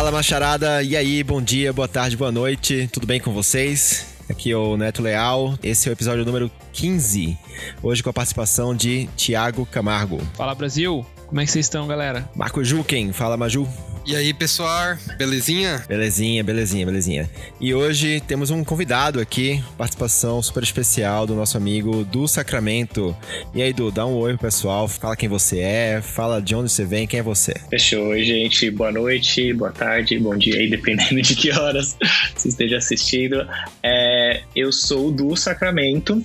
Fala, 0.00 0.10
macharada. 0.10 0.82
E 0.82 0.96
aí, 0.96 1.22
bom 1.22 1.42
dia, 1.42 1.74
boa 1.74 1.86
tarde, 1.86 2.16
boa 2.16 2.32
noite. 2.32 2.88
Tudo 2.90 3.06
bem 3.06 3.20
com 3.20 3.34
vocês? 3.34 4.06
Aqui 4.30 4.50
é 4.50 4.56
o 4.56 4.74
Neto 4.74 5.02
Leal. 5.02 5.58
Esse 5.62 5.90
é 5.90 5.92
o 5.92 5.92
episódio 5.92 6.24
número 6.24 6.50
15. 6.72 7.36
Hoje 7.82 8.02
com 8.02 8.08
a 8.08 8.12
participação 8.12 8.74
de 8.74 9.10
Tiago 9.14 9.66
Camargo. 9.66 10.18
Fala, 10.32 10.54
Brasil. 10.54 11.04
Como 11.26 11.38
é 11.42 11.44
que 11.44 11.52
vocês 11.52 11.66
estão, 11.66 11.86
galera? 11.86 12.26
Marco 12.34 12.64
Juken. 12.64 13.12
Fala, 13.12 13.36
Maju. 13.36 13.68
E 14.06 14.16
aí, 14.16 14.32
pessoal, 14.32 14.96
belezinha? 15.18 15.84
Belezinha, 15.86 16.42
belezinha, 16.42 16.86
belezinha. 16.86 17.30
E 17.60 17.74
hoje 17.74 18.20
temos 18.20 18.50
um 18.50 18.64
convidado 18.64 19.20
aqui, 19.20 19.62
participação 19.76 20.42
super 20.42 20.62
especial 20.62 21.26
do 21.26 21.34
nosso 21.34 21.56
amigo 21.56 22.04
do 22.04 22.26
Sacramento. 22.26 23.16
E 23.54 23.62
aí, 23.62 23.72
Du, 23.72 23.90
dá 23.90 24.06
um 24.06 24.14
oi 24.14 24.32
pro 24.32 24.46
pessoal, 24.46 24.88
fala 24.88 25.14
quem 25.14 25.28
você 25.28 25.60
é, 25.60 26.00
fala 26.02 26.40
de 26.40 26.54
onde 26.54 26.72
você 26.72 26.84
vem, 26.84 27.06
quem 27.06 27.20
é 27.20 27.22
você. 27.22 27.54
Fechou. 27.68 28.08
Oi, 28.08 28.24
gente. 28.24 28.70
Boa 28.70 28.90
noite, 28.90 29.52
boa 29.52 29.70
tarde, 29.70 30.18
bom 30.18 30.36
dia 30.36 30.56
aí, 30.56 30.68
dependendo 30.68 31.20
de 31.20 31.36
que 31.36 31.52
horas 31.52 31.96
você 32.34 32.48
esteja 32.48 32.78
assistindo. 32.78 33.46
É, 33.82 34.42
eu 34.56 34.72
sou 34.72 35.12
do 35.12 35.36
Sacramento, 35.36 36.24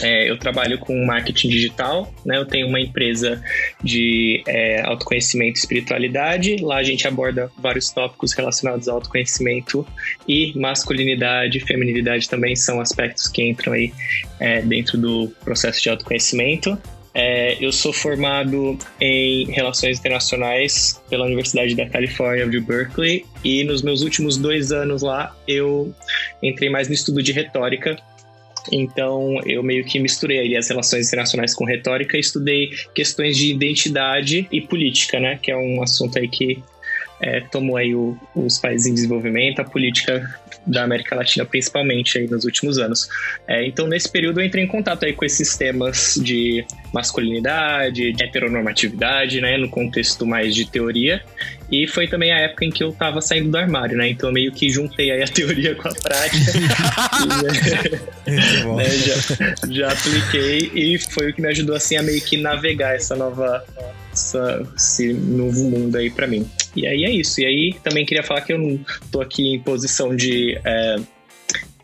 é, 0.00 0.30
eu 0.30 0.38
trabalho 0.38 0.78
com 0.78 1.04
marketing 1.04 1.48
digital, 1.48 2.12
né? 2.24 2.36
Eu 2.36 2.44
tenho 2.44 2.66
uma 2.66 2.80
empresa 2.80 3.42
de 3.82 4.42
é, 4.46 4.82
autoconhecimento 4.82 5.56
e 5.56 5.60
espiritualidade. 5.60 6.56
Lá 6.56 6.76
a 6.76 6.82
gente 6.82 7.06
aborda 7.08 7.50
vários 7.58 7.90
tópicos 7.90 8.32
relacionados 8.32 8.88
ao 8.88 8.96
autoconhecimento 8.96 9.86
e 10.28 10.52
masculinidade, 10.58 11.60
feminilidade 11.60 12.28
também 12.28 12.54
são 12.54 12.80
aspectos 12.80 13.28
que 13.28 13.42
entram 13.42 13.72
aí 13.72 13.92
é, 14.38 14.60
dentro 14.62 14.98
do 14.98 15.28
processo 15.44 15.82
de 15.82 15.88
autoconhecimento. 15.88 16.78
É, 17.18 17.56
eu 17.64 17.72
sou 17.72 17.94
formado 17.94 18.78
em 19.00 19.50
Relações 19.50 19.98
Internacionais 19.98 21.02
pela 21.08 21.24
Universidade 21.24 21.74
da 21.74 21.88
Califórnia 21.88 22.46
de 22.46 22.60
Berkeley 22.60 23.24
e 23.42 23.64
nos 23.64 23.80
meus 23.80 24.02
últimos 24.02 24.36
dois 24.36 24.70
anos 24.70 25.00
lá 25.00 25.34
eu 25.48 25.94
entrei 26.42 26.68
mais 26.68 26.88
no 26.88 26.94
estudo 26.94 27.22
de 27.22 27.32
retórica 27.32 27.96
então, 28.72 29.40
eu 29.44 29.62
meio 29.62 29.84
que 29.84 29.98
misturei 29.98 30.38
ali 30.38 30.56
as 30.56 30.68
relações 30.68 31.08
internacionais 31.08 31.54
com 31.54 31.64
retórica 31.64 32.16
e 32.16 32.20
estudei 32.20 32.70
questões 32.94 33.36
de 33.36 33.50
identidade 33.50 34.48
e 34.50 34.60
política, 34.60 35.20
né? 35.20 35.38
Que 35.42 35.50
é 35.50 35.56
um 35.56 35.82
assunto 35.82 36.18
aí 36.18 36.28
que 36.28 36.62
é, 37.20 37.40
tomou 37.40 37.76
aí 37.76 37.94
o, 37.94 38.16
os 38.34 38.58
países 38.58 38.86
em 38.86 38.94
desenvolvimento, 38.94 39.60
a 39.60 39.64
política 39.64 40.38
da 40.66 40.82
América 40.82 41.14
Latina 41.14 41.44
principalmente 41.44 42.18
aí 42.18 42.26
nos 42.28 42.44
últimos 42.44 42.78
anos. 42.78 43.08
É, 43.46 43.66
então 43.66 43.86
nesse 43.86 44.10
período 44.10 44.40
eu 44.40 44.46
entrei 44.46 44.64
em 44.64 44.66
contato 44.66 45.04
aí 45.04 45.12
com 45.12 45.24
esses 45.24 45.56
temas 45.56 46.20
de 46.22 46.64
masculinidade, 46.92 48.12
de 48.12 48.24
heteronormatividade, 48.24 49.40
né, 49.40 49.56
no 49.56 49.68
contexto 49.68 50.26
mais 50.26 50.54
de 50.54 50.66
teoria. 50.70 51.22
E 51.70 51.86
foi 51.86 52.06
também 52.06 52.32
a 52.32 52.38
época 52.38 52.64
em 52.64 52.70
que 52.70 52.82
eu 52.82 52.90
estava 52.90 53.20
saindo 53.20 53.50
do 53.50 53.58
armário, 53.58 53.96
né? 53.96 54.08
Então 54.08 54.28
eu 54.28 54.32
meio 54.32 54.52
que 54.52 54.70
juntei 54.70 55.10
aí 55.10 55.22
a 55.22 55.26
teoria 55.28 55.74
com 55.74 55.88
a 55.88 55.94
prática. 55.94 56.52
e, 58.26 58.76
né, 58.76 58.88
já, 58.88 59.16
já 59.68 59.92
apliquei 59.92 60.70
e 60.74 60.98
foi 60.98 61.30
o 61.30 61.34
que 61.34 61.42
me 61.42 61.48
ajudou 61.48 61.74
assim 61.74 61.96
a 61.96 62.02
meio 62.02 62.20
que 62.20 62.36
navegar 62.36 62.94
essa 62.94 63.16
nova 63.16 63.64
essa, 64.16 64.66
esse 64.74 65.12
novo 65.12 65.64
mundo 65.64 65.96
aí 65.96 66.10
para 66.10 66.26
mim. 66.26 66.48
E 66.74 66.86
aí 66.86 67.04
é 67.04 67.10
isso. 67.10 67.40
E 67.40 67.46
aí 67.46 67.76
também 67.82 68.04
queria 68.04 68.22
falar 68.22 68.40
que 68.40 68.52
eu 68.52 68.58
não 68.58 68.80
tô 69.12 69.20
aqui 69.20 69.54
em 69.54 69.60
posição 69.60 70.16
de. 70.16 70.58
É, 70.64 70.96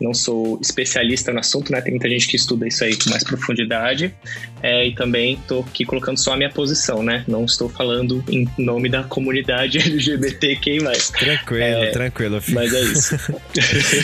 não 0.03 0.13
sou 0.13 0.59
especialista 0.61 1.31
no 1.31 1.39
assunto, 1.39 1.71
né? 1.71 1.79
Tem 1.79 1.93
muita 1.93 2.09
gente 2.09 2.27
que 2.27 2.35
estuda 2.35 2.67
isso 2.67 2.83
aí 2.83 2.93
com 2.97 3.09
mais 3.09 3.23
profundidade. 3.23 4.13
É, 4.61 4.85
e 4.85 4.93
também 4.93 5.35
estou 5.35 5.61
aqui 5.61 5.85
colocando 5.85 6.17
só 6.17 6.33
a 6.33 6.37
minha 6.37 6.49
posição, 6.49 7.01
né? 7.01 7.23
Não 7.27 7.45
estou 7.45 7.69
falando 7.69 8.23
em 8.29 8.47
nome 8.57 8.89
da 8.89 9.03
comunidade 9.03 9.77
LGBTQI+. 9.79 10.79
Tranquilo, 11.17 11.63
é, 11.63 11.91
tranquilo. 11.91 12.41
Filho. 12.41 12.55
Mas 12.55 12.73
é 12.73 12.81
isso. 12.91 13.15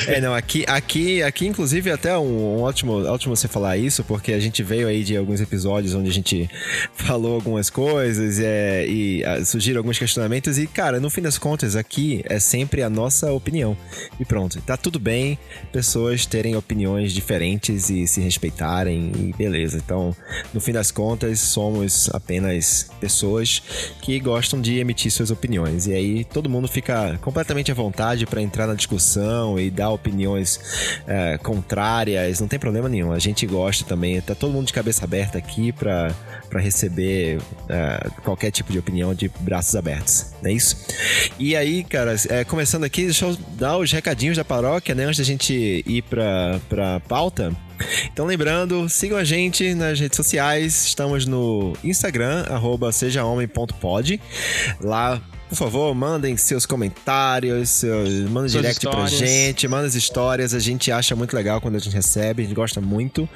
é, 0.07 0.21
não, 0.21 0.33
aqui, 0.33 0.63
aqui, 0.67 1.21
aqui 1.21 1.47
inclusive, 1.47 1.91
até 1.91 2.17
um, 2.17 2.59
um, 2.59 2.61
ótimo, 2.61 3.05
ótimo 3.05 3.35
você 3.35 3.49
falar 3.49 3.77
isso, 3.77 4.03
porque 4.05 4.31
a 4.31 4.39
gente 4.39 4.63
veio 4.63 4.87
aí 4.87 5.03
de 5.03 5.17
alguns 5.17 5.41
episódios 5.41 5.93
onde 5.93 6.09
a 6.09 6.13
gente 6.13 6.49
falou 6.95 7.35
algumas 7.35 7.69
coisas 7.69 8.39
é, 8.39 8.87
e 8.87 9.23
a, 9.25 9.33
ah, 9.33 9.45
surgiram 9.45 9.79
alguns 9.79 9.99
questionamentos 9.99 10.57
e, 10.57 10.65
cara, 10.65 10.99
no 10.99 11.09
fim 11.09 11.21
das 11.21 11.37
contas, 11.37 11.75
aqui 11.75 12.21
é 12.25 12.39
sempre 12.39 12.83
a 12.83 12.89
nossa 12.89 13.31
opinião. 13.33 13.75
E 14.17 14.23
pronto, 14.23 14.61
tá 14.61 14.77
tudo 14.77 14.97
bem, 14.97 15.37
pessoal 15.73 15.88
pessoas 15.89 16.27
terem 16.27 16.55
opiniões 16.55 17.11
diferentes 17.11 17.89
e 17.89 18.05
se 18.05 18.21
respeitarem 18.21 19.11
e 19.15 19.33
beleza. 19.35 19.77
Então, 19.83 20.15
no 20.53 20.61
fim 20.61 20.71
das 20.71 20.91
contas, 20.91 21.39
somos 21.39 22.07
apenas 22.13 22.91
pessoas 23.01 23.59
que 23.99 24.19
gostam 24.19 24.61
de 24.61 24.77
emitir 24.77 25.11
suas 25.11 25.31
opiniões. 25.31 25.87
E 25.87 25.93
aí 25.93 26.23
todo 26.23 26.47
mundo 26.47 26.67
fica 26.67 27.17
completamente 27.21 27.71
à 27.71 27.73
vontade 27.73 28.27
para 28.27 28.39
entrar 28.39 28.67
na 28.67 28.75
discussão 28.75 29.59
e 29.59 29.71
dar 29.71 29.89
opiniões 29.89 30.59
é, 31.07 31.39
contrárias. 31.39 32.39
Não 32.39 32.47
tem 32.47 32.59
problema 32.59 32.87
nenhum. 32.87 33.11
A 33.11 33.17
gente 33.17 33.47
gosta 33.47 33.83
também. 33.83 34.21
Tá 34.21 34.35
todo 34.35 34.53
mundo 34.53 34.67
de 34.67 34.73
cabeça 34.73 35.03
aberta 35.05 35.39
aqui 35.39 35.71
para 35.71 36.13
receber 36.53 37.39
é, 37.67 38.09
qualquer 38.23 38.51
tipo 38.51 38.71
de 38.71 38.77
opinião 38.77 39.15
de 39.15 39.27
braços 39.39 39.75
abertos, 39.75 40.33
não 40.39 40.51
é 40.51 40.53
isso? 40.53 40.77
E 41.39 41.55
aí, 41.55 41.83
cara, 41.83 42.15
é, 42.29 42.43
começando 42.43 42.83
aqui, 42.83 43.05
deixa 43.05 43.25
eu 43.25 43.35
dar 43.57 43.77
os 43.77 43.91
recadinhos 43.91 44.37
da 44.37 44.45
paróquia, 44.45 44.93
né? 44.93 45.05
Antes 45.05 45.17
da 45.17 45.23
gente 45.23 45.68
ir 45.85 46.01
pra, 46.03 46.59
pra 46.67 46.99
pauta. 47.01 47.51
Então, 48.11 48.25
lembrando, 48.25 48.89
sigam 48.89 49.17
a 49.17 49.23
gente 49.23 49.73
nas 49.73 49.99
redes 49.99 50.17
sociais. 50.17 50.85
Estamos 50.87 51.25
no 51.25 51.73
Instagram, 51.83 52.45
arroba 52.49 52.91
sejahomem.pod. 52.91 54.19
Lá 54.81 55.21
por 55.49 55.55
favor, 55.55 55.95
mandem 55.95 56.37
seus 56.37 56.63
comentários, 56.63 57.71
seus, 57.71 58.07
manda 58.29 58.47
direct 58.47 58.85
histórias. 58.85 59.17
pra 59.17 59.27
gente, 59.27 59.67
manda 59.67 59.87
as 59.87 59.95
histórias, 59.95 60.53
a 60.53 60.59
gente 60.59 60.91
acha 60.91 61.15
muito 61.15 61.35
legal 61.35 61.59
quando 61.59 61.75
a 61.75 61.79
gente 61.79 61.91
recebe, 61.91 62.43
a 62.43 62.45
gente 62.45 62.55
gosta 62.55 62.79
muito. 62.79 63.27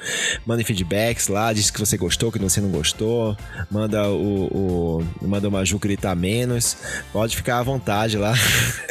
Mandem 0.45 0.63
feedbacks 0.63 1.27
lá, 1.27 1.51
diz 1.51 1.71
que 1.71 1.79
você 1.79 1.97
gostou, 1.97 2.31
que 2.31 2.37
você 2.37 2.61
não 2.61 2.69
gostou, 2.69 3.35
manda 3.69 4.07
o, 4.09 4.99
o 5.21 5.27
manda 5.27 5.47
o 5.47 5.51
Maju 5.51 5.79
gritar 5.79 6.15
menos, 6.15 6.77
pode 7.11 7.35
ficar 7.35 7.57
à 7.57 7.63
vontade 7.63 8.15
lá. 8.15 8.35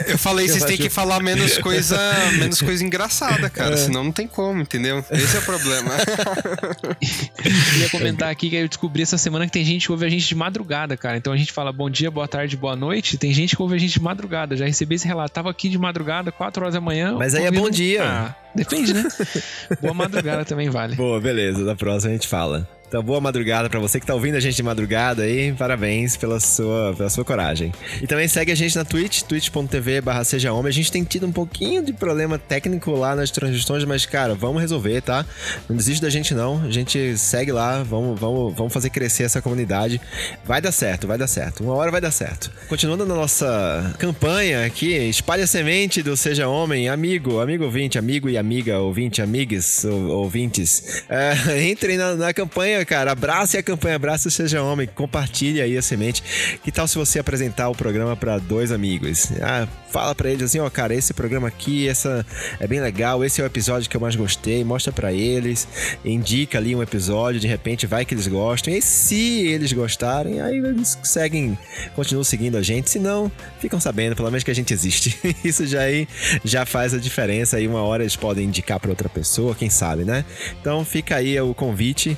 Eu 0.08 0.18
falei, 0.18 0.48
vocês 0.50 0.64
têm 0.64 0.76
que 0.76 0.90
falar 0.90 1.22
menos 1.22 1.58
coisa, 1.58 1.96
menos 2.40 2.60
coisa 2.60 2.84
engraçada, 2.84 3.48
cara, 3.48 3.74
é. 3.74 3.76
senão 3.76 4.02
não 4.02 4.12
tem 4.12 4.26
como, 4.26 4.62
entendeu? 4.62 5.04
Esse 5.12 5.36
é 5.36 5.38
o 5.38 5.42
problema. 5.42 5.92
eu 7.44 7.80
ia 7.82 7.90
comentar 7.90 8.30
aqui 8.30 8.50
que 8.50 8.56
eu 8.56 8.66
descobri 8.66 9.02
essa 9.02 9.16
semana 9.16 9.46
que 9.46 9.52
tem 9.52 9.64
gente 9.64 9.86
que 9.86 9.92
ouve 9.92 10.04
a 10.06 10.08
gente 10.08 10.26
de 10.26 10.34
madrugada, 10.34 10.96
cara. 10.96 11.16
Então 11.16 11.32
a 11.32 11.36
gente 11.36 11.52
fala 11.52 11.72
bom 11.72 11.88
dia, 11.88 12.10
boa 12.10 12.26
tarde, 12.26 12.56
boa 12.56 12.74
noite 12.74 13.11
tem 13.18 13.32
gente 13.32 13.56
que 13.56 13.62
ouve 13.62 13.76
a 13.76 13.78
gente 13.78 13.92
de 13.92 14.02
madrugada. 14.02 14.56
Já 14.56 14.66
recebi 14.66 14.94
esse 14.94 15.06
relato. 15.06 15.32
Tava 15.32 15.50
aqui 15.50 15.68
de 15.68 15.78
madrugada, 15.78 16.30
4 16.30 16.62
horas 16.62 16.74
da 16.74 16.80
manhã. 16.80 17.14
Mas 17.18 17.34
aí 17.34 17.44
é 17.44 17.50
bom 17.50 17.68
dia. 17.70 18.04
Ah, 18.04 18.34
depende, 18.54 18.92
né? 18.92 19.04
Boa 19.80 19.94
madrugada 19.94 20.44
também 20.44 20.68
vale. 20.70 20.96
Boa, 20.96 21.20
beleza. 21.20 21.64
Da 21.64 21.74
próxima 21.74 22.10
a 22.10 22.14
gente 22.14 22.28
fala. 22.28 22.68
Então, 22.92 23.02
boa 23.02 23.22
madrugada 23.22 23.70
para 23.70 23.80
você 23.80 23.98
que 23.98 24.04
tá 24.04 24.12
ouvindo 24.12 24.36
a 24.36 24.40
gente 24.40 24.54
de 24.54 24.62
madrugada 24.62 25.22
aí. 25.22 25.50
Parabéns 25.54 26.14
pela 26.14 26.38
sua, 26.38 26.92
pela 26.94 27.08
sua 27.08 27.24
coragem. 27.24 27.72
E 28.02 28.06
também 28.06 28.28
segue 28.28 28.52
a 28.52 28.54
gente 28.54 28.76
na 28.76 28.84
Twitch, 28.84 29.22
twitch.tv 29.22 30.02
barra 30.02 30.22
seja 30.24 30.52
homem. 30.52 30.68
A 30.68 30.74
gente 30.74 30.92
tem 30.92 31.02
tido 31.02 31.26
um 31.26 31.32
pouquinho 31.32 31.82
de 31.82 31.94
problema 31.94 32.38
técnico 32.38 32.90
lá 32.90 33.16
nas 33.16 33.30
transmissões, 33.30 33.86
mas, 33.86 34.04
cara, 34.04 34.34
vamos 34.34 34.60
resolver, 34.60 35.00
tá? 35.00 35.24
Não 35.70 35.74
desiste 35.74 36.02
da 36.02 36.10
gente, 36.10 36.34
não. 36.34 36.62
A 36.62 36.70
gente 36.70 37.16
segue 37.16 37.50
lá, 37.50 37.82
vamos, 37.82 38.20
vamos, 38.20 38.54
vamos 38.54 38.70
fazer 38.70 38.90
crescer 38.90 39.22
essa 39.22 39.40
comunidade. 39.40 39.98
Vai 40.44 40.60
dar 40.60 40.70
certo, 40.70 41.06
vai 41.06 41.16
dar 41.16 41.28
certo. 41.28 41.64
Uma 41.64 41.72
hora 41.72 41.90
vai 41.90 42.00
dar 42.02 42.10
certo. 42.10 42.52
Continuando 42.68 43.06
na 43.06 43.14
nossa 43.14 43.94
campanha 43.98 44.66
aqui, 44.66 44.92
espalhe 45.08 45.42
a 45.42 45.46
semente 45.46 46.02
do 46.02 46.14
Seja 46.14 46.46
Homem, 46.46 46.90
amigo, 46.90 47.40
amigo 47.40 47.64
ouvinte, 47.64 47.98
amigo 47.98 48.28
e 48.28 48.36
amiga, 48.36 48.80
ouvinte, 48.80 49.22
amigues, 49.22 49.82
ouvintes. 49.86 51.04
É, 51.08 51.32
entrem 51.70 51.96
na, 51.96 52.14
na 52.16 52.34
campanha 52.34 52.81
cara. 52.84 53.12
Abraça 53.12 53.58
a 53.58 53.62
campanha, 53.62 53.96
abraça 53.96 54.30
Seja 54.30 54.62
Homem. 54.62 54.88
Compartilhe 54.94 55.60
aí 55.60 55.76
a 55.76 55.82
semente. 55.82 56.22
Que 56.62 56.72
tal 56.72 56.86
se 56.86 56.96
você 56.96 57.18
apresentar 57.18 57.68
o 57.68 57.74
programa 57.74 58.16
para 58.16 58.38
dois 58.38 58.72
amigos? 58.72 59.30
Ah, 59.42 59.66
fala 59.92 60.14
para 60.14 60.30
eles 60.30 60.44
assim, 60.44 60.58
ó, 60.58 60.66
oh, 60.66 60.70
cara, 60.70 60.94
esse 60.94 61.12
programa 61.12 61.48
aqui, 61.48 61.86
essa 61.86 62.24
é 62.58 62.66
bem 62.66 62.80
legal, 62.80 63.22
esse 63.22 63.42
é 63.42 63.44
o 63.44 63.46
episódio 63.46 63.90
que 63.90 63.96
eu 63.96 64.00
mais 64.00 64.16
gostei, 64.16 64.64
mostra 64.64 64.90
para 64.90 65.12
eles, 65.12 65.68
indica 66.02 66.56
ali 66.56 66.74
um 66.74 66.82
episódio, 66.82 67.38
de 67.38 67.46
repente 67.46 67.86
vai 67.86 68.04
que 68.06 68.14
eles 68.14 68.26
gostam. 68.26 68.72
E 68.72 68.80
se 68.80 69.46
eles 69.46 69.70
gostarem, 69.72 70.40
aí 70.40 70.56
eles 70.56 70.98
seguem, 71.02 71.58
continuam 71.94 72.24
seguindo 72.24 72.56
a 72.56 72.62
gente, 72.62 72.88
se 72.88 72.98
não, 72.98 73.30
ficam 73.60 73.78
sabendo 73.78 74.16
pelo 74.16 74.30
menos 74.30 74.42
que 74.42 74.50
a 74.50 74.54
gente 74.54 74.72
existe. 74.72 75.18
Isso 75.44 75.66
já 75.66 75.82
aí 75.82 76.08
já 76.42 76.64
faz 76.64 76.94
a 76.94 76.98
diferença 76.98 77.58
aí 77.58 77.68
uma 77.68 77.82
hora 77.82 78.02
eles 78.02 78.16
podem 78.16 78.46
indicar 78.46 78.80
para 78.80 78.90
outra 78.90 79.10
pessoa, 79.10 79.54
quem 79.54 79.68
sabe, 79.68 80.04
né? 80.04 80.24
Então 80.58 80.84
fica 80.86 81.16
aí 81.16 81.38
o 81.38 81.52
convite. 81.52 82.16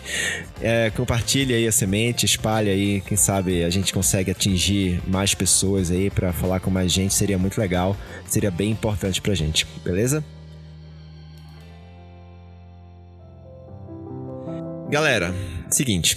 É, 0.61 0.91
compartilhe 0.91 1.53
aí 1.53 1.67
a 1.67 1.73
semente, 1.73 2.25
espalhe 2.25 2.71
aí, 2.71 3.01
quem 3.01 3.17
sabe 3.17 3.65
a 3.65 3.71
gente 3.71 3.93
consegue 3.93 4.31
atingir 4.31 5.01
mais 5.07 5.35
pessoas 5.35 5.91
aí 5.91 6.09
para 6.09 6.33
falar 6.33 6.61
com 6.61 6.71
mais 6.71 6.93
gente, 6.93 7.13
seria 7.13 7.37
muito 7.37 7.59
legal, 7.59 7.64
seria 8.27 8.51
bem 8.51 8.71
importante 8.71 9.21
pra 9.21 9.35
gente, 9.35 9.67
beleza? 9.85 10.25
Galera, 14.91 15.35
seguinte, 15.71 16.17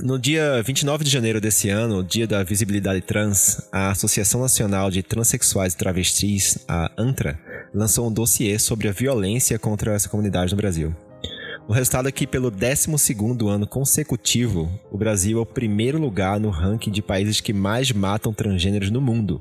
No 0.00 0.18
dia 0.18 0.60
29 0.60 1.04
de 1.04 1.10
janeiro 1.10 1.40
desse 1.40 1.70
ano, 1.70 2.02
dia 2.02 2.26
da 2.26 2.42
visibilidade 2.42 3.00
trans, 3.00 3.68
a 3.70 3.90
Associação 3.90 4.40
Nacional 4.40 4.90
de 4.90 5.04
Transsexuais 5.04 5.72
e 5.72 5.76
Travestis, 5.76 6.58
a 6.66 6.90
ANTRA, 6.98 7.38
lançou 7.72 8.08
um 8.08 8.12
dossiê 8.12 8.58
sobre 8.58 8.88
a 8.88 8.92
violência 8.92 9.56
contra 9.56 9.94
essa 9.94 10.08
comunidade 10.08 10.50
no 10.50 10.56
Brasil. 10.56 10.92
O 11.68 11.72
resultado 11.72 12.08
é 12.08 12.12
que, 12.12 12.26
pelo 12.26 12.50
12 12.50 12.90
ano 13.48 13.66
consecutivo, 13.68 14.68
o 14.90 14.98
Brasil 14.98 15.38
é 15.38 15.40
o 15.40 15.46
primeiro 15.46 15.98
lugar 15.98 16.40
no 16.40 16.50
ranking 16.50 16.90
de 16.90 17.00
países 17.00 17.40
que 17.40 17.52
mais 17.52 17.92
matam 17.92 18.34
transgêneros 18.34 18.90
no 18.90 19.00
mundo. 19.00 19.40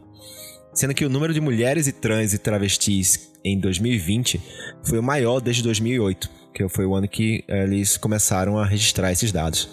Sendo 0.74 0.94
que 0.94 1.06
o 1.06 1.10
número 1.10 1.34
de 1.34 1.40
mulheres 1.40 1.88
e 1.88 1.92
trans 1.92 2.34
e 2.34 2.38
travestis 2.38 3.32
em 3.44 3.60
2020 3.60 4.42
foi 4.84 4.98
o 4.98 5.04
maior 5.04 5.40
desde 5.40 5.62
2008, 5.62 6.30
que 6.54 6.68
foi 6.68 6.86
o 6.86 6.96
ano 6.96 7.08
que 7.08 7.44
eh, 7.48 7.64
eles 7.64 7.98
começaram 7.98 8.58
a 8.58 8.66
registrar 8.66 9.12
esses 9.12 9.32
dados, 9.32 9.70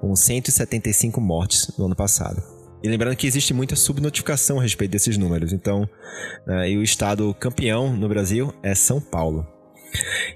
com 0.00 0.14
175 0.14 1.20
mortes 1.20 1.72
no 1.76 1.86
ano 1.86 1.96
passado. 1.96 2.42
E 2.82 2.88
lembrando 2.88 3.16
que 3.16 3.26
existe 3.26 3.54
muita 3.54 3.74
subnotificação 3.74 4.58
a 4.58 4.62
respeito 4.62 4.90
desses 4.90 5.16
números, 5.16 5.54
então, 5.54 5.88
uh, 6.46 6.64
e 6.68 6.76
o 6.76 6.82
estado 6.82 7.34
campeão 7.40 7.96
no 7.96 8.06
Brasil 8.08 8.52
é 8.62 8.74
São 8.74 9.00
Paulo. 9.00 9.46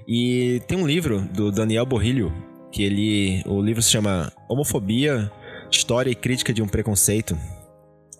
E 0.07 0.59
tem 0.67 0.75
um 0.75 0.87
livro 0.87 1.21
do 1.31 1.51
Daniel 1.51 1.85
Borrilho, 1.85 2.33
que 2.71 2.81
ele. 2.81 3.43
O 3.45 3.61
livro 3.61 3.83
se 3.83 3.91
chama 3.91 4.33
Homofobia, 4.49 5.31
História 5.71 6.09
e 6.09 6.15
Crítica 6.15 6.51
de 6.51 6.63
um 6.63 6.67
Preconceito. 6.67 7.37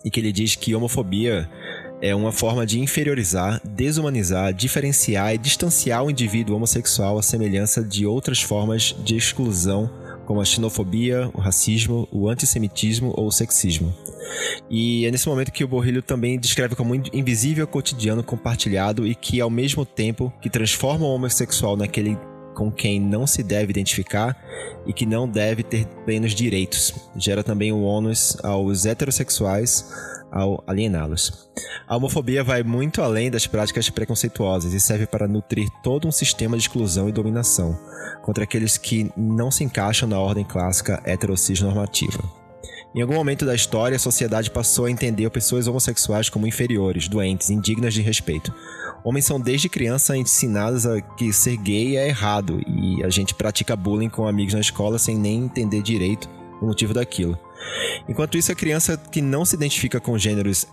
E 0.04 0.10
que 0.10 0.20
ele 0.20 0.32
diz 0.32 0.54
que 0.54 0.74
homofobia 0.74 1.50
é 2.02 2.14
uma 2.14 2.32
forma 2.32 2.64
de 2.64 2.80
inferiorizar, 2.80 3.60
desumanizar, 3.64 4.52
diferenciar 4.52 5.34
e 5.34 5.38
distanciar 5.38 6.04
o 6.04 6.10
indivíduo 6.10 6.56
homossexual 6.56 7.18
à 7.18 7.22
semelhança 7.22 7.84
de 7.84 8.06
outras 8.06 8.40
formas 8.40 8.96
de 9.04 9.16
exclusão, 9.16 9.90
como 10.24 10.40
a 10.40 10.44
xenofobia, 10.44 11.28
o 11.34 11.40
racismo, 11.40 12.08
o 12.10 12.28
antissemitismo 12.28 13.12
ou 13.16 13.26
o 13.26 13.32
sexismo. 13.32 13.94
E 14.70 15.04
é 15.04 15.10
nesse 15.10 15.28
momento 15.28 15.50
que 15.50 15.64
o 15.64 15.68
Borrilho 15.68 16.02
também 16.02 16.38
descreve 16.38 16.76
como 16.76 16.94
invisível 16.94 17.66
cotidiano 17.66 18.22
compartilhado 18.22 19.06
e 19.06 19.14
que, 19.14 19.40
ao 19.40 19.50
mesmo 19.50 19.84
tempo 19.84 20.32
que 20.40 20.48
transforma 20.48 21.04
o 21.04 21.14
homossexual 21.14 21.76
naquele 21.76 22.16
com 22.54 22.70
quem 22.70 23.00
não 23.00 23.26
se 23.26 23.42
deve 23.42 23.70
identificar 23.70 24.36
e 24.86 24.92
que 24.92 25.06
não 25.06 25.28
deve 25.28 25.62
ter 25.62 25.86
plenos 26.04 26.32
direitos. 26.32 26.94
Gera 27.16 27.42
também 27.42 27.72
o 27.72 27.82
ônus 27.82 28.36
aos 28.42 28.86
heterossexuais 28.86 29.90
ao 30.30 30.62
aliená-los. 30.66 31.50
A 31.86 31.96
homofobia 31.96 32.44
vai 32.44 32.62
muito 32.62 33.02
além 33.02 33.30
das 33.30 33.46
práticas 33.46 33.90
preconceituosas 33.90 34.72
e 34.72 34.80
serve 34.80 35.06
para 35.06 35.26
nutrir 35.26 35.68
todo 35.82 36.06
um 36.06 36.12
sistema 36.12 36.56
de 36.56 36.62
exclusão 36.62 37.08
e 37.08 37.12
dominação 37.12 37.78
contra 38.22 38.44
aqueles 38.44 38.78
que 38.78 39.10
não 39.16 39.50
se 39.50 39.64
encaixam 39.64 40.08
na 40.08 40.18
ordem 40.18 40.44
clássica 40.44 41.02
heterocis 41.04 41.60
normativa. 41.60 42.22
Em 42.92 43.02
algum 43.02 43.14
momento 43.14 43.46
da 43.46 43.54
história, 43.54 43.94
a 43.94 44.00
sociedade 44.00 44.50
passou 44.50 44.86
a 44.86 44.90
entender 44.90 45.30
pessoas 45.30 45.68
homossexuais 45.68 46.28
como 46.28 46.46
inferiores, 46.46 47.08
doentes, 47.08 47.48
indignas 47.48 47.94
de 47.94 48.02
respeito. 48.02 48.52
Homens 49.04 49.26
são 49.26 49.40
desde 49.40 49.68
criança 49.68 50.16
ensinados 50.16 50.84
a 50.84 51.00
que 51.00 51.32
ser 51.32 51.56
gay 51.56 51.96
é 51.96 52.08
errado 52.08 52.60
e 52.66 53.02
a 53.04 53.08
gente 53.08 53.32
pratica 53.32 53.76
bullying 53.76 54.08
com 54.08 54.26
amigos 54.26 54.54
na 54.54 54.60
escola 54.60 54.98
sem 54.98 55.16
nem 55.16 55.44
entender 55.44 55.82
direito 55.82 56.28
o 56.60 56.66
motivo 56.66 56.92
daquilo. 56.92 57.38
Enquanto 58.08 58.36
isso, 58.36 58.50
a 58.50 58.56
criança 58.56 58.96
que 58.96 59.22
não 59.22 59.44
se 59.44 59.54
identifica 59.54 60.00
com 60.00 60.18
gêneros 60.18 60.66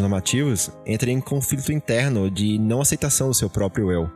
normativos 0.00 0.70
entra 0.86 1.10
em 1.10 1.20
conflito 1.20 1.72
interno 1.72 2.30
de 2.30 2.56
não 2.56 2.80
aceitação 2.80 3.28
do 3.28 3.34
seu 3.34 3.50
próprio 3.50 3.90
eu. 3.90 4.10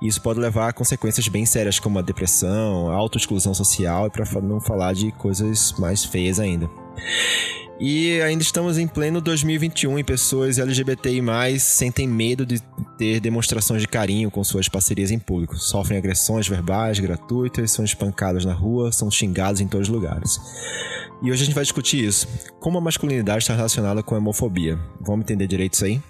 Isso 0.00 0.20
pode 0.20 0.38
levar 0.38 0.68
a 0.68 0.72
consequências 0.72 1.26
bem 1.28 1.46
sérias 1.46 1.78
como 1.78 1.98
a 1.98 2.02
depressão, 2.02 2.90
a 2.90 2.94
autoexclusão 2.94 3.54
social 3.54 4.06
e 4.06 4.10
para 4.10 4.24
não 4.40 4.60
falar 4.60 4.92
de 4.92 5.10
coisas 5.12 5.72
mais 5.78 6.04
feias 6.04 6.38
ainda. 6.38 6.68
E 7.78 8.22
ainda 8.22 8.42
estamos 8.42 8.78
em 8.78 8.86
pleno 8.86 9.20
2021 9.20 9.98
e 9.98 10.04
pessoas 10.04 10.58
LGBTI+, 10.58 11.20
sentem 11.58 12.08
medo 12.08 12.46
de 12.46 12.58
ter 12.96 13.20
demonstrações 13.20 13.82
de 13.82 13.88
carinho 13.88 14.30
com 14.30 14.42
suas 14.42 14.66
parcerias 14.66 15.10
em 15.10 15.18
público. 15.18 15.58
Sofrem 15.58 15.98
agressões 15.98 16.48
verbais 16.48 16.98
gratuitas, 16.98 17.70
são 17.70 17.84
espancadas 17.84 18.46
na 18.46 18.54
rua, 18.54 18.92
são 18.92 19.10
xingados 19.10 19.60
em 19.60 19.68
todos 19.68 19.88
os 19.88 19.94
lugares. 19.94 20.40
E 21.22 21.30
hoje 21.30 21.42
a 21.42 21.46
gente 21.46 21.54
vai 21.54 21.64
discutir 21.64 22.02
isso. 22.02 22.26
Como 22.60 22.78
a 22.78 22.80
masculinidade 22.80 23.40
está 23.40 23.54
relacionada 23.54 24.02
com 24.02 24.14
a 24.14 24.18
homofobia. 24.18 24.78
Vamos 25.00 25.24
entender 25.24 25.46
direito 25.46 25.74
isso 25.74 25.84
aí? 25.84 26.00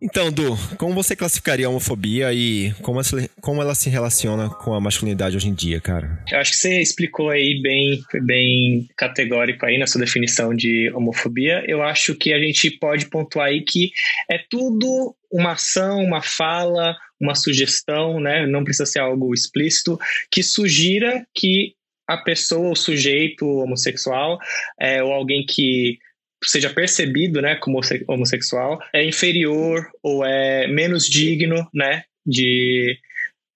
Então, 0.00 0.30
Du, 0.30 0.56
como 0.76 0.94
você 0.94 1.16
classificaria 1.16 1.66
a 1.66 1.70
homofobia 1.70 2.32
e 2.32 2.72
como, 2.82 3.00
como 3.40 3.62
ela 3.62 3.74
se 3.74 3.88
relaciona 3.88 4.50
com 4.50 4.74
a 4.74 4.80
masculinidade 4.80 5.36
hoje 5.36 5.48
em 5.48 5.54
dia, 5.54 5.80
cara? 5.80 6.22
Eu 6.30 6.38
acho 6.38 6.50
que 6.52 6.56
você 6.58 6.80
explicou 6.80 7.30
aí 7.30 7.60
bem, 7.62 8.02
bem 8.22 8.88
categórico 8.96 9.64
aí 9.64 9.78
na 9.78 9.86
sua 9.86 10.02
definição 10.02 10.54
de 10.54 10.92
homofobia. 10.94 11.64
Eu 11.66 11.82
acho 11.82 12.14
que 12.14 12.32
a 12.32 12.38
gente 12.38 12.70
pode 12.70 13.06
pontuar 13.06 13.48
aí 13.48 13.62
que 13.62 13.90
é 14.30 14.38
tudo 14.50 15.14
uma 15.32 15.52
ação, 15.52 16.04
uma 16.04 16.22
fala, 16.22 16.94
uma 17.20 17.34
sugestão, 17.34 18.20
né? 18.20 18.46
Não 18.46 18.64
precisa 18.64 18.86
ser 18.86 18.98
algo 18.98 19.32
explícito, 19.32 19.98
que 20.30 20.42
sugira 20.42 21.26
que 21.34 21.74
a 22.06 22.18
pessoa, 22.18 22.70
o 22.70 22.76
sujeito 22.76 23.44
homossexual, 23.46 24.38
é, 24.78 25.02
ou 25.02 25.12
alguém 25.12 25.44
que 25.44 25.98
seja 26.44 26.70
percebido, 26.70 27.40
né, 27.40 27.56
como 27.56 27.80
homossexual, 28.08 28.78
é 28.92 29.04
inferior 29.04 29.88
ou 30.02 30.24
é 30.24 30.66
menos 30.66 31.08
digno, 31.08 31.68
né, 31.72 32.04
de, 32.24 32.98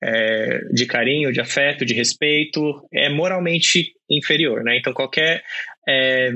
é, 0.03 0.61
de 0.73 0.87
carinho, 0.87 1.32
de 1.32 1.41
afeto, 1.41 1.85
de 1.85 1.94
respeito, 1.94 2.87
é 2.93 3.09
moralmente 3.09 3.93
inferior, 4.09 4.65
né? 4.65 4.77
Então 4.77 4.93
qualquer 4.93 5.43
é, 5.88 6.31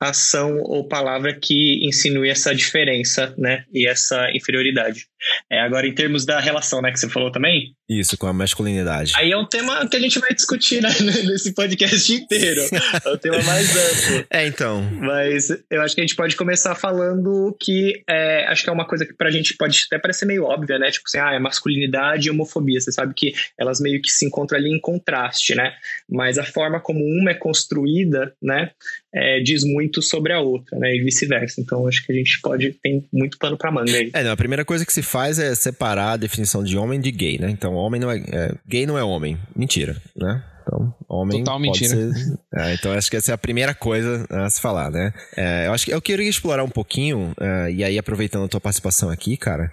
ação 0.00 0.58
ou 0.60 0.86
palavra 0.86 1.34
que 1.34 1.84
insinue 1.84 2.28
essa 2.28 2.54
diferença, 2.54 3.34
né? 3.38 3.64
E 3.72 3.86
essa 3.86 4.30
inferioridade. 4.34 5.06
É, 5.50 5.60
agora, 5.60 5.86
em 5.86 5.94
termos 5.94 6.24
da 6.24 6.40
relação, 6.40 6.80
né, 6.80 6.90
que 6.90 6.98
você 6.98 7.08
falou 7.08 7.30
também. 7.30 7.74
Isso, 7.88 8.16
com 8.16 8.26
a 8.26 8.32
masculinidade. 8.32 9.12
Aí 9.16 9.30
é 9.30 9.36
um 9.36 9.44
tema 9.44 9.86
que 9.88 9.96
a 9.96 10.00
gente 10.00 10.18
vai 10.18 10.32
discutir 10.32 10.82
né, 10.82 10.88
nesse 11.00 11.52
podcast 11.52 12.12
inteiro. 12.12 12.60
é 13.04 13.08
o 13.10 13.18
tema 13.18 13.42
mais 13.42 13.70
amplo. 13.76 14.26
É, 14.30 14.46
então. 14.46 14.82
Mas 14.92 15.50
eu 15.70 15.82
acho 15.82 15.94
que 15.94 16.00
a 16.00 16.04
gente 16.04 16.16
pode 16.16 16.36
começar 16.36 16.74
falando 16.74 17.56
que 17.60 18.02
é, 18.08 18.46
acho 18.46 18.62
que 18.64 18.70
é 18.70 18.72
uma 18.72 18.86
coisa 18.86 19.04
que 19.04 19.12
pra 19.12 19.30
gente 19.30 19.56
pode 19.56 19.84
até 19.86 19.98
parecer 19.98 20.24
meio 20.24 20.44
óbvia, 20.44 20.78
né? 20.78 20.90
Tipo 20.90 21.04
assim, 21.06 21.18
ah, 21.18 21.32
é 21.34 21.38
masculinidade 21.38 22.28
e 22.28 22.30
homofobia. 22.30 22.80
Você 22.80 22.92
sabe 22.92 23.14
que 23.14 23.34
elas 23.58 23.80
meio 23.80 24.00
que 24.00 24.10
se 24.10 24.24
encontram 24.26 24.58
ali 24.58 24.70
em 24.70 24.80
contraste, 24.80 25.54
né? 25.54 25.72
Mas 26.08 26.38
a 26.38 26.44
forma 26.44 26.80
como 26.80 27.04
uma 27.04 27.30
é 27.30 27.34
construída, 27.34 28.34
né, 28.42 28.70
é, 29.14 29.40
diz 29.40 29.62
muito 29.62 30.02
sobre 30.02 30.32
a 30.32 30.40
outra, 30.40 30.78
né? 30.78 30.94
E 30.94 31.02
vice-versa. 31.02 31.60
Então 31.60 31.86
acho 31.86 32.04
que 32.04 32.12
a 32.12 32.14
gente 32.14 32.40
pode, 32.40 32.72
tem 32.82 33.04
muito 33.12 33.38
pano 33.38 33.56
pra 33.56 33.70
manga 33.70 33.96
aí. 33.96 34.10
É, 34.12 34.22
não, 34.24 34.32
a 34.32 34.36
primeira 34.36 34.64
coisa 34.64 34.84
que 34.84 34.92
se 34.92 35.02
faz 35.14 35.38
é 35.38 35.54
separar 35.54 36.14
a 36.14 36.16
definição 36.16 36.64
de 36.64 36.76
homem 36.76 37.00
de 37.00 37.12
gay, 37.12 37.38
né? 37.38 37.48
Então, 37.48 37.74
homem 37.74 38.00
não 38.00 38.10
é, 38.10 38.18
é 38.32 38.52
gay 38.66 38.84
não 38.84 38.98
é 38.98 39.04
homem. 39.04 39.38
Mentira, 39.54 39.96
né? 40.16 40.42
Então, 40.62 40.92
homem 41.08 41.44
Total 41.44 41.60
mentira. 41.60 42.12
Ser, 42.12 42.38
é, 42.52 42.74
então, 42.74 42.92
acho 42.92 43.08
que 43.08 43.16
essa 43.16 43.30
é 43.30 43.34
a 43.34 43.38
primeira 43.38 43.72
coisa 43.74 44.26
a 44.28 44.50
se 44.50 44.60
falar, 44.60 44.90
né? 44.90 45.12
É, 45.36 45.68
eu 45.68 45.72
acho 45.72 45.84
que 45.84 45.94
eu 45.94 46.02
queria 46.02 46.28
explorar 46.28 46.64
um 46.64 46.68
pouquinho, 46.68 47.32
é, 47.40 47.70
e 47.70 47.84
aí 47.84 47.96
aproveitando 47.96 48.46
a 48.46 48.48
tua 48.48 48.60
participação 48.60 49.08
aqui, 49.08 49.36
cara, 49.36 49.70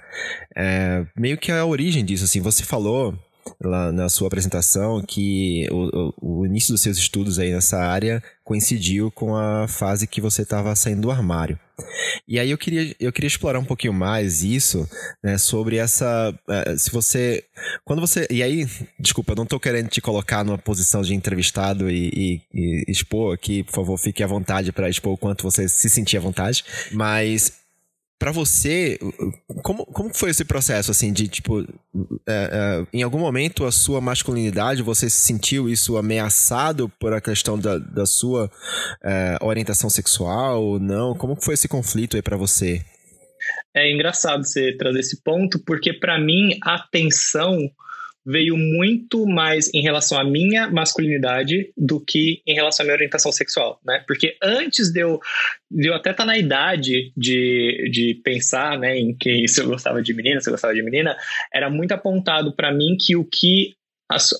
é, 0.56 1.04
meio 1.18 1.40
que 1.40 1.52
a 1.52 1.66
origem 1.66 2.06
disso, 2.06 2.26
assim, 2.26 2.40
você 2.40 2.64
falou 2.64 3.18
lá 3.60 3.92
na 3.92 4.10
sua 4.10 4.28
apresentação 4.28 5.02
que 5.02 5.68
o, 5.72 6.14
o, 6.22 6.46
início 6.46 6.74
dos 6.74 6.82
seus 6.82 6.98
estudos 6.98 7.40
aí 7.40 7.52
nessa 7.52 7.78
área 7.80 8.22
coincidiu 8.44 9.12
com 9.12 9.36
a 9.36 9.68
fase 9.68 10.08
que 10.08 10.20
você 10.20 10.42
estava 10.42 10.76
saindo 10.76 11.02
do 11.02 11.12
armário. 11.12 11.58
E 12.28 12.40
aí 12.40 12.52
eu 12.52 12.58
queria, 12.58 12.96
eu 13.00 13.12
queria 13.12 13.28
explorar 13.28 13.60
um 13.60 13.66
pouquinho 13.66 13.94
mais 13.94 14.44
isso, 14.44 14.88
né, 15.24 15.38
sobre 15.38 15.78
essa, 15.78 16.32
uh, 16.32 16.78
se 16.78 16.92
você, 16.92 17.44
quando 17.84 18.00
você, 18.00 18.28
e 18.30 18.44
aí, 18.44 18.68
desculpa, 19.00 19.32
eu 19.32 19.36
não 19.36 19.44
estou 19.44 19.60
querendo 19.60 19.90
te 19.90 20.02
colocar 20.02 20.44
numa 20.44 20.58
posição 20.58 21.02
de 21.02 21.16
entrevistado 21.16 21.90
e, 21.90 22.10
e, 22.14 22.42
e 22.54 22.92
expor 22.92 23.34
aqui, 23.34 23.64
por 23.64 23.74
favor, 23.74 23.98
fique 23.98 24.22
à 24.24 24.28
vontade 24.28 24.72
para 24.72 24.90
expor 24.90 25.14
o 25.14 25.18
quanto 25.18 25.44
você 25.44 25.68
se 25.68 25.90
sentir 25.90 26.18
à 26.18 26.22
vontade, 26.22 26.64
mas 26.92 27.61
para 28.22 28.32
você, 28.32 29.00
como, 29.64 29.84
como 29.84 30.14
foi 30.14 30.30
esse 30.30 30.46
processo, 30.46 30.92
assim, 30.92 31.12
de, 31.12 31.28
tipo, 31.28 31.62
é, 31.62 31.66
é, 32.28 32.88
em 32.94 33.02
algum 33.02 33.18
momento 33.18 33.66
a 33.66 33.72
sua 33.72 34.00
masculinidade, 34.00 34.84
você 34.84 35.10
sentiu 35.10 35.68
isso 35.68 35.98
ameaçado 35.98 36.88
por 37.00 37.14
a 37.14 37.20
questão 37.20 37.58
da, 37.58 37.80
da 37.80 38.06
sua 38.06 38.48
é, 39.04 39.40
orientação 39.42 39.90
sexual 39.90 40.62
ou 40.62 40.80
não? 40.80 41.16
Como 41.16 41.36
foi 41.36 41.56
esse 41.56 41.68
conflito 41.68 42.16
aí 42.16 42.22
para 42.22 42.38
você? 42.38 42.86
É 43.74 43.92
engraçado 43.92 44.46
você 44.46 44.78
trazer 44.78 45.00
esse 45.00 45.24
ponto, 45.24 45.58
porque 45.66 45.92
para 45.92 46.20
mim 46.20 46.60
a 46.62 46.78
tensão 46.78 47.58
veio 48.26 48.56
muito 48.56 49.26
mais 49.26 49.74
em 49.74 49.82
relação 49.82 50.20
à 50.20 50.24
minha 50.24 50.70
masculinidade 50.70 51.72
do 51.76 52.00
que 52.00 52.42
em 52.46 52.54
relação 52.54 52.84
à 52.84 52.86
minha 52.86 52.96
orientação 52.96 53.32
sexual, 53.32 53.80
né? 53.84 54.04
Porque 54.08 54.38
antes 54.42 54.92
de 54.92 55.00
eu, 55.00 55.20
de 55.70 55.88
eu 55.88 55.94
até 55.94 56.12
estar 56.12 56.24
tá 56.24 56.28
na 56.28 56.38
idade 56.38 57.12
de, 57.18 57.90
de 57.92 58.22
pensar, 58.24 58.78
né, 58.78 58.98
em 58.98 59.16
que 59.16 59.48
se 59.48 59.62
eu 59.62 59.68
gostava 59.68 60.02
de 60.02 60.14
menina, 60.14 60.40
se 60.40 60.50
eu 60.50 60.54
gostava 60.54 60.74
de 60.74 60.84
menina, 60.84 61.16
era 61.54 61.70
muito 61.70 61.94
apontado 61.94 62.56
para 62.56 62.72
mim 62.72 62.96
que 63.00 63.16
o 63.16 63.26
que 63.26 63.76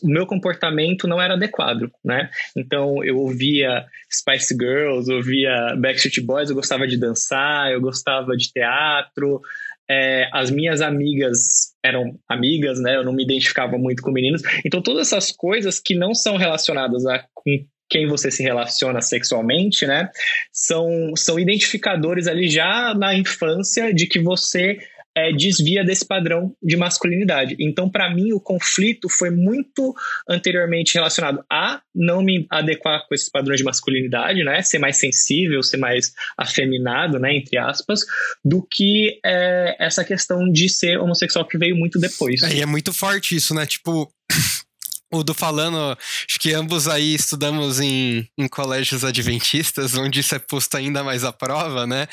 o 0.04 0.08
meu 0.08 0.26
comportamento 0.26 1.08
não 1.08 1.22
era 1.22 1.36
adequado, 1.36 1.90
né? 2.04 2.30
Então 2.56 3.04
eu 3.04 3.18
ouvia 3.18 3.86
Spice 4.12 4.54
Girls, 4.54 5.12
ouvia 5.12 5.76
Backstreet 5.78 6.26
Boys, 6.26 6.50
eu 6.50 6.56
gostava 6.56 6.86
de 6.86 6.98
dançar, 6.98 7.72
eu 7.72 7.80
gostava 7.80 8.36
de 8.36 8.52
teatro. 8.52 9.42
É, 9.90 10.30
as 10.34 10.52
minhas 10.52 10.82
amigas 10.82 11.71
eram 11.84 12.18
amigas, 12.28 12.80
né? 12.80 12.96
Eu 12.96 13.04
não 13.04 13.14
me 13.14 13.24
identificava 13.24 13.78
muito 13.78 14.02
com 14.02 14.12
meninos. 14.12 14.42
Então 14.66 14.82
todas 14.82 15.08
essas 15.08 15.32
coisas 15.32 15.80
que 15.80 15.96
não 15.96 16.14
são 16.14 16.38
relacionadas 16.38 17.06
a 17.06 17.26
com 17.34 17.66
quem 17.92 18.08
você 18.08 18.32
se 18.32 18.42
relaciona 18.42 19.02
sexualmente, 19.02 19.86
né? 19.86 20.10
São, 20.52 21.14
são 21.16 21.38
identificadores 21.38 22.26
ali 22.26 22.50
já 22.50 22.94
na 22.94 23.14
infância 23.14 23.94
de 23.94 24.08
que 24.08 24.18
você 24.18 24.80
é, 25.16 25.32
desvia 25.34 25.84
desse 25.84 26.06
padrão 26.06 26.56
de 26.62 26.78
masculinidade. 26.78 27.56
Então, 27.60 27.90
para 27.90 28.14
mim, 28.14 28.32
o 28.32 28.40
conflito 28.40 29.10
foi 29.10 29.30
muito 29.30 29.94
anteriormente 30.30 30.94
relacionado 30.94 31.44
a 31.52 31.82
não 31.94 32.22
me 32.22 32.46
adequar 32.50 33.06
com 33.08 33.14
esses 33.14 33.30
padrões 33.30 33.60
de 33.60 33.66
masculinidade, 33.66 34.44
né? 34.44 34.62
Ser 34.62 34.80
mais 34.80 34.98
sensível, 34.98 35.62
ser 35.64 35.78
mais 35.78 36.14
afeminado, 36.38 37.20
né? 37.20 37.36
Entre 37.36 37.58
aspas, 37.58 38.02
do 38.44 38.66
que 38.66 39.20
é, 39.26 39.76
essa 39.80 40.04
questão 40.04 40.50
de 40.50 40.70
ser 40.70 40.98
homossexual 40.98 41.46
que 41.46 41.58
veio 41.58 41.76
muito 41.76 42.00
depois. 42.00 42.42
É, 42.44 42.56
e 42.56 42.62
é 42.62 42.66
muito 42.66 42.94
forte 42.94 43.36
isso, 43.36 43.54
né? 43.54 43.66
Tipo, 43.66 44.12
o 45.12 45.24
do 45.24 45.34
falando, 45.34 45.98
acho 46.28 46.40
que 46.40 46.54
ambos 46.54 46.88
aí 46.88 47.14
estudamos 47.16 47.80
em, 47.82 48.28
em 48.38 48.48
colégios 48.48 49.04
adventistas, 49.04 49.96
onde 49.96 50.22
isso 50.22 50.34
é 50.34 50.40
posto 50.40 50.78
ainda 50.78 51.04
mais 51.04 51.26
à 51.26 51.34
prova, 51.34 51.86
né? 51.86 52.08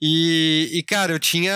E, 0.00 0.70
e, 0.72 0.82
cara, 0.82 1.12
eu 1.12 1.18
tinha. 1.18 1.52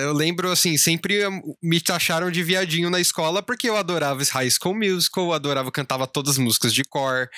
Eu 0.00 0.12
lembro, 0.12 0.50
assim, 0.50 0.76
sempre 0.76 1.20
me 1.62 1.80
taxaram 1.80 2.30
de 2.30 2.42
viadinho 2.42 2.90
na 2.90 3.00
escola 3.00 3.42
porque 3.42 3.68
eu 3.68 3.76
adorava 3.76 4.22
High 4.22 4.50
School 4.50 4.74
Musical, 4.74 5.24
eu 5.24 5.32
adorava, 5.32 5.70
cantava 5.70 6.06
todas 6.06 6.32
as 6.32 6.38
músicas 6.38 6.72
de 6.72 6.84
core. 6.84 7.28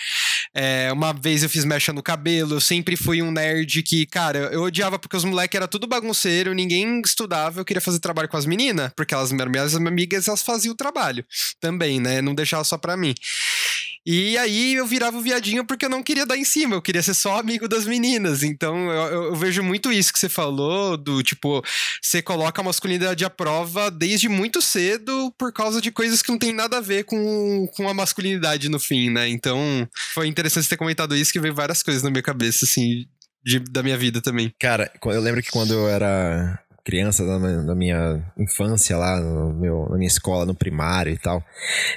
É, 0.54 0.90
uma 0.92 1.12
vez 1.12 1.42
eu 1.42 1.48
fiz 1.48 1.64
mecha 1.64 1.92
no 1.92 2.02
cabelo, 2.02 2.56
eu 2.56 2.60
sempre 2.60 2.96
fui 2.96 3.22
um 3.22 3.30
nerd 3.30 3.82
que, 3.82 4.06
cara, 4.06 4.50
eu 4.52 4.62
odiava 4.62 4.98
porque 4.98 5.16
os 5.16 5.24
moleques 5.24 5.56
era 5.56 5.68
tudo 5.68 5.86
bagunceiro, 5.86 6.54
ninguém 6.54 7.00
estudava, 7.00 7.60
eu 7.60 7.64
queria 7.64 7.80
fazer 7.80 7.98
trabalho 7.98 8.28
com 8.28 8.36
as 8.36 8.46
meninas, 8.46 8.92
porque 8.96 9.14
elas 9.14 9.32
eram 9.32 9.50
minhas 9.50 9.74
amigas, 9.74 10.28
elas 10.28 10.42
faziam 10.42 10.72
o 10.72 10.76
trabalho 10.76 11.24
também, 11.60 12.00
né? 12.00 12.20
Não 12.20 12.34
deixava 12.34 12.64
só 12.64 12.78
pra 12.78 12.96
mim. 12.96 13.14
E 14.06 14.36
aí 14.36 14.74
eu 14.74 14.86
virava 14.86 15.16
o 15.16 15.20
viadinho 15.20 15.64
porque 15.64 15.86
eu 15.86 15.90
não 15.90 16.02
queria 16.02 16.26
dar 16.26 16.36
em 16.36 16.44
cima, 16.44 16.74
eu 16.74 16.82
queria 16.82 17.02
ser 17.02 17.14
só 17.14 17.38
amigo 17.38 17.66
das 17.66 17.86
meninas. 17.86 18.42
Então 18.42 18.90
eu, 18.90 19.24
eu, 19.24 19.34
vejo 19.34 19.62
muito 19.62 19.90
isso 19.90 20.12
que 20.12 20.18
você 20.18 20.28
falou, 20.28 20.96
do 20.96 21.22
tipo, 21.22 21.62
você 22.02 22.20
coloca 22.20 22.60
a 22.60 22.64
masculinidade 22.64 23.24
à 23.24 23.30
prova 23.30 23.90
desde 23.90 24.28
muito 24.28 24.60
cedo 24.60 25.32
por 25.38 25.52
causa 25.52 25.80
de 25.80 25.90
coisas 25.90 26.20
que 26.20 26.30
não 26.30 26.38
tem 26.38 26.52
nada 26.52 26.78
a 26.78 26.82
ver 26.82 27.04
com, 27.04 27.66
com 27.74 27.88
a 27.88 27.94
masculinidade 27.94 28.68
no 28.68 28.78
fim, 28.78 29.08
né? 29.10 29.28
Então 29.28 29.88
foi 30.12 30.26
interessante 30.26 30.68
ter 30.68 30.76
comentado 30.76 31.16
isso, 31.16 31.32
que 31.32 31.40
veio 31.40 31.54
várias 31.54 31.82
coisas 31.82 32.02
na 32.02 32.10
minha 32.10 32.22
cabeça, 32.22 32.66
assim, 32.66 33.06
de, 33.44 33.58
da 33.58 33.82
minha 33.82 33.96
vida 33.96 34.20
também. 34.20 34.52
Cara, 34.58 34.90
eu 35.04 35.20
lembro 35.20 35.42
que 35.42 35.50
quando 35.50 35.72
eu 35.72 35.88
era 35.88 36.58
criança, 36.84 37.24
na 37.24 37.74
minha 37.74 38.22
infância 38.38 38.96
lá, 38.96 39.18
meu, 39.20 39.88
na 39.88 39.96
minha 39.96 40.08
escola, 40.08 40.44
no 40.44 40.54
primário 40.54 41.12
e 41.12 41.18
tal, 41.18 41.42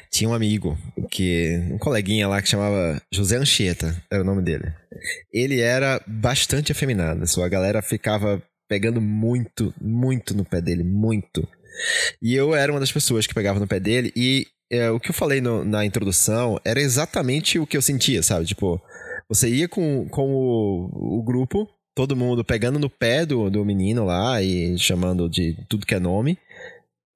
tinha 0.10 0.30
um 0.30 0.34
amigo, 0.34 0.78
que 1.12 1.60
um 1.72 1.78
coleguinha 1.78 2.28
lá 2.28 2.42
que 2.42 2.48
chamava 2.48 3.02
José 3.12 3.38
Anchieta, 3.38 4.02
era 4.10 4.22
o 4.22 4.26
nome 4.26 4.42
dele. 4.42 4.74
Ele 5.32 5.60
era 5.60 6.02
bastante 6.08 6.72
afeminado, 6.72 7.28
sua 7.28 7.50
galera 7.50 7.82
ficava 7.82 8.42
pegando 8.68 9.02
muito, 9.02 9.74
muito 9.80 10.36
no 10.36 10.46
pé 10.46 10.62
dele, 10.62 10.84
muito. 10.84 11.48
E 12.22 12.34
eu 12.34 12.56
era 12.56 12.72
uma 12.72 12.80
das 12.80 12.92
pessoas 12.92 13.28
que 13.28 13.34
pegava 13.34 13.60
no 13.60 13.68
pé 13.68 13.80
dele 13.80 14.12
e 14.16 14.48
é, 14.70 14.90
o 14.90 15.00
que 15.00 15.10
eu 15.10 15.14
falei 15.14 15.40
no, 15.40 15.64
na 15.64 15.86
introdução 15.86 16.60
era 16.66 16.82
exatamente 16.82 17.60
o 17.60 17.68
que 17.68 17.78
eu 17.78 17.82
sentia, 17.82 18.22
sabe? 18.24 18.46
Tipo, 18.46 18.82
você 19.30 19.50
ia 19.50 19.68
com, 19.68 20.08
com 20.10 20.34
o, 20.34 21.20
o 21.20 21.24
grupo 21.24 21.70
todo 21.98 22.16
mundo 22.16 22.46
pegando 22.46 22.78
no 22.78 22.92
pé 22.92 23.26
do, 23.26 23.50
do 23.50 23.66
menino 23.66 24.06
lá 24.06 24.40
e 24.40 24.78
chamando 24.78 25.28
de 25.28 25.58
tudo 25.68 25.84
que 25.84 25.96
é 25.96 26.00
nome. 26.00 26.38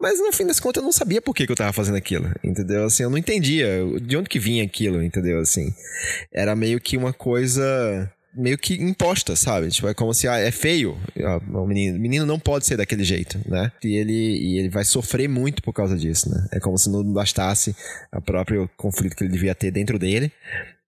Mas 0.02 0.20
no 0.20 0.34
fim 0.34 0.48
das 0.48 0.60
contas 0.60 0.82
eu 0.82 0.86
não 0.86 0.92
sabia 0.92 1.22
por 1.22 1.36
que, 1.36 1.46
que 1.46 1.52
eu 1.52 1.56
tava 1.56 1.72
fazendo 1.72 1.98
aquilo, 1.98 2.28
entendeu? 2.44 2.86
Assim, 2.86 3.04
eu 3.04 3.10
não 3.12 3.18
entendia 3.20 3.68
de 4.02 4.18
onde 4.18 4.28
que 4.28 4.40
vinha 4.40 4.64
aquilo, 4.64 5.04
entendeu? 5.04 5.40
Assim, 5.40 5.72
era 6.34 6.56
meio 6.56 6.82
que 6.82 6.98
uma 6.98 7.14
coisa 7.14 8.12
meio 8.34 8.58
que 8.58 8.74
imposta, 8.74 9.36
sabe? 9.36 9.70
Tipo, 9.70 9.90
é 9.90 9.94
como 9.94 10.16
se 10.16 10.28
ah, 10.28 10.40
é 10.40 10.50
feio 10.50 10.98
ah, 11.20 11.40
o 11.54 11.68
menino, 11.68 11.98
o 12.00 12.02
menino 12.02 12.26
não 12.26 12.40
pode 12.40 12.66
ser 12.66 12.78
daquele 12.78 13.04
jeito, 13.04 13.38
né? 13.46 13.72
E 13.84 13.96
ele, 13.96 14.14
e 14.14 14.58
ele 14.58 14.70
vai 14.70 14.84
sofrer 14.84 15.30
muito 15.30 15.62
por 15.62 15.74
causa 15.74 15.96
disso, 15.96 16.28
né? 16.28 16.48
É 16.52 16.60
como 16.60 16.76
se 16.76 16.90
não 16.90 17.04
bastasse 17.14 17.76
o 18.12 18.22
próprio 18.22 18.68
conflito 18.76 19.16
que 19.16 19.24
ele 19.24 19.32
devia 19.32 19.54
ter 19.54 19.70
dentro 19.70 20.00
dele, 20.00 20.32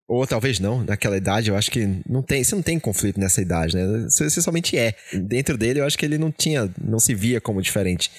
ou 0.08 0.28
talvez 0.28 0.60
não, 0.60 0.84
naquela 0.84 1.18
idade 1.18 1.50
eu 1.50 1.56
acho 1.56 1.72
que 1.72 2.02
não 2.08 2.22
tem, 2.22 2.44
você 2.44 2.56
não 2.56 2.62
tem 2.62 2.80
conflito 2.80 3.20
nessa 3.20 3.42
idade, 3.42 3.76
né? 3.76 4.04
Você, 4.10 4.30
você 4.30 4.42
somente 4.42 4.78
é. 4.78 4.94
Dentro 5.14 5.58
dele 5.58 5.80
eu 5.80 5.86
acho 5.86 5.98
que 5.98 6.06
ele 6.06 6.18
não 6.18 6.32
tinha, 6.32 6.70
não 6.80 7.00
se 7.00 7.16
via 7.16 7.40
como 7.40 7.62
diferente. 7.62 8.12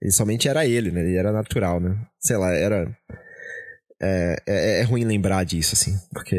Ele 0.00 0.12
somente 0.12 0.48
era 0.48 0.66
ele, 0.66 0.90
né? 0.90 1.00
Ele 1.00 1.16
era 1.16 1.32
natural, 1.32 1.80
né? 1.80 1.96
Sei 2.18 2.36
lá, 2.36 2.52
era 2.52 2.90
é, 4.02 4.36
é, 4.46 4.80
é, 4.80 4.82
ruim 4.82 5.04
lembrar 5.04 5.44
disso, 5.44 5.74
assim, 5.74 5.94
porque 6.12 6.36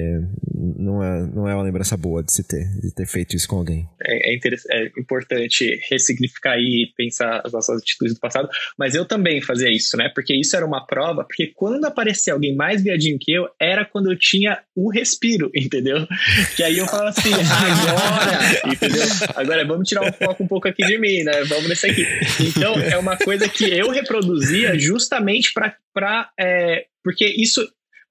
não 0.56 1.04
é, 1.04 1.28
não 1.28 1.48
é 1.48 1.54
uma 1.54 1.64
lembrança 1.64 1.96
boa 1.96 2.24
de 2.24 2.34
se 2.34 2.44
ter, 2.44 2.66
de 2.82 2.92
ter 2.94 3.06
feito 3.06 3.36
isso 3.36 3.48
com 3.48 3.58
alguém. 3.58 3.88
É, 4.04 4.34
é, 4.34 4.40
é 4.72 4.92
importante 4.98 5.80
ressignificar 5.90 6.58
e 6.58 6.92
pensar 6.98 7.42
as 7.46 7.54
nossas 7.54 7.80
atitudes 7.80 8.16
do 8.16 8.20
passado, 8.20 8.50
mas 8.78 8.96
eu 8.96 9.06
também 9.06 9.42
fazia 9.42 9.72
isso, 9.72 9.96
né? 9.96 10.10
Porque 10.14 10.34
isso 10.34 10.56
era 10.56 10.66
uma 10.66 10.86
prova, 10.88 11.24
porque 11.24 11.52
quando 11.56 11.86
aparecia 11.86 12.34
alguém 12.34 12.56
mais 12.56 12.82
viadinho 12.82 13.20
que 13.20 13.32
eu, 13.32 13.48
era 13.60 13.86
quando 13.86 14.12
eu 14.12 14.18
tinha 14.18 14.60
o 14.76 14.90
respiro, 14.90 15.52
entendeu? 15.56 16.08
Que 16.56 16.64
aí 16.64 16.80
eu 16.80 16.88
falava 16.88 17.10
assim, 17.10 17.30
agora, 17.32 18.74
entendeu? 18.74 19.06
Agora 19.36 19.68
vamos 19.68 19.88
tirar 19.88 20.10
o 20.10 20.14
foco 20.14 20.44
um 20.44 20.48
pouco 20.48 20.68
aqui 20.68 20.84
de 20.84 20.98
mim, 20.98 21.24
né? 21.24 21.44
Vamos 21.44 21.70
nesse 21.70 21.88
aqui. 21.88 22.06
Então, 22.40 22.74
é 22.80 22.98
uma 22.98 23.18
coisa 23.18 23.48
que 23.48 23.66
eu 23.66 23.92
reproduzia 23.92 24.78
justamente 24.80 25.54
para 25.94 26.32
é, 26.40 26.86
porque 27.04 27.26
isso 27.26 27.62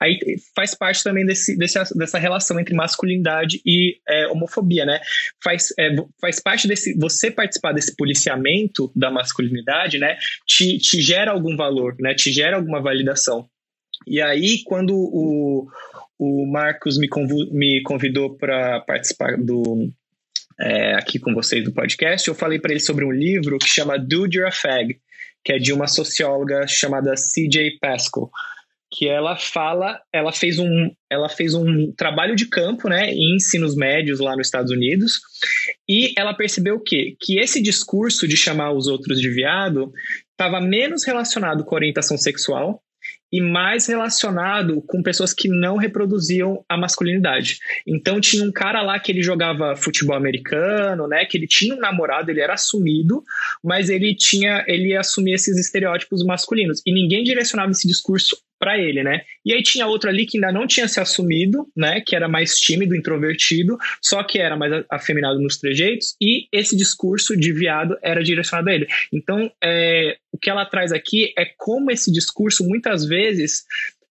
aí 0.01 0.19
faz 0.55 0.75
parte 0.75 1.05
também 1.05 1.27
desse, 1.27 1.57
desse, 1.57 1.79
dessa 1.97 2.19
relação 2.19 2.59
entre 2.59 2.75
masculinidade 2.75 3.61
e 3.67 3.99
é, 4.09 4.27
homofobia, 4.29 4.87
né? 4.87 4.99
Faz, 5.45 5.73
é, 5.79 5.95
faz 6.21 6.41
parte 6.41 6.67
desse. 6.67 6.97
Você 6.99 7.31
participar 7.31 7.73
desse 7.73 7.95
policiamento 7.95 8.91
da 8.97 9.11
masculinidade, 9.11 9.99
né? 9.99 10.17
Te, 10.47 10.79
te 10.79 11.03
gera 11.03 11.31
algum 11.31 11.55
valor, 11.55 11.95
né? 12.01 12.15
Te 12.15 12.33
gera 12.33 12.57
alguma 12.57 12.81
validação. 12.81 13.47
E 14.07 14.21
aí, 14.23 14.63
quando 14.65 14.95
o, 14.97 15.69
o 16.19 16.47
Marcos 16.47 16.99
me, 16.99 17.09
me 17.53 17.83
convidou 17.83 18.37
para 18.37 18.81
participar 18.81 19.37
do. 19.37 19.93
É, 20.63 20.95
aqui 20.95 21.19
com 21.19 21.33
vocês 21.33 21.65
do 21.65 21.73
podcast, 21.73 22.29
eu 22.29 22.35
falei 22.35 22.59
para 22.59 22.71
ele 22.71 22.81
sobre 22.81 23.03
um 23.03 23.11
livro 23.11 23.59
que 23.59 23.69
chama 23.69 23.99
Dude 23.99 24.37
You're 24.37 24.49
a 24.49 24.53
Fag, 24.53 25.01
que 25.43 25.55
é 25.55 25.59
de 25.59 25.73
uma 25.73 25.87
socióloga 25.87 26.67
chamada 26.67 27.17
C.J. 27.17 27.79
Pascal 27.81 28.31
que 28.91 29.09
ela 29.09 29.37
fala, 29.37 30.01
ela 30.13 30.33
fez 30.33 30.59
um, 30.59 30.91
ela 31.09 31.29
fez 31.29 31.55
um 31.55 31.93
trabalho 31.93 32.35
de 32.35 32.47
campo, 32.47 32.89
né, 32.89 33.11
em 33.11 33.37
ensinos 33.37 33.77
médios 33.77 34.19
lá 34.19 34.37
nos 34.37 34.49
Estados 34.49 34.73
Unidos, 34.73 35.21
e 35.89 36.13
ela 36.19 36.35
percebeu 36.35 36.77
o 36.77 36.81
quê? 36.81 37.17
Que 37.21 37.39
esse 37.39 37.63
discurso 37.63 38.27
de 38.27 38.37
chamar 38.37 38.73
os 38.73 38.89
outros 38.89 39.21
de 39.21 39.31
viado 39.31 39.93
estava 40.33 40.61
menos 40.61 41.05
relacionado 41.05 41.65
com 41.65 41.75
orientação 41.75 42.19
sexual 42.19 42.83
e 43.33 43.41
mais 43.41 43.87
relacionado 43.87 44.83
com 44.83 45.03
pessoas 45.03 45.33
que 45.33 45.49
não 45.49 45.77
reproduziam 45.77 46.65
a 46.69 46.77
masculinidade. 46.77 47.59
Então 47.87 48.21
tinha 48.21 48.43
um 48.43 48.51
cara 48.51 48.83
lá 48.83 48.99
que 48.99 49.13
ele 49.13 49.23
jogava 49.23 49.77
futebol 49.77 50.17
americano, 50.17 51.07
né, 51.07 51.25
que 51.25 51.39
ele 51.39 51.47
tinha 51.47 51.75
um 51.75 51.79
namorado, 51.79 52.31
ele 52.31 52.41
era 52.41 52.55
assumido, 52.55 53.23
mas 53.63 53.89
ele 53.89 54.17
tinha, 54.17 54.65
ele 54.67 54.97
assumia 54.97 55.37
esses 55.37 55.57
estereótipos 55.57 56.25
masculinos 56.25 56.83
e 56.85 56.93
ninguém 56.93 57.23
direcionava 57.23 57.71
esse 57.71 57.87
discurso 57.87 58.37
para 58.61 58.79
ele, 58.79 59.03
né? 59.03 59.23
E 59.45 59.55
aí 59.55 59.63
tinha 59.63 59.87
outro 59.87 60.11
ali 60.11 60.27
que 60.27 60.37
ainda 60.37 60.53
não 60.53 60.67
tinha 60.67 60.87
se 60.87 61.01
assumido, 61.01 61.67
né? 61.75 62.03
Que 62.07 62.15
era 62.15 62.29
mais 62.29 62.61
tímido, 62.61 62.95
introvertido, 62.95 63.79
só 64.03 64.23
que 64.23 64.39
era 64.39 64.55
mais 64.55 64.85
afeminado 64.91 65.41
nos 65.41 65.57
trejeitos, 65.57 66.15
e 66.21 66.47
esse 66.53 66.77
discurso 66.77 67.35
de 67.35 67.53
viado 67.53 67.97
era 68.03 68.23
direcionado 68.23 68.69
a 68.69 68.75
ele. 68.75 68.87
Então, 69.11 69.51
é, 69.65 70.19
o 70.31 70.39
que 70.39 70.51
ela 70.51 70.67
traz 70.67 70.93
aqui 70.93 71.33
é 71.37 71.47
como 71.57 71.91
esse 71.91 72.13
discurso, 72.13 72.69
muitas 72.69 73.07
vezes, 73.07 73.65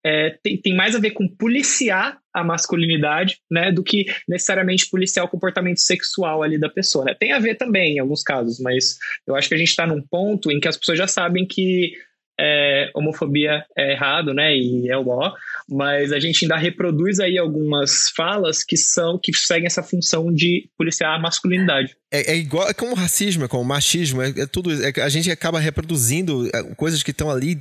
é, 0.05 0.37
tem, 0.43 0.59
tem, 0.59 0.77
mais 0.77 0.95
a 0.95 0.99
ver 1.01 1.13
com 1.13 1.27
policiar 1.27 2.19
a 2.33 2.45
masculinidade, 2.45 3.39
né, 3.51 3.73
do 3.73 3.83
que 3.83 4.05
necessariamente 4.29 4.91
policiar 4.91 5.25
o 5.25 5.29
comportamento 5.29 5.79
sexual 5.79 6.43
ali 6.43 6.59
da 6.59 6.69
pessoa, 6.69 7.07
né? 7.07 7.17
Tem 7.19 7.33
a 7.33 7.39
ver 7.39 7.55
também 7.55 7.95
em 7.97 7.99
alguns 8.01 8.23
casos, 8.23 8.61
mas 8.61 8.99
eu 9.27 9.35
acho 9.35 9.49
que 9.49 9.55
a 9.55 9.59
gente 9.59 9.69
está 9.69 9.87
num 9.87 10.03
ponto 10.03 10.51
em 10.51 10.61
que 10.61 10.69
as 10.69 10.77
pessoas 10.77 10.99
já 10.99 11.07
sabem 11.07 11.47
que 11.47 11.95
é, 12.39 12.91
homofobia 12.95 13.65
é 13.77 13.93
errado, 13.93 14.35
né? 14.35 14.57
E 14.57 14.91
é 14.91 14.97
o 14.97 15.09
ó, 15.09 15.33
mas 15.69 16.13
a 16.13 16.19
gente 16.19 16.45
ainda 16.45 16.57
reproduz 16.57 17.21
aí 17.21 17.39
algumas 17.39 18.11
falas 18.15 18.65
que 18.65 18.77
são 18.77 19.19
que 19.23 19.33
seguem 19.35 19.67
essa 19.67 19.83
função 19.83 20.33
de 20.33 20.69
policiar 20.77 21.15
a 21.15 21.19
masculinidade. 21.19 21.97
É, 22.15 22.31
é, 22.31 22.37
igual 22.37 22.69
é 22.69 22.73
como 22.73 22.95
racismo, 22.95 23.45
é 23.45 23.49
como 23.49 23.65
machismo, 23.65 24.23
é, 24.23 24.29
é 24.29 24.47
tudo. 24.47 24.71
É, 24.73 24.93
a 25.03 25.09
gente 25.09 25.33
acaba 25.33 25.59
reproduzindo 25.59 26.49
é, 26.55 26.63
coisas 26.75 27.03
que 27.03 27.11
estão 27.11 27.29
ali 27.29 27.59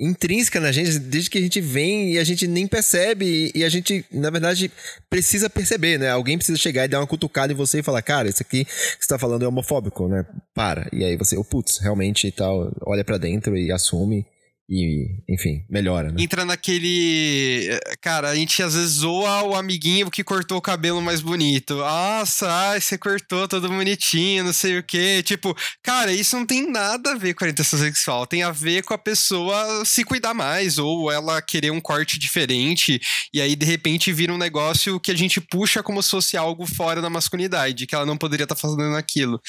intrínsecas 0.00 0.62
na 0.62 0.72
gente 0.72 0.98
desde 0.98 1.28
que 1.28 1.36
a 1.36 1.40
gente 1.42 1.60
vem 1.60 2.14
e 2.14 2.18
a 2.18 2.24
gente 2.24 2.48
nem 2.48 2.66
percebe 2.66 3.52
e 3.54 3.62
a 3.62 3.68
gente, 3.68 4.02
na 4.10 4.30
verdade, 4.30 4.72
precisa 5.10 5.50
perceber, 5.50 5.98
né? 5.98 6.08
Alguém 6.08 6.38
precisa 6.38 6.56
chegar 6.56 6.86
e 6.86 6.88
dar 6.88 7.00
uma 7.00 7.06
cutucada 7.06 7.52
em 7.52 7.56
você 7.56 7.80
e 7.80 7.82
falar, 7.82 8.00
cara, 8.00 8.30
isso 8.30 8.42
aqui 8.42 8.64
que 8.64 8.72
você 8.98 9.08
tá 9.08 9.18
falando 9.18 9.44
é 9.44 9.48
homofóbico, 9.48 10.08
né? 10.08 10.24
Para. 10.54 10.88
E 10.90 11.04
aí 11.04 11.14
você, 11.14 11.36
oh, 11.36 11.44
putz, 11.44 11.76
realmente 11.78 12.26
e 12.26 12.32
tal, 12.32 12.72
olha 12.86 13.04
para 13.04 13.18
dentro 13.18 13.54
e 13.58 13.70
assume 13.70 14.24
e, 14.68 15.22
enfim, 15.28 15.64
melhora, 15.68 16.10
né? 16.10 16.22
Entra 16.22 16.44
naquele. 16.44 17.68
Cara, 18.00 18.30
a 18.30 18.34
gente 18.34 18.62
às 18.62 18.74
vezes 18.74 18.98
zoa 18.98 19.42
o 19.42 19.54
amiguinho 19.54 20.10
que 20.10 20.24
cortou 20.24 20.56
o 20.56 20.62
cabelo 20.62 21.02
mais 21.02 21.20
bonito. 21.20 21.76
Nossa, 21.76 22.50
ai, 22.50 22.80
você 22.80 22.96
cortou 22.96 23.46
todo 23.48 23.68
bonitinho, 23.68 24.44
não 24.44 24.52
sei 24.52 24.78
o 24.78 24.82
quê. 24.82 25.22
Tipo, 25.22 25.54
cara, 25.82 26.12
isso 26.12 26.36
não 26.36 26.46
tem 26.46 26.70
nada 26.70 27.12
a 27.12 27.14
ver 27.14 27.34
com 27.34 27.44
a 27.44 27.46
orientação 27.46 27.78
sexual. 27.78 28.26
Tem 28.26 28.42
a 28.42 28.50
ver 28.50 28.82
com 28.82 28.94
a 28.94 28.98
pessoa 28.98 29.84
se 29.84 30.04
cuidar 30.04 30.32
mais, 30.32 30.78
ou 30.78 31.10
ela 31.10 31.42
querer 31.42 31.70
um 31.70 31.80
corte 31.80 32.18
diferente, 32.18 33.00
e 33.34 33.40
aí 33.40 33.56
de 33.56 33.66
repente 33.66 34.12
vira 34.12 34.32
um 34.32 34.38
negócio 34.38 35.00
que 35.00 35.10
a 35.10 35.16
gente 35.16 35.40
puxa 35.40 35.82
como 35.82 36.02
se 36.02 36.10
fosse 36.10 36.36
algo 36.36 36.66
fora 36.66 37.02
da 37.02 37.10
masculinidade, 37.10 37.86
que 37.86 37.94
ela 37.94 38.06
não 38.06 38.16
poderia 38.16 38.44
estar 38.44 38.54
tá 38.54 38.60
fazendo 38.60 38.96
aquilo. 38.96 39.40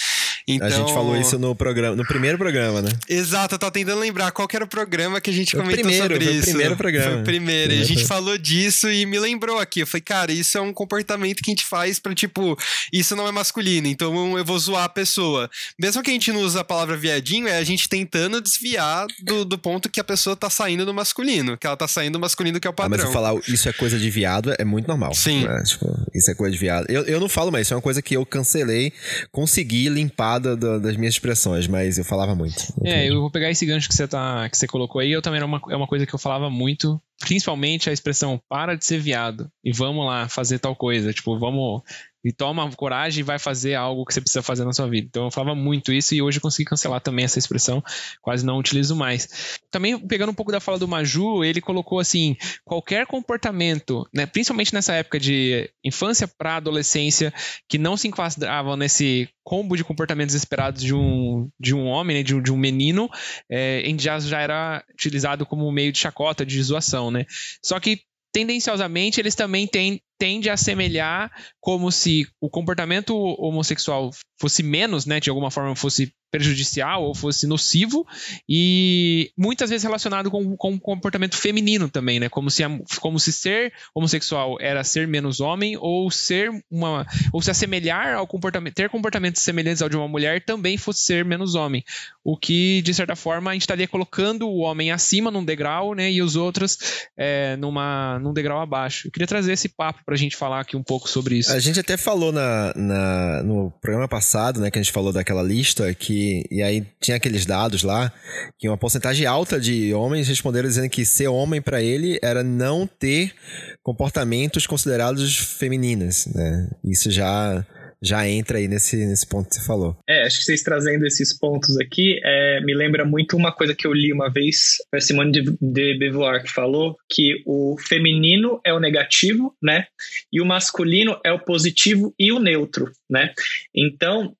Então... 0.47 0.67
A 0.67 0.69
gente 0.69 0.81
então 0.81 0.93
falou 0.93 1.15
isso 1.15 1.39
no 1.39 1.55
programa, 1.55 1.95
no 1.95 2.05
primeiro 2.05 2.37
programa, 2.37 2.81
né? 2.81 2.89
Exato, 3.07 3.55
eu 3.55 3.59
tava 3.59 3.71
tentando 3.71 3.99
lembrar 3.99 4.31
qual 4.31 4.47
era 4.53 4.63
o 4.63 4.67
programa 4.67 5.21
que 5.21 5.29
a 5.29 5.33
gente 5.33 5.51
foi 5.51 5.61
comentou 5.61 5.83
primeiro, 5.83 6.13
sobre 6.13 6.25
foi 6.25 6.33
isso. 6.33 6.41
O 6.41 6.45
primeiro 6.45 6.75
programa. 6.75 7.11
Foi 7.11 7.21
o 7.21 7.23
primeiro. 7.23 7.67
primeiro. 7.67 7.73
E 7.73 7.81
a 7.81 7.85
gente 7.85 8.05
falou 8.05 8.37
disso 8.37 8.89
e 8.89 9.05
me 9.05 9.19
lembrou 9.19 9.59
aqui. 9.59 9.81
Eu 9.81 9.87
falei, 9.87 10.01
cara, 10.01 10.31
isso 10.31 10.57
é 10.57 10.61
um 10.61 10.73
comportamento 10.73 11.41
que 11.41 11.49
a 11.49 11.53
gente 11.53 11.65
faz 11.65 11.99
pra, 11.99 12.13
tipo, 12.13 12.57
isso 12.91 13.15
não 13.15 13.27
é 13.27 13.31
masculino, 13.31 13.87
então 13.87 14.37
eu 14.37 14.45
vou 14.45 14.59
zoar 14.59 14.83
a 14.83 14.89
pessoa. 14.89 15.49
Mesmo 15.79 16.03
que 16.03 16.09
a 16.09 16.13
gente 16.13 16.31
não 16.31 16.41
use 16.41 16.57
a 16.57 16.63
palavra 16.63 16.97
viadinho, 16.97 17.47
é 17.47 17.57
a 17.57 17.63
gente 17.63 17.87
tentando 17.87 18.41
desviar 18.41 19.07
do, 19.21 19.45
do 19.45 19.57
ponto 19.57 19.89
que 19.89 19.99
a 19.99 20.03
pessoa 20.03 20.35
tá 20.35 20.49
saindo 20.49 20.85
do 20.85 20.93
masculino, 20.93 21.57
que 21.57 21.65
ela 21.65 21.77
tá 21.77 21.87
saindo 21.87 22.13
do 22.13 22.19
masculino 22.19 22.59
que 22.59 22.67
é 22.67 22.69
o 22.69 22.73
padrão. 22.73 22.95
Ah, 22.95 22.97
mas 22.97 23.07
eu 23.07 23.13
falar 23.13 23.39
isso 23.47 23.67
é 23.69 23.73
coisa 23.73 23.97
de 23.97 24.09
viado 24.09 24.53
é 24.57 24.65
muito 24.65 24.87
normal. 24.87 25.13
Sim. 25.13 25.45
Né? 25.45 25.63
Tipo, 25.65 25.87
isso 26.13 26.29
é 26.29 26.35
coisa 26.35 26.53
de 26.53 26.59
viado. 26.59 26.85
Eu, 26.89 27.03
eu 27.03 27.19
não 27.19 27.29
falo 27.29 27.51
mais, 27.51 27.67
isso 27.67 27.73
é 27.73 27.77
uma 27.77 27.81
coisa 27.81 28.01
que 28.01 28.15
eu 28.15 28.25
cancelei, 28.25 28.93
consegui 29.31 29.89
limpar 29.89 30.32
da, 30.39 30.55
da, 30.55 30.79
das 30.79 30.97
minhas 30.97 31.15
expressões, 31.15 31.67
mas 31.67 31.97
eu 31.97 32.05
falava 32.05 32.35
muito. 32.35 32.73
É, 32.83 33.09
eu 33.09 33.21
vou 33.21 33.31
pegar 33.31 33.49
esse 33.49 33.65
gancho 33.65 33.87
que 33.87 33.95
você, 33.95 34.07
tá, 34.07 34.47
que 34.49 34.57
você 34.57 34.67
colocou 34.67 35.01
aí, 35.01 35.11
eu 35.11 35.21
também 35.21 35.37
era 35.37 35.45
uma, 35.45 35.61
é 35.69 35.75
uma 35.75 35.87
coisa 35.87 36.05
que 36.05 36.13
eu 36.13 36.19
falava 36.19 36.49
muito, 36.49 37.01
principalmente 37.19 37.89
a 37.89 37.93
expressão 37.93 38.39
para 38.49 38.75
de 38.75 38.85
ser 38.85 38.99
viado 38.99 39.49
e 39.63 39.71
vamos 39.71 40.05
lá 40.05 40.27
fazer 40.27 40.59
tal 40.59 40.75
coisa. 40.75 41.13
Tipo, 41.13 41.37
vamos 41.37 41.81
e 42.23 42.31
toma 42.31 42.69
coragem 42.71 43.19
e 43.19 43.23
vai 43.23 43.37
fazer 43.37 43.75
algo 43.75 44.05
que 44.05 44.13
você 44.13 44.21
precisa 44.21 44.41
fazer 44.41 44.63
na 44.63 44.73
sua 44.73 44.87
vida. 44.87 45.07
Então 45.07 45.25
eu 45.25 45.31
falava 45.31 45.55
muito 45.55 45.91
isso 45.91 46.15
e 46.15 46.21
hoje 46.21 46.37
eu 46.37 46.41
consegui 46.41 46.65
cancelar 46.65 47.01
também 47.01 47.25
essa 47.25 47.39
expressão, 47.39 47.83
quase 48.21 48.45
não 48.45 48.57
utilizo 48.57 48.95
mais. 48.95 49.59
Também 49.69 49.97
pegando 49.99 50.29
um 50.29 50.35
pouco 50.35 50.51
da 50.51 50.59
fala 50.59 50.79
do 50.79 50.87
Maju, 50.87 51.43
ele 51.43 51.59
colocou 51.61 51.99
assim, 51.99 52.35
qualquer 52.63 53.05
comportamento, 53.05 54.07
né, 54.13 54.25
principalmente 54.25 54.73
nessa 54.73 54.93
época 54.93 55.19
de 55.19 55.69
infância 55.83 56.27
para 56.27 56.57
adolescência, 56.57 57.33
que 57.67 57.77
não 57.77 57.97
se 57.97 58.07
enquadravam 58.07 58.77
nesse 58.77 59.29
combo 59.43 59.75
de 59.75 59.83
comportamentos 59.83 60.35
esperados 60.35 60.81
de 60.81 60.93
um, 60.93 61.49
de 61.59 61.75
um 61.75 61.85
homem, 61.87 62.17
né, 62.17 62.23
de, 62.23 62.33
um, 62.35 62.41
de 62.41 62.51
um 62.51 62.57
menino, 62.57 63.09
é, 63.49 63.81
em 63.81 63.97
já 63.99 64.39
era 64.39 64.83
utilizado 64.93 65.45
como 65.45 65.71
meio 65.71 65.91
de 65.91 65.99
chacota, 65.99 66.45
de 66.45 66.61
zoação, 66.61 67.09
né? 67.09 67.25
Só 67.63 67.79
que 67.79 68.01
tendenciosamente 68.33 69.21
eles 69.21 69.35
também 69.35 69.67
têm 69.67 70.01
tende 70.17 70.49
a 70.49 70.53
assemelhar 70.53 71.31
como 71.59 71.91
se 71.91 72.27
o 72.39 72.49
comportamento 72.49 73.15
homossexual 73.15 74.11
fosse 74.39 74.61
menos, 74.61 75.05
né, 75.05 75.19
de 75.19 75.29
alguma 75.29 75.49
forma 75.49 75.75
fosse 75.75 76.13
prejudicial 76.29 77.03
ou 77.03 77.13
fosse 77.13 77.45
nocivo 77.45 78.07
e 78.49 79.31
muitas 79.37 79.69
vezes 79.69 79.83
relacionado 79.83 80.31
com, 80.31 80.57
com 80.57 80.73
o 80.73 80.79
comportamento 80.79 81.37
feminino 81.37 81.87
também, 81.87 82.19
né, 82.19 82.27
como 82.27 82.49
se, 82.49 82.63
como 82.99 83.19
se 83.19 83.31
ser 83.31 83.71
homossexual 83.93 84.57
era 84.59 84.83
ser 84.83 85.07
menos 85.07 85.39
homem 85.39 85.77
ou 85.79 86.09
ser 86.09 86.49
uma 86.71 87.05
ou 87.31 87.39
se 87.39 87.51
assemelhar 87.51 88.15
ao 88.15 88.25
comportamento, 88.25 88.73
ter 88.73 88.89
comportamentos 88.89 89.43
semelhantes 89.43 89.83
ao 89.83 89.89
de 89.89 89.95
uma 89.95 90.07
mulher 90.07 90.43
também 90.43 90.75
fosse 90.75 91.03
ser 91.03 91.23
menos 91.23 91.53
homem, 91.53 91.83
o 92.23 92.35
que 92.35 92.81
de 92.81 92.93
certa 92.95 93.15
forma 93.15 93.51
a 93.51 93.53
gente 93.53 93.61
estaria 93.61 93.87
colocando 93.87 94.49
o 94.49 94.57
homem 94.57 94.91
acima 94.91 95.29
num 95.29 95.45
degrau, 95.45 95.93
né, 95.93 96.11
e 96.11 96.21
os 96.21 96.35
outros 96.35 97.07
é, 97.15 97.55
numa 97.57 98.17
num 98.19 98.33
degrau 98.33 98.59
abaixo. 98.59 99.07
Eu 99.07 99.11
queria 99.11 99.27
trazer 99.27 99.53
esse 99.53 99.69
papo 99.69 100.01
para 100.03 100.12
a 100.13 100.17
gente 100.17 100.35
falar 100.35 100.59
aqui 100.59 100.75
um 100.75 100.83
pouco 100.83 101.09
sobre 101.09 101.35
isso. 101.35 101.51
A 101.51 101.59
gente 101.59 101.79
até 101.79 101.97
falou 101.97 102.31
na, 102.31 102.73
na, 102.75 103.43
no 103.43 103.71
programa 103.81 104.07
passado, 104.07 104.59
né, 104.59 104.69
que 104.69 104.79
a 104.79 104.81
gente 104.81 104.91
falou 104.91 105.11
daquela 105.11 105.43
lista, 105.43 105.93
que 105.93 106.45
e 106.49 106.61
aí 106.61 106.85
tinha 106.99 107.17
aqueles 107.17 107.45
dados 107.45 107.83
lá, 107.83 108.11
que 108.57 108.67
uma 108.67 108.77
porcentagem 108.77 109.25
alta 109.25 109.59
de 109.59 109.93
homens 109.93 110.27
responderam 110.27 110.67
dizendo 110.67 110.89
que 110.89 111.05
ser 111.05 111.27
homem 111.27 111.61
para 111.61 111.81
ele 111.81 112.19
era 112.21 112.43
não 112.43 112.87
ter 112.87 113.33
comportamentos 113.81 114.65
considerados 114.65 115.37
femininas, 115.37 116.25
né? 116.27 116.69
Isso 116.83 117.11
já 117.11 117.65
já 118.03 118.27
entra 118.27 118.57
aí 118.57 118.67
nesse, 118.67 118.97
nesse 118.97 119.25
ponto 119.25 119.47
que 119.47 119.55
você 119.55 119.61
falou. 119.61 119.95
Acho 120.25 120.39
que 120.39 120.45
vocês 120.45 120.63
trazendo 120.63 121.05
esses 121.05 121.37
pontos 121.37 121.77
aqui 121.79 122.19
é, 122.23 122.61
me 122.61 122.73
lembra 122.73 123.05
muito 123.05 123.35
uma 123.37 123.51
coisa 123.51 123.75
que 123.75 123.85
eu 123.85 123.93
li 123.93 124.11
uma 124.11 124.29
vez, 124.29 124.77
a 124.91 124.99
Simone 124.99 125.31
de, 125.31 125.57
de 125.61 125.97
Beauvoir 125.97 126.43
que 126.43 126.51
falou 126.51 126.97
que 127.09 127.41
o 127.45 127.77
feminino 127.77 128.59
é 128.65 128.73
o 128.73 128.79
negativo, 128.79 129.55
né? 129.61 129.87
E 130.31 130.41
o 130.41 130.45
masculino 130.45 131.19
é 131.23 131.31
o 131.31 131.39
positivo 131.39 132.13
e 132.17 132.31
o 132.31 132.39
neutro, 132.39 132.91
né? 133.09 133.33
Então, 133.73 134.35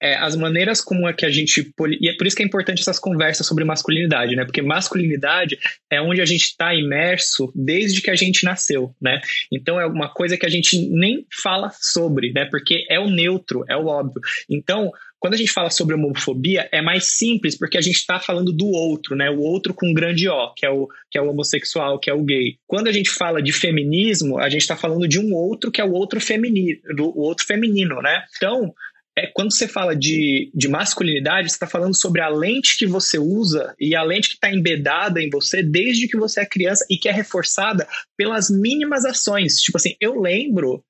é, 0.00 0.16
as 0.16 0.34
maneiras 0.34 0.80
como 0.80 1.06
é 1.06 1.12
que 1.12 1.26
a 1.26 1.30
gente. 1.30 1.72
E 2.00 2.08
é 2.08 2.16
por 2.16 2.26
isso 2.26 2.34
que 2.34 2.42
é 2.42 2.46
importante 2.46 2.80
essas 2.80 2.98
conversas 2.98 3.46
sobre 3.46 3.64
masculinidade, 3.64 4.34
né? 4.34 4.44
Porque 4.44 4.62
masculinidade 4.62 5.58
é 5.90 6.00
onde 6.00 6.22
a 6.22 6.24
gente 6.24 6.44
está 6.44 6.74
imerso 6.74 7.52
desde 7.54 8.00
que 8.00 8.10
a 8.10 8.14
gente 8.14 8.44
nasceu, 8.44 8.94
né? 9.00 9.20
Então 9.52 9.78
é 9.78 9.86
uma 9.86 10.08
coisa 10.08 10.38
que 10.38 10.46
a 10.46 10.48
gente 10.48 10.88
nem 10.88 11.26
fala 11.42 11.70
sobre, 11.78 12.32
né? 12.32 12.46
Porque 12.46 12.86
é 12.88 12.98
o 12.98 13.10
neutro, 13.10 13.64
é 13.68 13.76
o 13.76 13.86
óbvio. 13.86 14.22
Então, 14.48 14.90
quando 15.20 15.34
a 15.34 15.36
gente 15.36 15.52
fala 15.52 15.68
sobre 15.68 15.94
homofobia, 15.94 16.66
é 16.72 16.80
mais 16.80 17.04
simples, 17.04 17.56
porque 17.56 17.76
a 17.76 17.80
gente 17.80 17.96
está 17.96 18.18
falando 18.18 18.52
do 18.52 18.66
outro, 18.68 19.14
né? 19.14 19.30
O 19.30 19.40
outro 19.40 19.74
com 19.74 19.92
grande 19.92 20.26
O, 20.28 20.54
que 20.54 20.64
é 20.64 20.70
o, 20.70 20.88
que 21.10 21.18
é 21.18 21.22
o 21.22 21.28
homossexual, 21.28 21.98
que 21.98 22.08
é 22.08 22.14
o 22.14 22.24
gay. 22.24 22.56
Quando 22.66 22.88
a 22.88 22.92
gente 22.92 23.10
fala 23.10 23.42
de 23.42 23.52
feminismo, 23.52 24.38
a 24.38 24.48
gente 24.48 24.62
está 24.62 24.76
falando 24.76 25.06
de 25.06 25.20
um 25.20 25.34
outro 25.34 25.70
que 25.70 25.80
é 25.80 25.84
o 25.84 25.92
outro 25.92 26.18
feminino, 26.20 26.80
o 27.14 27.20
outro 27.20 27.44
feminino, 27.44 28.00
né? 28.00 28.24
Então, 28.34 28.74
é, 29.18 29.26
quando 29.26 29.52
você 29.52 29.68
fala 29.68 29.94
de, 29.94 30.50
de 30.54 30.68
masculinidade, 30.68 31.50
você 31.50 31.56
está 31.56 31.66
falando 31.66 31.94
sobre 31.94 32.22
a 32.22 32.28
lente 32.28 32.78
que 32.78 32.86
você 32.86 33.18
usa 33.18 33.74
e 33.78 33.94
a 33.94 34.02
lente 34.02 34.30
que 34.30 34.34
está 34.36 34.50
embedada 34.50 35.20
em 35.20 35.28
você 35.28 35.62
desde 35.62 36.08
que 36.08 36.16
você 36.16 36.40
é 36.40 36.46
criança 36.46 36.86
e 36.88 36.96
que 36.96 37.08
é 37.08 37.12
reforçada 37.12 37.86
pelas 38.16 38.48
mínimas 38.48 39.04
ações. 39.04 39.60
Tipo 39.60 39.76
assim, 39.76 39.96
eu 40.00 40.18
lembro 40.18 40.82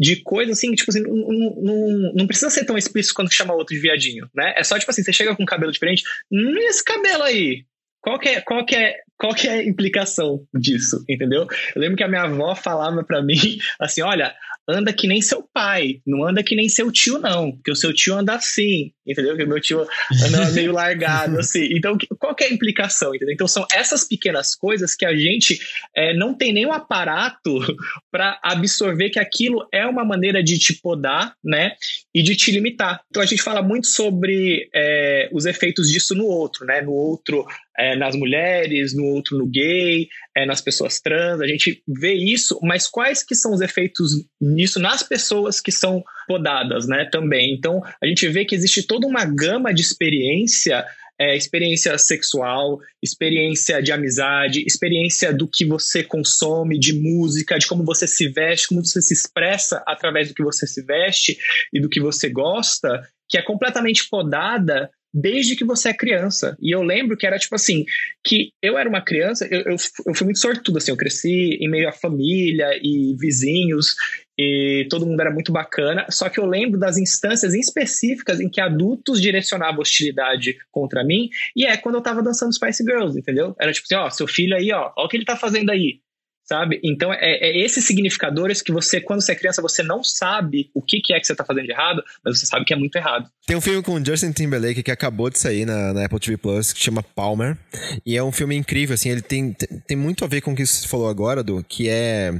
de 0.00 0.16
coisas 0.22 0.56
assim, 0.56 0.72
tipo 0.72 0.90
assim, 0.90 1.02
não, 1.02 1.14
não, 1.14 2.12
não, 2.14 2.26
precisa 2.26 2.48
ser 2.48 2.64
tão 2.64 2.78
explícito 2.78 3.14
quando 3.14 3.30
chama 3.30 3.52
outro 3.52 3.74
de 3.74 3.82
viadinho, 3.82 4.26
né? 4.34 4.54
É 4.56 4.64
só, 4.64 4.78
tipo 4.78 4.90
assim, 4.90 5.02
você 5.02 5.12
chega 5.12 5.36
com 5.36 5.42
um 5.42 5.46
cabelo 5.46 5.70
diferente, 5.70 6.02
hum, 6.32 6.56
esse 6.60 6.82
cabelo 6.82 7.22
aí, 7.22 7.66
qual 8.00 8.18
que, 8.18 8.30
é, 8.30 8.40
qual, 8.40 8.64
que 8.64 8.74
é, 8.74 8.96
qual 9.20 9.34
que 9.34 9.46
é 9.46 9.52
a 9.52 9.64
implicação 9.64 10.40
disso, 10.54 11.04
entendeu? 11.06 11.46
Eu 11.76 11.82
lembro 11.82 11.96
que 11.96 12.02
a 12.02 12.08
minha 12.08 12.22
avó 12.22 12.56
falava 12.56 13.04
para 13.04 13.22
mim 13.22 13.36
assim, 13.78 14.00
olha, 14.00 14.34
anda 14.66 14.92
que 14.92 15.06
nem 15.06 15.20
seu 15.20 15.42
pai, 15.52 16.00
não 16.06 16.24
anda 16.24 16.42
que 16.42 16.56
nem 16.56 16.68
seu 16.68 16.90
tio, 16.90 17.18
não, 17.18 17.52
porque 17.52 17.70
o 17.70 17.76
seu 17.76 17.92
tio 17.92 18.14
anda 18.14 18.34
assim, 18.34 18.92
entendeu? 19.06 19.32
Porque 19.32 19.44
o 19.44 19.48
meu 19.48 19.60
tio 19.60 19.86
anda 20.24 20.50
meio 20.52 20.72
largado, 20.72 21.38
assim. 21.38 21.68
Então, 21.72 21.96
qual 22.18 22.34
que 22.34 22.44
é 22.44 22.46
a 22.48 22.52
implicação, 22.52 23.14
entendeu? 23.14 23.34
Então, 23.34 23.48
são 23.48 23.66
essas 23.72 24.04
pequenas 24.04 24.54
coisas 24.54 24.94
que 24.94 25.04
a 25.04 25.14
gente 25.14 25.58
é, 25.94 26.14
não 26.14 26.34
tem 26.34 26.52
nenhum 26.52 26.72
aparato 26.72 27.58
para 28.10 28.38
absorver 28.42 29.10
que 29.10 29.18
aquilo 29.18 29.66
é 29.72 29.84
uma 29.86 30.04
maneira 30.04 30.42
de 30.42 30.58
te 30.58 30.74
podar, 30.74 31.34
né? 31.44 31.72
E 32.14 32.22
de 32.22 32.36
te 32.36 32.50
limitar. 32.50 33.00
Então, 33.10 33.22
a 33.22 33.26
gente 33.26 33.42
fala 33.42 33.62
muito 33.62 33.86
sobre 33.86 34.68
é, 34.74 35.28
os 35.32 35.46
efeitos 35.46 35.90
disso 35.90 36.14
no 36.14 36.26
outro, 36.26 36.64
né? 36.64 36.80
No 36.80 36.92
outro, 36.92 37.44
é, 37.76 37.96
nas 37.96 38.14
mulheres, 38.14 38.94
no 38.94 39.04
outro, 39.10 39.36
no 39.36 39.46
gay, 39.46 40.08
é, 40.36 40.46
nas 40.46 40.60
pessoas 40.60 41.00
trans. 41.00 41.40
A 41.40 41.46
gente 41.46 41.82
vê 41.86 42.14
isso, 42.14 42.58
mas 42.62 42.86
quais 42.86 43.22
que 43.22 43.34
são 43.34 43.52
os 43.52 43.60
efeitos 43.60 44.12
nisso 44.40 44.78
nas 44.78 45.02
pessoas 45.02 45.60
que 45.60 45.72
são 45.72 46.02
podadas, 46.26 46.86
né? 46.86 47.08
Também. 47.10 47.54
Então, 47.54 47.82
a 48.02 48.06
gente 48.06 48.28
vê 48.28 48.44
que 48.44 48.54
existe 48.54 48.86
toda 48.86 49.06
uma 49.06 49.24
gama 49.24 49.72
de 49.72 49.82
experiência 49.82 50.84
é, 51.20 51.36
experiência 51.36 51.98
sexual, 51.98 52.80
experiência 53.02 53.82
de 53.82 53.92
amizade, 53.92 54.64
experiência 54.66 55.34
do 55.34 55.46
que 55.46 55.66
você 55.66 56.02
consome, 56.02 56.78
de 56.78 56.94
música, 56.94 57.58
de 57.58 57.66
como 57.66 57.84
você 57.84 58.06
se 58.06 58.26
veste, 58.28 58.68
como 58.68 58.82
você 58.82 59.02
se 59.02 59.12
expressa 59.12 59.84
através 59.86 60.28
do 60.28 60.34
que 60.34 60.42
você 60.42 60.66
se 60.66 60.82
veste 60.82 61.36
e 61.74 61.78
do 61.78 61.90
que 61.90 62.00
você 62.00 62.30
gosta, 62.30 63.06
que 63.28 63.36
é 63.36 63.42
completamente 63.42 64.08
podada 64.08 64.90
desde 65.12 65.56
que 65.56 65.64
você 65.64 65.90
é 65.90 65.94
criança. 65.94 66.56
E 66.60 66.74
eu 66.74 66.82
lembro 66.82 67.16
que 67.16 67.26
era 67.26 67.38
tipo 67.38 67.54
assim, 67.54 67.84
que 68.24 68.52
eu 68.62 68.78
era 68.78 68.88
uma 68.88 69.02
criança, 69.02 69.46
eu, 69.50 69.60
eu, 69.60 69.76
eu 70.06 70.14
fui 70.14 70.24
muito 70.24 70.38
sortudo, 70.38 70.78
assim, 70.78 70.90
eu 70.90 70.96
cresci 70.96 71.58
em 71.60 71.68
meio 71.68 71.88
à 71.88 71.92
família 71.92 72.70
e 72.82 73.16
vizinhos, 73.18 73.94
e 74.38 74.86
todo 74.88 75.06
mundo 75.06 75.20
era 75.20 75.30
muito 75.30 75.52
bacana, 75.52 76.06
só 76.10 76.28
que 76.28 76.40
eu 76.40 76.46
lembro 76.46 76.78
das 76.78 76.96
instâncias 76.96 77.52
específicas 77.54 78.40
em 78.40 78.48
que 78.48 78.60
adultos 78.60 79.20
direcionavam 79.20 79.80
hostilidade 79.80 80.56
contra 80.70 81.04
mim, 81.04 81.28
e 81.54 81.66
é 81.66 81.76
quando 81.76 81.96
eu 81.96 82.02
tava 82.02 82.22
dançando 82.22 82.54
Spice 82.54 82.82
Girls, 82.84 83.18
entendeu? 83.18 83.54
Era 83.60 83.72
tipo 83.72 83.86
assim, 83.86 83.96
ó, 83.96 84.08
seu 84.10 84.26
filho 84.26 84.56
aí, 84.56 84.72
ó, 84.72 84.92
ó 84.96 85.04
o 85.04 85.08
que 85.08 85.16
ele 85.16 85.24
tá 85.24 85.36
fazendo 85.36 85.70
aí 85.70 86.00
sabe? 86.50 86.80
Então, 86.82 87.12
é, 87.12 87.18
é, 87.20 87.64
esses 87.64 87.84
significadores 87.84 88.60
que 88.60 88.72
você, 88.72 89.00
quando 89.00 89.20
você 89.20 89.30
é 89.30 89.34
criança, 89.36 89.62
você 89.62 89.84
não 89.84 90.02
sabe 90.02 90.68
o 90.74 90.82
que, 90.82 91.00
que 91.00 91.14
é 91.14 91.20
que 91.20 91.24
você 91.24 91.32
tá 91.32 91.44
fazendo 91.44 91.66
de 91.66 91.70
errado, 91.70 92.02
mas 92.24 92.40
você 92.40 92.44
sabe 92.44 92.64
que 92.64 92.74
é 92.74 92.76
muito 92.76 92.96
errado. 92.96 93.30
Tem 93.46 93.56
um 93.56 93.60
filme 93.60 93.80
com 93.80 94.04
Justin 94.04 94.32
Timberlake 94.32 94.82
que 94.82 94.90
acabou 94.90 95.30
de 95.30 95.38
sair 95.38 95.64
na, 95.64 95.92
na 95.92 96.06
Apple 96.06 96.18
TV 96.18 96.36
Plus, 96.36 96.72
que 96.72 96.82
chama 96.82 97.04
Palmer, 97.04 97.56
e 98.04 98.16
é 98.16 98.22
um 98.22 98.32
filme 98.32 98.56
incrível, 98.56 98.94
assim, 98.94 99.10
ele 99.10 99.22
tem, 99.22 99.56
tem 99.86 99.96
muito 99.96 100.24
a 100.24 100.28
ver 100.28 100.40
com 100.40 100.52
o 100.52 100.56
que 100.56 100.66
você 100.66 100.88
falou 100.88 101.08
agora, 101.08 101.44
do 101.44 101.62
que 101.62 101.88
é, 101.88 102.32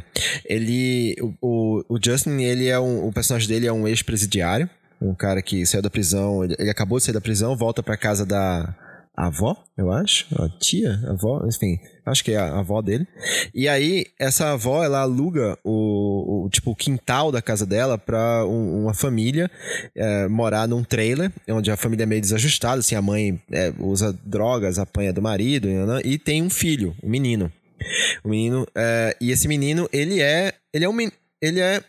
ele, 0.45 1.15
o, 1.41 1.85
o 1.89 1.99
Justin, 2.05 2.41
ele 2.41 2.67
é 2.67 2.81
um, 2.81 3.07
o 3.07 3.13
personagem 3.13 3.47
dele 3.47 3.69
é 3.69 3.73
um 3.73 3.87
ex-presidiário, 3.87 4.69
um 5.01 5.15
cara 5.15 5.41
que 5.41 5.65
saiu 5.65 5.83
da 5.83 5.89
prisão, 5.89 6.43
ele, 6.43 6.57
ele 6.59 6.71
acabou 6.71 6.99
de 6.99 7.05
sair 7.05 7.15
da 7.15 7.21
prisão, 7.21 7.57
volta 7.57 7.81
pra 7.81 7.97
casa 7.97 8.27
da 8.27 8.75
avó, 9.17 9.55
eu 9.79 9.93
acho, 9.93 10.27
a 10.43 10.49
tia, 10.59 10.99
a 11.07 11.13
avó, 11.13 11.47
enfim, 11.47 11.79
acho 12.11 12.25
que 12.25 12.33
é 12.33 12.39
a 12.39 12.59
avó 12.59 12.81
dele. 12.83 13.07
E 13.55 13.69
aí, 13.69 14.07
essa 14.19 14.53
avó, 14.53 14.85
ela 14.85 15.01
aluga 15.01 15.59
o, 15.65 16.45
o 16.45 16.51
tipo, 16.51 16.73
o 16.73 16.77
quintal 16.77 17.31
da 17.33 17.41
casa 17.43 17.65
dela 17.65 17.97
pra 17.97 18.45
um, 18.47 18.83
uma 18.83 18.95
família 18.95 19.51
é, 19.95 20.29
morar 20.29 20.69
num 20.69 20.83
trailer, 20.85 21.31
onde 21.49 21.71
a 21.71 21.77
família 21.77 22.05
é 22.05 22.07
meio 22.07 22.21
desajustada, 22.21 22.81
assim, 22.81 22.95
a 22.95 23.03
mãe 23.03 23.41
é, 23.51 23.73
usa 23.79 24.17
drogas, 24.25 24.79
apanha 24.79 25.13
do 25.13 25.23
marido, 25.23 25.69
né, 25.69 26.01
e 26.05 26.19
tem 26.19 26.43
um 26.43 26.51
filho, 26.51 26.95
um 27.03 27.09
menino. 27.09 27.51
O 28.23 28.29
menino, 28.29 28.67
é, 28.75 29.17
e 29.21 29.31
esse 29.31 29.49
menino, 29.49 29.89
ele 29.93 30.21
é, 30.21 30.53
ele 30.73 30.85
é 30.85 30.89
um, 30.89 30.97
ele 31.41 31.61
é, 31.61 31.83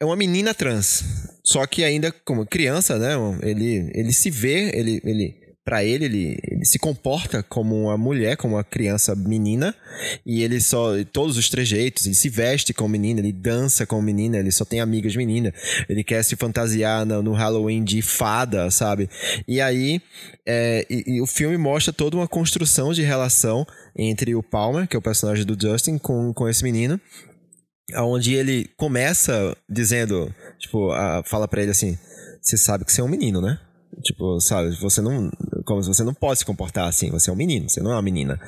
é 0.00 0.04
uma 0.04 0.16
menina 0.16 0.52
trans. 0.52 1.02
Só 1.42 1.66
que 1.66 1.82
ainda 1.82 2.12
como 2.24 2.44
criança, 2.44 2.98
né? 2.98 3.14
Ele, 3.42 3.90
ele 3.94 4.12
se 4.12 4.30
vê, 4.30 4.70
ele, 4.76 5.00
ele 5.02 5.47
para 5.68 5.84
ele, 5.84 6.06
ele, 6.06 6.38
ele 6.44 6.64
se 6.64 6.78
comporta 6.78 7.42
como 7.42 7.78
uma 7.78 7.98
mulher, 7.98 8.38
como 8.38 8.54
uma 8.54 8.64
criança 8.64 9.14
menina, 9.14 9.74
e 10.24 10.42
ele 10.42 10.62
só, 10.62 10.92
todos 11.12 11.36
os 11.36 11.50
trejeitos, 11.50 12.06
ele 12.06 12.14
se 12.14 12.30
veste 12.30 12.72
como 12.72 12.88
menina, 12.88 13.20
ele 13.20 13.32
dança 13.32 13.84
como 13.84 14.00
menina, 14.00 14.38
ele 14.38 14.50
só 14.50 14.64
tem 14.64 14.80
amigas 14.80 15.14
menina, 15.14 15.52
ele 15.86 16.02
quer 16.02 16.22
se 16.22 16.36
fantasiar 16.36 17.04
no, 17.04 17.22
no 17.22 17.32
Halloween 17.34 17.84
de 17.84 18.00
fada, 18.00 18.70
sabe? 18.70 19.10
E 19.46 19.60
aí, 19.60 20.00
é, 20.46 20.86
e, 20.88 21.16
e 21.16 21.20
o 21.20 21.26
filme 21.26 21.58
mostra 21.58 21.92
toda 21.92 22.16
uma 22.16 22.26
construção 22.26 22.94
de 22.94 23.02
relação 23.02 23.66
entre 23.94 24.34
o 24.34 24.42
Palmer, 24.42 24.88
que 24.88 24.96
é 24.96 24.98
o 24.98 25.02
personagem 25.02 25.44
do 25.44 25.54
Justin, 25.60 25.98
com, 25.98 26.32
com 26.32 26.48
esse 26.48 26.64
menino, 26.64 26.98
onde 27.94 28.32
ele 28.32 28.70
começa 28.74 29.54
dizendo, 29.68 30.34
tipo, 30.58 30.90
a, 30.92 31.22
fala 31.26 31.46
para 31.46 31.60
ele 31.60 31.72
assim, 31.72 31.98
você 32.40 32.56
sabe 32.56 32.86
que 32.86 32.92
você 32.92 33.02
é 33.02 33.04
um 33.04 33.08
menino, 33.08 33.42
né? 33.42 33.60
Tipo, 34.02 34.40
sabe, 34.40 34.70
você 34.76 35.00
não. 35.00 35.30
Como 35.64 35.82
você 35.82 36.04
não 36.04 36.14
pode 36.14 36.38
se 36.38 36.44
comportar 36.44 36.88
assim, 36.88 37.10
você 37.10 37.30
é 37.30 37.32
um 37.32 37.36
menino, 37.36 37.68
você 37.68 37.80
não 37.80 37.90
é 37.90 37.94
uma 37.94 38.02
menina. 38.02 38.40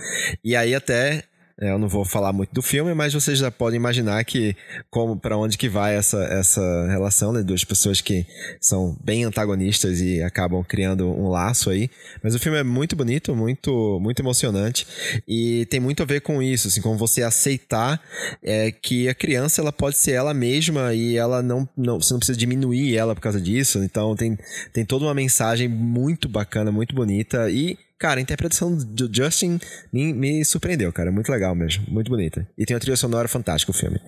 E 0.45 0.55
aí 0.55 0.75
até 0.75 1.25
eu 1.61 1.79
não 1.79 1.89
vou 1.89 2.05
falar 2.07 2.33
muito 2.33 2.55
do 2.55 2.63
filme, 2.63 2.95
mas 2.95 3.13
vocês 3.13 3.39
já 3.39 3.51
podem 3.51 3.77
imaginar 3.77 4.25
que 4.25 4.57
como 4.91 5.15
para 5.15 5.37
onde 5.37 5.59
que 5.59 5.69
vai 5.69 5.95
essa, 5.95 6.19
essa 6.25 6.87
relação, 6.89 7.33
né? 7.33 7.43
Duas 7.43 7.65
pessoas 7.65 8.01
que 8.01 8.27
são 8.59 8.97
bem 9.05 9.25
antagonistas 9.25 10.01
e 10.01 10.23
acabam 10.23 10.65
criando 10.65 11.07
um 11.07 11.29
laço 11.29 11.69
aí. 11.69 11.91
Mas 12.23 12.35
o 12.35 12.39
filme 12.39 12.59
é 12.59 12.63
muito 12.63 12.97
bonito, 12.97 13.37
muito 13.37 13.99
muito 14.01 14.23
emocionante 14.23 14.87
e 15.29 15.67
tem 15.67 15.79
muito 15.79 16.03
a 16.03 16.07
ver 16.07 16.23
com 16.23 16.43
isso, 16.43 16.69
assim, 16.69 16.81
com 16.81 16.97
você 16.97 17.23
aceitar 17.23 18.01
é, 18.43 18.73
que 18.73 19.09
a 19.09 19.15
criança 19.15 19.61
ela 19.61 19.73
pode 19.73 19.99
ser 19.99 20.13
ela 20.13 20.33
mesma 20.33 20.95
e 20.95 21.17
ela 21.17 21.43
não, 21.43 21.69
não 21.77 22.01
você 22.01 22.15
não 22.15 22.19
precisa 22.21 22.39
diminuir 22.39 22.97
ela 22.97 23.15
por 23.15 23.21
causa 23.21 23.41
disso. 23.41 23.85
Então 23.85 24.17
tem 24.17 24.39
tem 24.73 24.85
toda 24.85 25.05
uma 25.05 25.15
mensagem 25.15 25.69
muito 25.69 26.27
bacana, 26.27 26.73
muito 26.73 26.95
bonita 26.95 27.51
e 27.51 27.79
Cara, 28.01 28.19
a 28.19 28.23
interpretação 28.23 28.75
do 28.75 29.11
Justin 29.15 29.61
me, 29.93 30.15
me 30.15 30.43
surpreendeu, 30.43 30.91
cara. 30.91 31.13
Muito 31.13 31.31
legal 31.31 31.55
mesmo. 31.55 31.85
Muito 31.87 32.09
bonita. 32.09 32.49
E 32.57 32.65
tem 32.65 32.75
uma 32.75 32.81
trilha 32.81 32.97
sonora 32.97 33.29
fantástica 33.29 33.71
o 33.71 33.75
filme. 33.75 34.01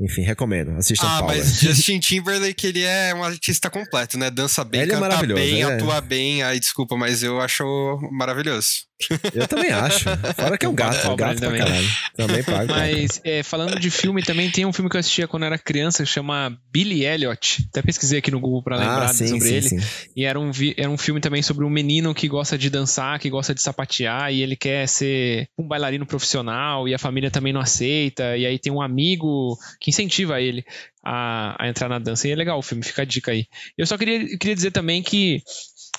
Enfim, 0.00 0.22
recomendo. 0.22 0.70
Assistam 0.72 1.06
Ah, 1.06 1.18
Paula. 1.18 1.34
mas 1.36 1.60
Justin 1.60 2.00
Timberlake, 2.00 2.66
ele 2.66 2.82
é 2.82 3.14
um 3.14 3.22
artista 3.22 3.70
completo, 3.70 4.18
né? 4.18 4.30
Dança 4.30 4.64
bem, 4.64 4.80
ele 4.80 4.92
é 4.92 4.98
canta 4.98 5.14
é 5.14 5.26
bem, 5.26 5.62
é. 5.62 5.64
atua 5.64 6.00
bem. 6.00 6.42
Ai, 6.42 6.58
desculpa, 6.58 6.96
mas 6.96 7.22
eu 7.22 7.40
acho 7.40 7.64
maravilhoso. 8.10 8.86
Eu 9.34 9.48
também 9.48 9.70
acho. 9.70 10.04
Fora 10.36 10.56
que 10.56 10.64
é 10.64 10.68
um 10.68 10.74
gato, 10.74 11.10
um 11.10 11.16
gato 11.16 11.38
pra 11.38 11.48
também. 11.48 11.58
caralho. 11.60 11.88
Também 12.16 12.42
pago. 12.42 12.72
Mas, 12.72 13.20
é, 13.24 13.42
falando 13.42 13.78
de 13.78 13.90
filme, 13.90 14.22
também 14.22 14.50
tem 14.50 14.64
um 14.64 14.72
filme 14.72 14.88
que 14.88 14.96
eu 14.96 15.00
assistia 15.00 15.26
quando 15.28 15.44
era 15.44 15.58
criança, 15.58 16.04
que 16.04 16.08
chama 16.08 16.56
Billy 16.72 17.04
Elliot. 17.04 17.66
Até 17.70 17.82
pesquisei 17.82 18.18
aqui 18.18 18.30
no 18.30 18.40
Google 18.40 18.62
pra 18.62 18.76
lembrar 18.76 19.06
ah, 19.06 19.14
sim, 19.14 19.26
sobre 19.26 19.48
sim, 19.48 19.54
ele. 19.54 19.68
Sim. 19.68 19.80
E 20.16 20.24
era 20.24 20.38
um, 20.38 20.50
era 20.76 20.90
um 20.90 20.98
filme 20.98 21.20
também 21.20 21.42
sobre 21.42 21.64
um 21.64 21.70
menino 21.70 22.14
que 22.14 22.28
gosta 22.28 22.56
de 22.56 22.70
dançar, 22.70 23.18
que 23.18 23.28
gosta 23.28 23.54
de 23.54 23.60
sapatear, 23.60 24.32
e 24.32 24.42
ele 24.42 24.56
quer 24.56 24.86
ser 24.88 25.48
um 25.58 25.66
bailarino 25.66 26.06
profissional, 26.06 26.88
e 26.88 26.94
a 26.94 26.98
família 26.98 27.30
também 27.30 27.52
não 27.52 27.60
aceita, 27.60 28.36
e 28.36 28.46
aí 28.46 28.58
tem 28.58 28.72
um 28.72 28.80
amigo 28.80 29.58
que 29.80 29.90
incentiva 29.90 30.40
ele 30.40 30.64
a, 31.04 31.62
a 31.62 31.68
entrar 31.68 31.88
na 31.88 31.98
dança. 31.98 32.26
E 32.26 32.30
é 32.30 32.34
legal 32.34 32.58
o 32.58 32.62
filme, 32.62 32.82
fica 32.82 33.02
a 33.02 33.04
dica 33.04 33.32
aí. 33.32 33.46
Eu 33.76 33.86
só 33.86 33.98
queria, 33.98 34.26
queria 34.38 34.54
dizer 34.54 34.70
também 34.70 35.02
que 35.02 35.42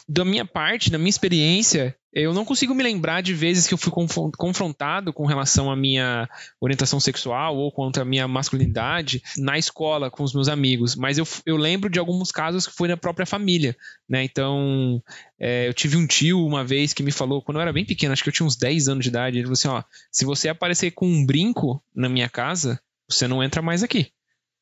da 0.08 0.24
minha 0.24 0.46
parte, 0.46 0.92
da 0.92 0.98
minha 0.98 1.10
experiência, 1.10 1.96
eu 2.14 2.34
não 2.34 2.46
consigo 2.46 2.74
me 2.74 2.84
lembrar 2.84 3.22
de 3.22 3.34
vezes 3.34 3.68
que 3.68 3.74
eu 3.74 3.78
fui 3.78 3.92
confrontado 4.38 5.12
com 5.12 5.26
relação 5.26 5.70
à 5.70 5.76
minha 5.76 6.30
orientação 6.62 7.00
sexual 7.00 7.58
ou 7.58 7.72
contra 7.72 8.04
a 8.04 8.06
minha 8.06 8.28
masculinidade 8.28 9.22
na 9.38 9.58
escola 9.58 10.10
com 10.10 10.24
os 10.24 10.34
meus 10.34 10.48
amigos, 10.48 10.96
mas 10.96 11.18
eu, 11.18 11.28
eu 11.46 11.58
lembro 11.58 11.90
de 11.90 12.00
alguns 12.00 12.32
casos 12.32 12.68
que 12.68 12.74
foi 12.74 12.88
na 12.88 12.96
própria 12.96 13.26
família, 13.26 13.76
né? 14.08 14.24
Então, 14.24 15.04
é, 15.38 15.68
eu 15.68 15.74
tive 15.74 15.98
um 15.98 16.08
tio 16.08 16.46
uma 16.46 16.64
vez 16.64 16.94
que 16.94 17.04
me 17.04 17.12
falou, 17.12 17.42
quando 17.42 17.58
eu 17.58 17.62
era 17.62 17.74
bem 17.74 17.84
pequeno, 17.84 18.14
acho 18.14 18.24
que 18.24 18.30
eu 18.30 18.34
tinha 18.34 18.48
uns 18.48 18.56
10 18.56 18.88
anos 18.88 19.04
de 19.04 19.10
idade, 19.10 19.38
ele 19.38 19.44
falou 19.44 19.54
assim: 19.54 19.68
ó, 19.68 19.84
se 20.10 20.24
você 20.24 20.48
aparecer 20.48 20.92
com 20.92 21.08
um 21.08 21.26
brinco 21.26 21.84
na 21.94 22.08
minha 22.08 22.30
casa, 22.30 22.80
você 23.10 23.28
não 23.28 23.44
entra 23.44 23.62
mais 23.62 23.84
aqui. 23.84 24.15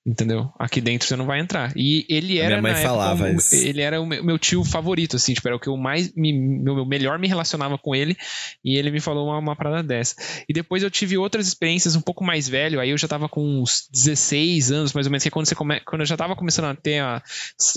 Entendeu? 0.06 0.52
Aqui 0.60 0.82
dentro 0.82 1.08
você 1.08 1.16
não 1.16 1.26
vai 1.26 1.40
entrar. 1.40 1.72
E 1.78 2.06
ele 2.10 2.38
era. 2.38 2.62
Minha 2.62 2.74
mãe 2.74 2.84
falava 2.84 3.30
época, 3.30 3.42
isso. 3.42 3.56
Ele 3.56 3.82
era 3.82 4.02
o 4.02 4.06
meu 4.06 4.38
tio 4.38 4.62
favorito, 4.66 5.16
assim, 5.16 5.34
tipo, 5.34 5.48
era 5.48 5.56
o 5.56 5.60
que 5.60 5.70
eu 5.70 5.78
mais. 5.78 6.14
Me, 6.14 6.34
meu, 6.34 6.86
melhor 6.86 7.18
me 7.18 7.26
relacionava 7.26 7.78
com 7.78 7.96
ele. 7.96 8.18
E 8.66 8.76
ele 8.76 8.92
me 8.92 9.00
falou 9.00 9.30
uma, 9.30 9.38
uma 9.38 9.56
parada 9.56 9.82
dessa. 9.82 10.16
E 10.48 10.52
depois 10.52 10.84
eu 10.84 10.92
tive 10.92 11.18
outras 11.18 11.48
experiências 11.48 11.96
um 11.96 12.02
pouco 12.02 12.22
mais 12.22 12.50
velho. 12.50 12.82
Aí 12.82 12.90
eu 12.90 12.98
já 12.98 13.08
tava 13.08 13.30
com 13.30 13.62
uns 13.62 13.88
16 13.94 14.72
anos, 14.74 14.92
mais 14.92 15.08
ou 15.08 15.12
menos, 15.12 15.24
que 15.24 15.30
é 15.30 15.32
quando, 15.32 15.46
você 15.46 15.56
come, 15.56 15.80
quando 15.80 16.02
eu 16.02 16.06
já 16.06 16.18
tava 16.18 16.36
começando 16.36 16.66
a 16.66 16.76
ter 16.76 17.00
a, 17.00 17.24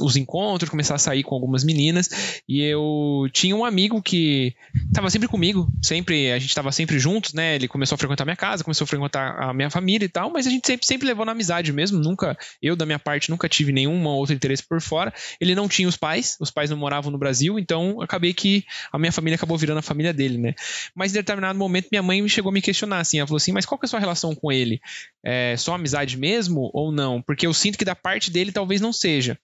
os 0.01 0.17
encontros, 0.17 0.69
começar 0.69 0.97
a 0.97 0.99
sair 0.99 1.23
com 1.23 1.33
algumas 1.33 1.63
meninas. 1.63 2.43
E 2.49 2.61
eu 2.61 3.29
tinha 3.33 3.55
um 3.55 3.65
amigo 3.65 4.03
que 4.03 4.53
tava 4.93 5.11
sempre 5.11 5.29
comigo, 5.29 5.69
sempre, 5.81 6.33
a 6.33 6.41
gente 6.41 6.53
tava 6.53 6.73
sempre 6.73 6.99
juntos, 6.99 7.33
né? 7.35 7.55
Ele 7.55 7.69
começou 7.69 7.95
a 7.95 7.99
frequentar 7.99 8.25
minha 8.25 8.37
casa, 8.37 8.65
começou 8.65 8.85
a 8.85 8.89
frequentar 8.89 9.41
a 9.41 9.55
minha 9.55 9.71
família 9.71 10.07
e 10.07 10.09
tal, 10.09 10.33
mas 10.33 10.45
a 10.45 10.51
gente 10.51 10.67
sempre, 10.67 10.85
sempre 10.85 11.07
levou 11.07 11.25
na 11.25 11.31
amizade 11.31 11.73
mesmo, 11.73 12.01
nunca 12.01 12.16
nunca, 12.17 12.39
eu 12.63 12.75
da 12.75 12.87
minha 12.87 12.99
parte, 12.99 13.31
nunca 13.31 13.49
tive 13.49 13.71
nenhum 13.71 14.03
outro 14.07 14.35
interesse 14.35 14.67
por 14.67 14.81
fora. 14.81 15.13
Ele 15.39 15.55
não 15.55 15.69
tinha 15.69 15.87
os 15.87 15.97
pais, 15.97 16.37
os 16.41 16.51
pais 16.51 16.71
não 16.71 16.77
moravam 16.77 17.13
no 17.13 17.19
Brasil, 17.19 17.59
então 17.59 18.01
acabei 18.01 18.33
que 18.33 18.65
a 18.91 18.99
minha 18.99 19.13
família 19.13 19.37
acabou 19.37 19.59
virando 19.59 19.79
a 19.79 19.83
família 19.83 20.13
dele, 20.13 20.39
né? 20.39 20.55
Mas 20.95 21.13
em 21.13 21.15
determinado 21.15 21.59
momento 21.59 21.89
minha 21.93 22.03
mãe 22.03 22.27
chegou 22.29 22.51
a 22.51 22.53
me 22.53 22.63
questionar 22.63 23.01
assim, 23.01 23.19
ela 23.19 23.27
falou 23.27 23.37
assim, 23.37 23.53
mas 23.53 23.67
qual 23.67 23.79
que 23.79 23.85
é 23.85 23.87
a 23.87 23.91
sua 23.91 24.01
relação 24.01 24.35
com 24.35 24.51
ele? 24.51 24.81
É 25.23 25.57
só 25.59 25.75
amizade 25.75 26.17
mesmo 26.17 26.71
ou 26.73 26.91
não? 26.91 27.21
Porque 27.21 27.47
eu 27.47 27.53
sinto 27.53 27.77
que 27.77 27.85
da 27.85 27.95
parte 27.95 28.31
dele 28.31 28.51
talvez 28.51 28.81
não 28.81 28.93
seja. 28.93 29.39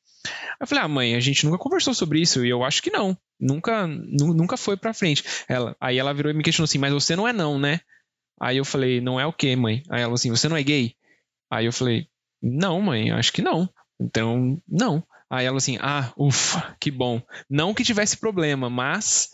Eu 0.60 0.66
falei, 0.66 0.84
ah, 0.84 0.88
mãe, 0.88 1.14
a 1.16 1.20
gente 1.20 1.44
nunca 1.44 1.58
conversou 1.58 1.92
sobre 1.92 2.20
isso 2.20 2.44
e 2.44 2.48
eu 2.48 2.64
acho 2.64 2.82
que 2.82 2.90
não. 2.90 3.16
Nunca, 3.38 3.86
nunca 3.86 4.56
foi 4.56 4.76
pra 4.76 4.94
frente. 4.94 5.24
Ela, 5.48 5.76
aí 5.80 5.98
ela 5.98 6.14
virou 6.14 6.30
e 6.30 6.34
me 6.34 6.44
questionou 6.44 6.64
assim, 6.64 6.78
mas 6.78 6.92
você 6.92 7.16
não 7.16 7.26
é 7.26 7.32
não, 7.32 7.58
né? 7.58 7.80
Aí 8.40 8.56
eu 8.56 8.64
falei, 8.64 9.00
não 9.00 9.18
é 9.18 9.26
o 9.26 9.32
quê, 9.32 9.56
mãe? 9.56 9.82
Aí 9.90 9.98
ela 9.98 10.04
falou 10.04 10.14
assim, 10.14 10.30
você 10.30 10.48
não 10.48 10.56
é 10.56 10.62
gay? 10.62 10.94
Aí 11.50 11.66
eu 11.66 11.72
falei, 11.72 12.06
não, 12.42 12.80
mãe, 12.80 13.10
acho 13.10 13.32
que 13.32 13.42
não. 13.42 13.68
Então, 14.00 14.60
não. 14.68 15.02
Aí 15.30 15.46
ela 15.46 15.56
assim, 15.56 15.78
ah, 15.80 16.12
ufa, 16.16 16.76
que 16.78 16.90
bom. 16.90 17.22
Não 17.48 17.72
que 17.72 17.84
tivesse 17.84 18.16
problema, 18.16 18.68
mas 18.68 19.30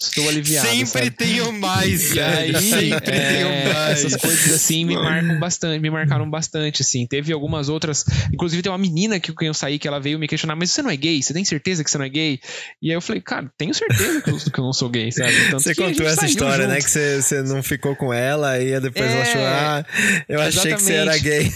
estou 0.00 0.28
aliviado. 0.28 0.68
Sempre 0.68 0.86
sabe? 0.86 1.10
tenho 1.10 1.52
mais, 1.52 2.14
E 2.14 2.20
aí, 2.20 2.54
Sempre 2.54 3.10
é, 3.16 3.32
tenho 3.32 3.74
mais. 3.74 4.04
essas 4.04 4.16
coisas 4.16 4.54
assim 4.54 4.84
me 4.84 4.94
marcam 4.94 5.38
bastante, 5.40 5.80
me 5.80 5.90
marcaram 5.90 6.28
bastante, 6.30 6.82
assim. 6.82 7.06
Teve 7.06 7.32
algumas 7.32 7.68
outras, 7.68 8.04
inclusive 8.32 8.62
tem 8.62 8.70
uma 8.70 8.78
menina 8.78 9.18
que 9.18 9.32
eu 9.40 9.54
saí 9.54 9.78
que 9.78 9.88
ela 9.88 9.98
veio 9.98 10.18
me 10.18 10.28
questionar, 10.28 10.54
mas 10.56 10.70
você 10.70 10.82
não 10.82 10.90
é 10.90 10.96
gay? 10.96 11.20
Você 11.22 11.32
tem 11.34 11.44
certeza 11.44 11.82
que 11.82 11.90
você 11.90 11.98
não 11.98 12.04
é 12.04 12.08
gay? 12.08 12.38
E 12.80 12.90
aí 12.90 12.94
eu 12.96 13.00
falei, 13.00 13.20
cara, 13.20 13.50
tenho 13.58 13.74
certeza 13.74 14.20
que 14.22 14.30
eu, 14.30 14.36
que 14.36 14.58
eu 14.60 14.64
não 14.64 14.72
sou 14.72 14.88
gay, 14.88 15.10
sabe? 15.10 15.32
Tanto 15.50 15.62
Você 15.62 15.74
contou 15.74 16.06
essa 16.06 16.26
história, 16.26 16.66
né? 16.68 16.74
junto. 16.74 16.84
Que 16.84 16.90
você, 16.90 17.22
você 17.22 17.42
não 17.42 17.62
ficou 17.62 17.96
com 17.96 18.12
ela 18.12 18.58
e 18.60 18.78
depois 18.80 19.04
ela 19.10 19.18
É, 19.18 19.22
achou, 19.22 19.40
ah, 19.44 19.84
eu 20.28 20.40
achei 20.40 20.74
que 20.74 20.82
você 20.82 20.92
era 20.94 21.16
exatamente. 21.16 21.22
gay. 21.44 21.52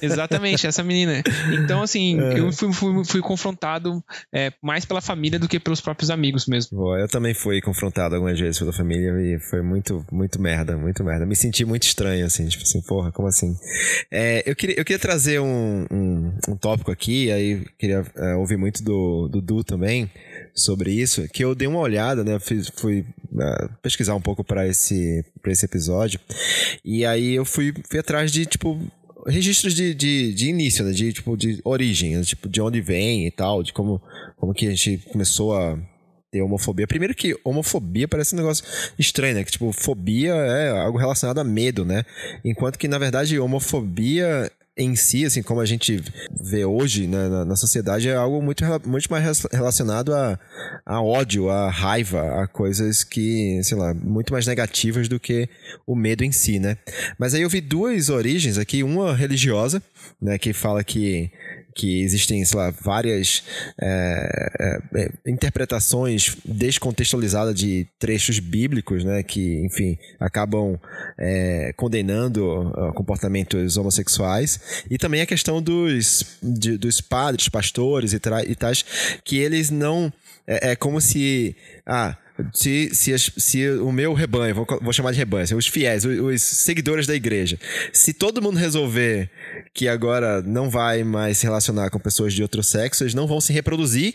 Exatamente, 0.00 0.66
essa 0.66 0.82
menina. 0.84 1.22
Então, 1.52 1.82
assim, 1.82 2.18
É. 2.22 2.38
eu 2.38 2.52
fui, 2.52 2.72
fui, 2.72 3.04
fui 3.04 3.20
confrontado 3.20 4.02
é, 4.32 4.52
mais 4.62 4.84
pela 4.84 5.00
família 5.00 5.38
do 5.38 5.48
que 5.48 5.58
pelos 5.58 5.80
próprios 5.80 6.10
amigos 6.10 6.46
mesmo. 6.46 6.96
Eu 6.96 7.08
também 7.08 7.34
fui 7.34 7.60
confrontado 7.60 7.73
algumas 8.14 8.38
vezes 8.38 8.58
pela 8.58 8.72
família 8.72 9.12
e 9.20 9.38
foi 9.38 9.62
muito, 9.62 10.04
muito 10.10 10.40
merda, 10.40 10.76
muito 10.76 11.02
merda. 11.04 11.26
Me 11.26 11.36
senti 11.36 11.64
muito 11.64 11.84
estranho, 11.84 12.26
assim, 12.26 12.46
tipo 12.46 12.62
assim, 12.62 12.80
porra, 12.82 13.12
como 13.12 13.28
assim? 13.28 13.56
É, 14.10 14.42
eu, 14.46 14.54
queria, 14.54 14.78
eu 14.78 14.84
queria 14.84 14.98
trazer 14.98 15.40
um, 15.40 15.86
um, 15.90 16.32
um 16.48 16.56
tópico 16.56 16.90
aqui, 16.90 17.30
aí 17.30 17.64
queria 17.78 18.04
é, 18.16 18.34
ouvir 18.34 18.56
muito 18.56 18.82
do 18.82 19.28
do 19.28 19.40
Du 19.40 19.64
também 19.64 20.10
sobre 20.54 20.92
isso, 20.92 21.28
que 21.28 21.44
eu 21.44 21.54
dei 21.54 21.66
uma 21.66 21.80
olhada, 21.80 22.22
né? 22.22 22.38
Fui 22.38 23.04
é, 23.40 23.68
pesquisar 23.82 24.14
um 24.14 24.20
pouco 24.20 24.44
para 24.44 24.66
esse, 24.66 25.24
pra 25.42 25.52
esse 25.52 25.64
episódio, 25.64 26.20
e 26.84 27.04
aí 27.04 27.34
eu 27.34 27.44
fui, 27.44 27.74
fui 27.90 27.98
atrás 27.98 28.30
de, 28.30 28.46
tipo, 28.46 28.80
registros 29.26 29.74
de, 29.74 29.94
de, 29.94 30.32
de 30.32 30.48
início, 30.48 30.84
né? 30.84 30.92
De, 30.92 31.12
tipo, 31.12 31.36
de 31.36 31.60
origem, 31.64 32.16
né? 32.16 32.22
tipo, 32.22 32.48
de 32.48 32.60
onde 32.60 32.80
vem 32.80 33.26
e 33.26 33.30
tal, 33.30 33.62
de 33.62 33.72
como, 33.72 34.00
como 34.36 34.54
que 34.54 34.66
a 34.66 34.70
gente 34.70 34.98
começou 35.10 35.56
a 35.56 35.78
ter 36.34 36.42
homofobia. 36.42 36.84
Primeiro 36.84 37.14
que 37.14 37.38
homofobia 37.44 38.08
parece 38.08 38.34
um 38.34 38.38
negócio 38.38 38.64
estranho, 38.98 39.36
né? 39.36 39.44
Que, 39.44 39.52
tipo, 39.52 39.72
fobia 39.72 40.34
é 40.34 40.70
algo 40.70 40.98
relacionado 40.98 41.38
a 41.38 41.44
medo, 41.44 41.84
né? 41.84 42.04
Enquanto 42.44 42.76
que, 42.76 42.88
na 42.88 42.98
verdade, 42.98 43.38
homofobia 43.38 44.50
em 44.76 44.96
si, 44.96 45.24
assim, 45.24 45.40
como 45.40 45.60
a 45.60 45.64
gente 45.64 46.02
vê 46.32 46.64
hoje 46.64 47.06
né, 47.06 47.28
na, 47.28 47.44
na 47.44 47.54
sociedade, 47.54 48.08
é 48.08 48.16
algo 48.16 48.42
muito, 48.42 48.64
muito 48.84 49.08
mais 49.08 49.44
relacionado 49.52 50.12
a, 50.12 50.36
a 50.84 51.00
ódio, 51.00 51.48
a 51.48 51.70
raiva, 51.70 52.42
a 52.42 52.48
coisas 52.48 53.04
que, 53.04 53.60
sei 53.62 53.78
lá, 53.78 53.94
muito 53.94 54.32
mais 54.32 54.48
negativas 54.48 55.06
do 55.06 55.20
que 55.20 55.48
o 55.86 55.94
medo 55.94 56.24
em 56.24 56.32
si, 56.32 56.58
né? 56.58 56.76
Mas 57.16 57.34
aí 57.34 57.42
eu 57.42 57.48
vi 57.48 57.60
duas 57.60 58.08
origens 58.08 58.58
aqui, 58.58 58.82
uma 58.82 59.14
religiosa, 59.14 59.80
né, 60.20 60.36
que 60.38 60.52
fala 60.52 60.82
que 60.82 61.30
que 61.74 62.02
existem, 62.02 62.44
sei 62.44 62.58
lá, 62.58 62.70
várias 62.70 63.42
é, 63.80 64.78
é, 64.94 65.02
é, 65.02 65.10
interpretações 65.26 66.36
descontextualizadas 66.44 67.54
de 67.54 67.86
trechos 67.98 68.38
bíblicos, 68.38 69.04
né, 69.04 69.22
que, 69.22 69.64
enfim, 69.64 69.98
acabam 70.20 70.78
é, 71.18 71.72
condenando 71.76 72.46
ó, 72.46 72.92
comportamentos 72.92 73.76
homossexuais, 73.76 74.84
e 74.90 74.96
também 74.98 75.20
a 75.20 75.26
questão 75.26 75.60
dos, 75.60 76.38
de- 76.42 76.78
dos 76.78 77.00
padres, 77.00 77.48
pastores 77.48 78.12
e, 78.12 78.20
e 78.48 78.54
tais, 78.54 78.84
que 79.24 79.36
eles 79.38 79.70
não. 79.70 80.12
É, 80.46 80.72
é 80.72 80.76
como 80.76 81.00
se. 81.00 81.56
Ah, 81.86 82.16
se, 82.52 82.90
se, 82.94 83.12
as- 83.12 83.30
se 83.36 83.68
o 83.70 83.92
meu 83.92 84.12
rebanho, 84.12 84.54
vou, 84.54 84.66
vou 84.82 84.92
chamar 84.92 85.12
de 85.12 85.18
rebanho, 85.18 85.56
os 85.56 85.66
fiéis, 85.66 86.04
os, 86.04 86.18
os 86.18 86.42
seguidores 86.42 87.06
da 87.06 87.14
igreja, 87.14 87.58
se 87.92 88.12
todo 88.12 88.42
mundo 88.42 88.56
resolver 88.58 89.30
que 89.72 89.86
agora 89.88 90.42
não 90.42 90.68
vai 90.68 91.04
mais 91.04 91.38
se 91.38 91.44
relacionar 91.46 91.90
com 91.90 91.98
pessoas 91.98 92.32
de 92.34 92.42
outro 92.42 92.62
sexo, 92.62 93.04
eles 93.04 93.14
não 93.14 93.26
vão 93.26 93.40
se 93.40 93.52
reproduzir, 93.52 94.14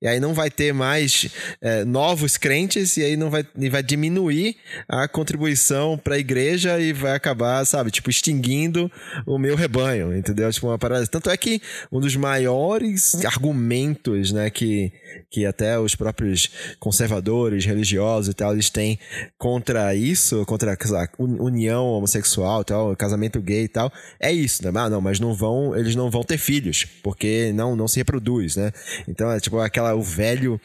e 0.00 0.06
aí 0.06 0.20
não 0.20 0.34
vai 0.34 0.50
ter 0.50 0.72
mais 0.72 1.28
é, 1.60 1.84
novos 1.84 2.36
crentes, 2.36 2.96
e 2.96 3.04
aí 3.04 3.16
não 3.16 3.30
vai, 3.30 3.46
e 3.56 3.68
vai 3.68 3.82
diminuir 3.82 4.56
a 4.88 5.08
contribuição 5.08 5.98
para 5.98 6.14
a 6.14 6.18
igreja 6.18 6.78
e 6.80 6.92
vai 6.92 7.12
acabar, 7.12 7.64
sabe, 7.64 7.90
tipo, 7.90 8.10
extinguindo 8.10 8.90
o 9.26 9.38
meu 9.38 9.56
rebanho, 9.56 10.16
entendeu? 10.16 10.50
Tipo, 10.52 10.68
uma 10.68 10.78
parada. 10.78 11.06
Tanto 11.06 11.30
é 11.30 11.36
que 11.36 11.60
um 11.90 12.00
dos 12.00 12.14
maiores 12.16 13.24
argumentos, 13.24 14.32
né, 14.32 14.50
que, 14.50 14.92
que 15.30 15.44
até 15.46 15.78
os 15.78 15.94
próprios 15.94 16.50
conservadores, 16.78 17.64
religiosos 17.64 18.30
e 18.30 18.34
tal, 18.34 18.52
eles 18.52 18.70
têm 18.70 18.98
contra 19.36 19.94
isso, 19.94 20.44
contra 20.46 20.76
un- 21.18 21.42
união 21.42 21.86
homossexual 21.86 22.64
tal, 22.64 22.94
casamento 22.96 23.40
gay 23.40 23.64
e 23.64 23.68
tal, 23.68 23.92
é 24.20 24.32
isso, 24.32 24.62
né? 24.64 24.70
Ah, 24.80 24.88
não, 24.88 25.00
mas 25.00 25.18
não 25.18 25.34
vão, 25.34 25.76
eles 25.76 25.94
não 25.94 26.10
vão 26.10 26.22
ter 26.22 26.38
filhos, 26.38 26.84
porque 27.02 27.52
não, 27.54 27.74
não 27.74 27.88
se 27.88 27.98
reproduz, 27.98 28.56
né? 28.56 28.72
Então 29.08 29.30
é 29.30 29.40
tipo 29.40 29.58
aquela, 29.58 29.87
o 29.94 30.02
velho 30.02 30.60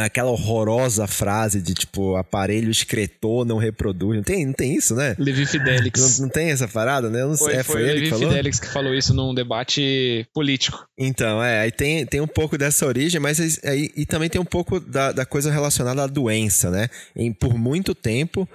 aquela 0.00 0.30
horrorosa 0.30 1.06
frase 1.06 1.60
de 1.60 1.74
tipo 1.74 2.16
aparelho 2.16 2.70
excretor 2.70 3.44
não 3.44 3.58
reproduz. 3.58 4.16
Não 4.16 4.22
tem, 4.22 4.46
não 4.46 4.52
tem 4.52 4.74
isso, 4.74 4.94
né? 4.94 5.14
Levi 5.18 5.44
Fidelix. 5.44 6.18
Não, 6.18 6.26
não 6.26 6.32
tem 6.32 6.50
essa 6.50 6.66
parada, 6.66 7.10
né? 7.10 7.22
Não 7.22 7.36
sei. 7.36 7.46
Foi, 7.46 7.54
é, 7.56 7.62
foi, 7.62 7.74
foi 7.74 7.82
ele 7.82 7.92
Levi 7.92 8.04
que 8.04 8.10
falou? 8.10 8.28
Fidelix 8.30 8.60
que 8.60 8.68
falou 8.68 8.94
isso 8.94 9.12
num 9.12 9.34
debate 9.34 10.26
político. 10.32 10.86
Então, 10.96 11.42
é, 11.42 11.60
aí 11.60 11.70
tem, 11.70 12.06
tem 12.06 12.20
um 12.20 12.26
pouco 12.26 12.56
dessa 12.56 12.86
origem, 12.86 13.20
mas 13.20 13.60
aí, 13.64 13.90
e 13.94 14.06
também 14.06 14.30
tem 14.30 14.40
um 14.40 14.46
pouco 14.46 14.80
da, 14.80 15.12
da 15.12 15.26
coisa 15.26 15.50
relacionada 15.50 16.02
à 16.02 16.06
doença, 16.06 16.70
né? 16.70 16.88
Em, 17.14 17.32
por 17.32 17.54
muito 17.54 17.94
tempo 17.94 18.48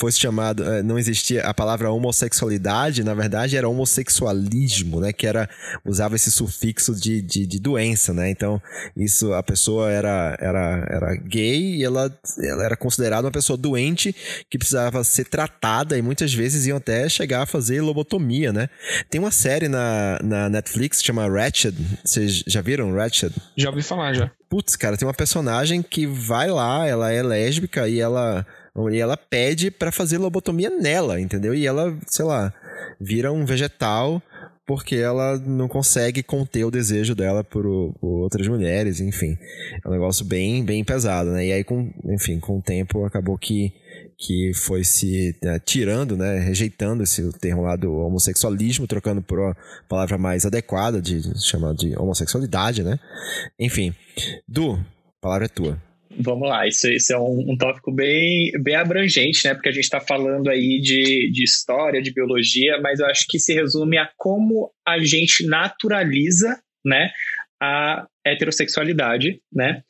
foi 0.00 0.10
chamado, 0.12 0.64
eh, 0.64 0.82
não 0.82 0.98
existia 0.98 1.42
a 1.42 1.52
palavra 1.52 1.92
homossexualidade, 1.92 3.04
na 3.04 3.12
verdade 3.12 3.54
era 3.54 3.68
homossexualismo, 3.68 4.98
né? 4.98 5.12
Que 5.12 5.26
era, 5.26 5.46
usava 5.84 6.16
esse 6.16 6.32
sufixo 6.32 6.94
de, 6.94 7.20
de, 7.20 7.46
de 7.46 7.60
doença, 7.60 8.14
né? 8.14 8.30
Então, 8.30 8.62
isso, 8.96 9.34
a 9.34 9.42
pessoa 9.42 9.90
era, 9.90 10.38
era, 10.40 10.86
era 10.88 11.14
gay 11.16 11.76
e 11.76 11.84
ela, 11.84 12.10
ela 12.42 12.64
era 12.64 12.76
considerada 12.78 13.26
uma 13.26 13.30
pessoa 13.30 13.58
doente 13.58 14.16
que 14.48 14.56
precisava 14.56 15.04
ser 15.04 15.26
tratada 15.26 15.98
e 15.98 16.02
muitas 16.02 16.32
vezes 16.32 16.66
iam 16.66 16.78
até 16.78 17.06
chegar 17.06 17.42
a 17.42 17.46
fazer 17.46 17.82
lobotomia, 17.82 18.54
né? 18.54 18.70
Tem 19.10 19.20
uma 19.20 19.30
série 19.30 19.68
na, 19.68 20.18
na 20.24 20.48
Netflix 20.48 21.00
que 21.00 21.06
chama 21.06 21.28
Ratched, 21.28 21.76
vocês 22.02 22.42
já 22.46 22.62
viram 22.62 22.94
Ratched? 22.94 23.34
Já 23.54 23.68
ouvi 23.68 23.82
falar 23.82 24.14
já. 24.14 24.30
Putz, 24.48 24.74
cara, 24.74 24.96
tem 24.96 25.06
uma 25.06 25.14
personagem 25.14 25.80
que 25.80 26.06
vai 26.06 26.50
lá, 26.50 26.84
ela 26.84 27.12
é 27.12 27.22
lésbica 27.22 27.86
e 27.86 28.00
ela, 28.00 28.44
e 28.88 29.00
ela 29.00 29.16
pede 29.16 29.70
pra 29.70 29.90
fazer 29.90 30.18
lobotomia 30.18 30.70
nela, 30.70 31.20
entendeu? 31.20 31.54
E 31.54 31.66
ela, 31.66 31.96
sei 32.06 32.24
lá, 32.24 32.52
vira 33.00 33.32
um 33.32 33.44
vegetal 33.44 34.22
porque 34.70 34.94
ela 34.94 35.36
não 35.36 35.66
consegue 35.66 36.22
conter 36.22 36.62
o 36.62 36.70
desejo 36.70 37.12
dela 37.12 37.42
por, 37.42 37.64
por 38.00 38.20
outras 38.22 38.46
mulheres, 38.46 39.00
enfim. 39.00 39.36
É 39.84 39.88
um 39.88 39.90
negócio 39.90 40.24
bem, 40.24 40.64
bem 40.64 40.84
pesado, 40.84 41.32
né? 41.32 41.46
E 41.46 41.52
aí, 41.52 41.64
com, 41.64 41.92
enfim, 42.04 42.38
com 42.38 42.58
o 42.58 42.62
tempo 42.62 43.04
acabou 43.04 43.36
que, 43.36 43.72
que 44.16 44.52
foi 44.54 44.84
se 44.84 45.34
né, 45.42 45.58
tirando, 45.58 46.16
né? 46.16 46.38
Rejeitando 46.38 47.02
esse 47.02 47.32
termo 47.40 47.62
lá 47.62 47.74
do 47.74 47.92
homossexualismo, 47.96 48.86
trocando 48.86 49.20
por 49.20 49.40
uma 49.40 49.56
palavra 49.88 50.16
mais 50.16 50.46
adequada 50.46 51.02
de, 51.02 51.20
de 51.20 51.44
chamar 51.44 51.74
de 51.74 51.98
homossexualidade, 51.98 52.84
né? 52.84 52.96
Enfim. 53.58 53.92
Du, 54.46 54.74
a 54.74 55.20
palavra 55.20 55.46
é 55.46 55.48
tua. 55.48 55.89
Vamos 56.18 56.48
lá, 56.48 56.66
isso, 56.66 56.88
isso 56.88 57.12
é 57.12 57.18
um, 57.18 57.52
um 57.52 57.56
tópico 57.56 57.92
bem, 57.92 58.50
bem 58.60 58.74
abrangente, 58.74 59.46
né? 59.46 59.54
Porque 59.54 59.68
a 59.68 59.72
gente 59.72 59.84
está 59.84 60.00
falando 60.00 60.50
aí 60.50 60.80
de, 60.80 61.30
de 61.30 61.44
história, 61.44 62.02
de 62.02 62.12
biologia, 62.12 62.80
mas 62.80 62.98
eu 62.98 63.06
acho 63.06 63.26
que 63.28 63.38
se 63.38 63.54
resume 63.54 63.96
a 63.96 64.10
como 64.16 64.72
a 64.86 64.98
gente 64.98 65.46
naturaliza, 65.46 66.60
né, 66.84 67.10
a 67.62 68.06
heterossexualidade, 68.24 69.40
né? 69.52 69.82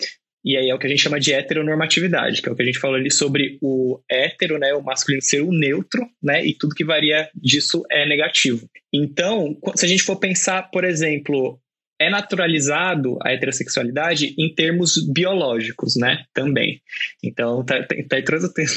E 0.45 0.57
aí 0.57 0.71
é 0.71 0.75
o 0.75 0.79
que 0.79 0.87
a 0.87 0.91
gente 0.91 1.03
chama 1.03 1.21
de 1.21 1.33
heteronormatividade, 1.33 2.41
que 2.41 2.49
é 2.49 2.53
o 2.53 2.57
que 2.57 2.63
a 2.63 2.67
gente 2.67 2.79
falou 2.79 2.97
ali 2.97 3.11
sobre 3.11 3.59
o 3.61 4.01
hétero, 4.11 4.59
né, 4.59 4.73
o 4.75 4.83
masculino 4.83 5.23
ser 5.23 5.43
o 5.43 5.53
neutro, 5.53 6.07
né, 6.23 6.45
e 6.45 6.55
tudo 6.55 6.75
que 6.75 6.85
varia 6.85 7.29
disso 7.35 7.83
é 7.91 8.07
negativo. 8.07 8.69
Então, 8.93 9.57
se 9.77 9.85
a 9.85 9.89
gente 9.89 10.03
for 10.03 10.17
pensar, 10.17 10.71
por 10.71 10.85
exemplo, 10.85 11.60
é 12.01 12.09
naturalizado 12.09 13.19
a 13.23 13.31
heterossexualidade 13.31 14.35
em 14.39 14.53
termos 14.55 14.95
biológicos, 15.13 15.97
né? 15.97 16.25
Também. 16.33 16.81
Então, 17.23 17.63
tá, 17.63 17.83
tá, 17.83 17.95
tá 18.09 18.17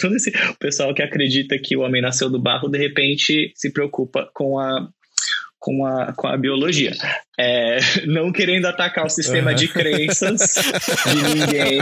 todo 0.02 0.16
esse 0.18 0.30
o 0.50 0.58
pessoal 0.60 0.94
que 0.94 1.02
acredita 1.02 1.58
que 1.58 1.78
o 1.78 1.82
homem 1.82 2.02
nasceu 2.02 2.30
do 2.30 2.42
barro, 2.42 2.68
de 2.68 2.78
repente 2.78 3.54
se 3.56 3.72
preocupa 3.72 4.30
com 4.34 4.60
a 4.60 4.90
com 5.64 5.86
a, 5.86 6.12
com 6.12 6.28
a 6.28 6.36
biologia. 6.36 6.92
É, 7.40 7.78
não 8.06 8.34
querendo 8.34 8.66
atacar 8.66 9.06
o 9.06 9.10
sistema 9.10 9.52
Uhum. 9.52 9.56
de 9.56 9.70
crenças 9.70 10.56
de 11.08 11.24
ninguém, 11.36 11.80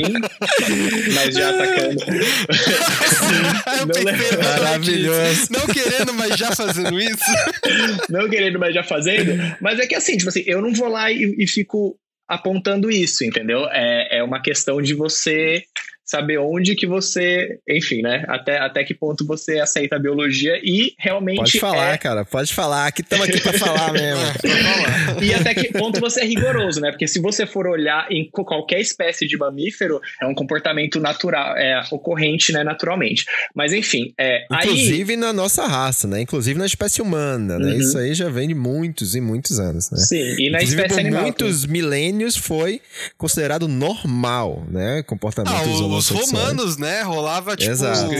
mas 1.15 1.33
já 1.33 1.49
atacando. 1.49 2.05
Não 3.87 4.43
Maravilhoso. 4.43 5.47
Não 5.49 5.65
querendo, 5.65 6.13
mas 6.13 6.37
já 6.37 6.55
fazendo 6.55 6.99
isso. 6.99 7.23
não 8.07 8.29
querendo, 8.29 8.59
mas 8.59 8.75
já 8.75 8.83
fazendo. 8.83 9.33
Mas 9.59 9.79
é 9.79 9.87
que 9.87 9.95
assim, 9.95 10.15
tipo 10.15 10.29
assim, 10.29 10.43
eu 10.45 10.61
não 10.61 10.71
vou 10.73 10.87
lá 10.87 11.11
e, 11.11 11.35
e 11.39 11.47
fico 11.47 11.97
apontando 12.29 12.91
isso, 12.91 13.25
entendeu? 13.25 13.67
É, 13.71 14.19
é 14.19 14.23
uma 14.23 14.39
questão 14.41 14.79
de 14.79 14.93
você 14.93 15.63
saber 16.11 16.37
onde 16.39 16.75
que 16.75 16.85
você, 16.85 17.57
enfim, 17.65 18.01
né? 18.01 18.25
Até, 18.27 18.57
até 18.57 18.83
que 18.83 18.93
ponto 18.93 19.25
você 19.25 19.59
aceita 19.59 19.95
a 19.95 19.99
biologia 19.99 20.59
e 20.61 20.93
realmente. 20.99 21.37
Pode 21.37 21.59
falar, 21.59 21.93
é... 21.93 21.97
cara, 21.97 22.25
pode 22.25 22.53
falar. 22.53 22.87
Aqui 22.87 23.01
estamos 23.01 23.29
aqui 23.29 23.39
para 23.39 23.53
falar 23.53 23.93
mesmo. 23.95 24.21
e 25.23 25.33
até 25.33 25.53
que 25.55 25.71
ponto 25.71 26.01
você 26.01 26.19
é 26.19 26.25
rigoroso, 26.25 26.81
né? 26.81 26.91
Porque 26.91 27.07
se 27.07 27.21
você 27.21 27.45
for 27.45 27.65
olhar 27.65 28.11
em 28.11 28.29
qualquer 28.29 28.81
espécie 28.81 29.25
de 29.25 29.37
mamífero, 29.37 30.01
é 30.21 30.25
um 30.25 30.35
comportamento 30.35 30.99
natural, 30.99 31.55
é 31.55 31.81
ocorrente, 31.89 32.51
né, 32.51 32.61
naturalmente. 32.61 33.23
Mas 33.55 33.71
enfim, 33.71 34.13
é. 34.19 34.45
Inclusive 34.51 35.13
aí... 35.13 35.17
na 35.17 35.31
nossa 35.31 35.65
raça, 35.65 36.09
né? 36.09 36.19
Inclusive 36.19 36.59
na 36.59 36.65
espécie 36.65 37.01
humana, 37.01 37.57
né? 37.57 37.71
Uhum. 37.71 37.79
Isso 37.79 37.97
aí 37.97 38.13
já 38.13 38.27
vem 38.27 38.49
de 38.49 38.53
muitos 38.53 39.15
e 39.15 39.21
muitos 39.21 39.61
anos, 39.61 39.89
né? 39.89 39.97
Sim, 39.97 40.17
e 40.17 40.49
na 40.49 40.57
Inclusive, 40.57 40.81
espécie 40.81 40.95
por 40.95 40.99
animal. 40.99 41.21
muitos 41.21 41.65
milênios 41.65 42.35
foi 42.35 42.81
considerado 43.17 43.65
normal, 43.69 44.65
né? 44.69 45.03
Comportamento 45.03 45.53
ah, 45.53 45.63
os 46.01 46.09
romanos, 46.09 46.77
né? 46.77 47.01
Rolava, 47.03 47.55
tipo, 47.55 47.71
Exato. 47.71 48.11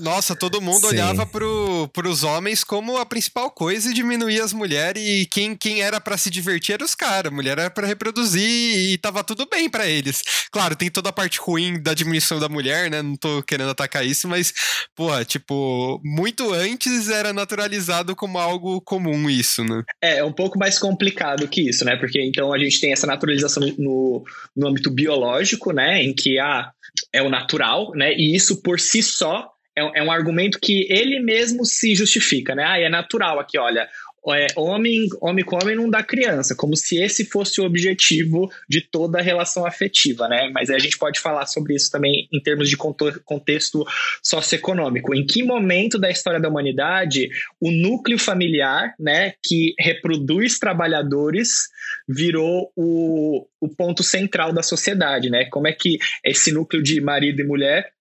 nossa, 0.00 0.34
todo 0.34 0.60
mundo 0.60 0.80
Sim. 0.80 0.94
olhava 0.94 1.24
pro, 1.24 1.88
pros 1.92 2.22
homens 2.22 2.64
como 2.64 2.96
a 2.96 3.06
principal 3.06 3.50
coisa 3.50 3.90
e 3.90 3.94
diminuía 3.94 4.42
as 4.44 4.52
mulheres 4.52 5.02
e 5.04 5.26
quem, 5.26 5.56
quem 5.56 5.80
era 5.80 6.00
para 6.00 6.16
se 6.16 6.30
divertir 6.30 6.74
era 6.74 6.84
os 6.84 6.94
caras, 6.94 7.32
a 7.32 7.34
mulher 7.34 7.58
era 7.58 7.70
para 7.70 7.86
reproduzir 7.86 8.42
e 8.42 8.98
tava 8.98 9.22
tudo 9.22 9.46
bem 9.50 9.68
para 9.70 9.86
eles. 9.86 10.22
Claro, 10.50 10.76
tem 10.76 10.90
toda 10.90 11.08
a 11.08 11.12
parte 11.12 11.38
ruim 11.38 11.80
da 11.80 11.94
diminuição 11.94 12.38
da 12.38 12.48
mulher, 12.48 12.90
né? 12.90 13.02
Não 13.02 13.16
tô 13.16 13.42
querendo 13.42 13.70
atacar 13.70 14.04
isso, 14.04 14.28
mas, 14.28 14.52
porra, 14.94 15.24
tipo, 15.24 16.00
muito 16.04 16.52
antes 16.52 17.08
era 17.08 17.32
naturalizado 17.32 18.16
como 18.16 18.38
algo 18.38 18.80
comum 18.80 19.28
isso, 19.28 19.64
né? 19.64 19.82
É, 20.02 20.18
é 20.18 20.24
um 20.24 20.32
pouco 20.32 20.58
mais 20.58 20.78
complicado 20.78 21.48
que 21.48 21.68
isso, 21.68 21.84
né? 21.84 21.96
Porque 21.96 22.20
então 22.22 22.52
a 22.52 22.58
gente 22.58 22.80
tem 22.80 22.92
essa 22.92 23.06
naturalização 23.06 23.62
no, 23.78 24.24
no 24.56 24.68
âmbito 24.68 24.90
biológico, 24.90 25.72
né? 25.72 26.02
Em 26.02 26.14
que 26.14 26.38
ah, 26.38 26.70
é 27.14 27.22
o 27.22 27.30
natural, 27.30 27.92
né? 27.94 28.12
E 28.12 28.34
isso 28.34 28.60
por 28.60 28.80
si 28.80 29.00
só 29.00 29.48
é, 29.78 30.00
é, 30.00 30.02
um 30.02 30.10
argumento 30.10 30.58
que 30.60 30.84
ele 30.90 31.20
mesmo 31.20 31.64
se 31.64 31.94
justifica, 31.94 32.56
né? 32.56 32.64
Ah, 32.66 32.78
é 32.78 32.88
natural 32.88 33.38
aqui, 33.38 33.56
olha, 33.56 33.88
é, 34.28 34.46
homem, 34.56 35.08
homem 35.20 35.44
com 35.44 35.56
homem 35.56 35.76
não 35.76 35.90
dá 35.90 36.02
criança, 36.02 36.54
como 36.54 36.76
se 36.76 37.02
esse 37.02 37.24
fosse 37.24 37.60
o 37.60 37.64
objetivo 37.64 38.50
de 38.68 38.80
toda 38.80 39.18
a 39.18 39.22
relação 39.22 39.66
afetiva, 39.66 40.28
né? 40.28 40.50
Mas 40.52 40.70
a 40.70 40.78
gente 40.78 40.96
pode 40.96 41.20
falar 41.20 41.46
sobre 41.46 41.74
isso 41.74 41.90
também 41.90 42.28
em 42.32 42.40
termos 42.40 42.70
de 42.70 42.76
contexto 42.76 43.84
socioeconômico. 44.22 45.14
Em 45.14 45.26
que 45.26 45.42
momento 45.42 45.98
da 45.98 46.10
história 46.10 46.40
da 46.40 46.48
humanidade 46.48 47.28
o 47.60 47.70
núcleo 47.70 48.18
familiar, 48.18 48.94
né, 48.98 49.34
que 49.42 49.74
reproduz 49.78 50.58
trabalhadores, 50.58 51.68
virou 52.08 52.72
o, 52.76 53.46
o 53.60 53.68
ponto 53.68 54.02
central 54.02 54.52
da 54.52 54.62
sociedade, 54.62 55.28
né? 55.28 55.46
Como 55.46 55.68
é 55.68 55.72
que 55.72 55.98
esse 56.24 56.52
núcleo 56.52 56.82
de 56.82 57.00
marido 57.00 57.40
e 57.40 57.44
mulher 57.44 57.92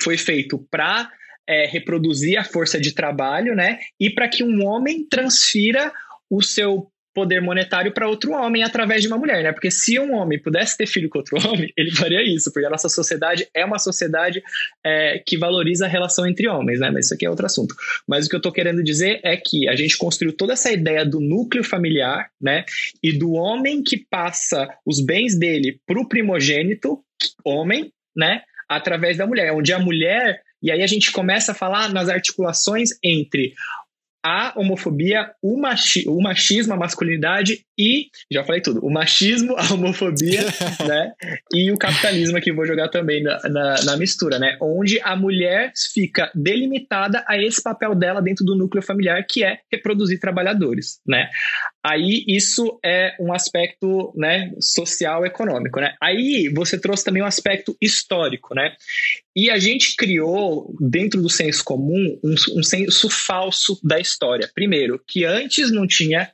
foi 0.00 0.16
feito 0.16 0.58
para 0.70 1.10
é, 1.48 1.66
reproduzir 1.66 2.38
a 2.38 2.44
força 2.44 2.78
de 2.78 2.92
trabalho, 2.92 3.54
né? 3.54 3.78
E 3.98 4.10
para 4.10 4.28
que 4.28 4.44
um 4.44 4.64
homem 4.66 5.06
transfira 5.08 5.90
o 6.30 6.42
seu 6.42 6.92
poder 7.14 7.40
monetário 7.40 7.92
para 7.92 8.08
outro 8.08 8.30
homem 8.32 8.62
através 8.62 9.02
de 9.02 9.08
uma 9.08 9.18
mulher, 9.18 9.42
né? 9.42 9.50
Porque 9.50 9.72
se 9.72 9.98
um 9.98 10.14
homem 10.14 10.38
pudesse 10.38 10.76
ter 10.76 10.86
filho 10.86 11.08
com 11.08 11.18
outro 11.18 11.36
homem, 11.48 11.72
ele 11.76 11.90
faria 11.90 12.22
isso, 12.22 12.52
porque 12.52 12.66
a 12.66 12.70
nossa 12.70 12.88
sociedade 12.88 13.48
é 13.52 13.64
uma 13.64 13.78
sociedade 13.78 14.40
é, 14.84 15.20
que 15.26 15.36
valoriza 15.36 15.86
a 15.86 15.88
relação 15.88 16.28
entre 16.28 16.46
homens, 16.46 16.78
né? 16.78 16.90
Mas 16.90 17.06
isso 17.06 17.14
aqui 17.14 17.26
é 17.26 17.30
outro 17.30 17.46
assunto. 17.46 17.74
Mas 18.06 18.26
o 18.26 18.28
que 18.28 18.36
eu 18.36 18.38
estou 18.38 18.52
querendo 18.52 18.84
dizer 18.84 19.20
é 19.24 19.36
que 19.36 19.68
a 19.68 19.74
gente 19.74 19.96
construiu 19.96 20.32
toda 20.32 20.52
essa 20.52 20.70
ideia 20.70 21.04
do 21.04 21.18
núcleo 21.18 21.64
familiar, 21.64 22.30
né? 22.40 22.64
E 23.02 23.12
do 23.12 23.32
homem 23.32 23.82
que 23.82 23.96
passa 23.96 24.68
os 24.86 25.00
bens 25.00 25.36
dele 25.36 25.80
para 25.86 25.98
o 25.98 26.06
primogênito, 26.06 27.02
homem, 27.44 27.90
né? 28.14 28.42
Através 28.68 29.16
da 29.16 29.26
mulher, 29.26 29.52
onde 29.52 29.72
a 29.72 29.78
mulher 29.78 30.42
e 30.62 30.70
aí 30.70 30.82
a 30.82 30.86
gente 30.86 31.12
começa 31.12 31.52
a 31.52 31.54
falar 31.54 31.92
nas 31.92 32.08
articulações 32.08 32.90
entre 33.02 33.54
a 34.24 34.52
homofobia, 34.56 35.30
o, 35.40 35.56
machi 35.56 36.04
o 36.08 36.20
machismo, 36.20 36.74
a 36.74 36.76
masculinidade 36.76 37.64
e, 37.78 38.08
já 38.30 38.44
falei 38.44 38.60
tudo, 38.60 38.84
o 38.84 38.90
machismo, 38.90 39.56
a 39.56 39.72
homofobia, 39.72 40.40
né? 40.86 41.12
E 41.54 41.70
o 41.70 41.78
capitalismo 41.78 42.36
aqui 42.36 42.52
vou 42.52 42.66
jogar 42.66 42.88
também 42.88 43.22
na, 43.22 43.38
na, 43.48 43.84
na, 43.84 43.96
mistura, 43.96 44.38
né? 44.38 44.58
Onde 44.60 45.00
a 45.00 45.14
mulher 45.14 45.72
fica 45.94 46.30
delimitada 46.34 47.24
a 47.28 47.38
esse 47.38 47.62
papel 47.62 47.94
dela 47.94 48.20
dentro 48.20 48.44
do 48.44 48.56
núcleo 48.56 48.82
familiar, 48.82 49.24
que 49.28 49.44
é 49.44 49.60
reproduzir 49.70 50.18
trabalhadores, 50.18 51.00
né? 51.06 51.30
Aí 51.88 52.22
isso 52.28 52.78
é 52.84 53.14
um 53.18 53.32
aspecto, 53.32 54.12
né, 54.14 54.52
social 54.60 55.24
econômico, 55.24 55.80
né? 55.80 55.94
Aí 56.02 56.52
você 56.54 56.78
trouxe 56.78 57.02
também 57.02 57.22
um 57.22 57.26
aspecto 57.26 57.74
histórico, 57.80 58.54
né? 58.54 58.74
E 59.34 59.48
a 59.48 59.58
gente 59.58 59.96
criou, 59.96 60.74
dentro 60.78 61.22
do 61.22 61.30
senso 61.30 61.64
comum, 61.64 62.18
um, 62.22 62.34
um 62.58 62.62
senso 62.62 63.08
falso 63.08 63.80
da 63.82 63.98
história. 63.98 64.50
Primeiro, 64.54 65.02
que 65.06 65.24
antes 65.24 65.70
não 65.70 65.86
tinha 65.86 66.30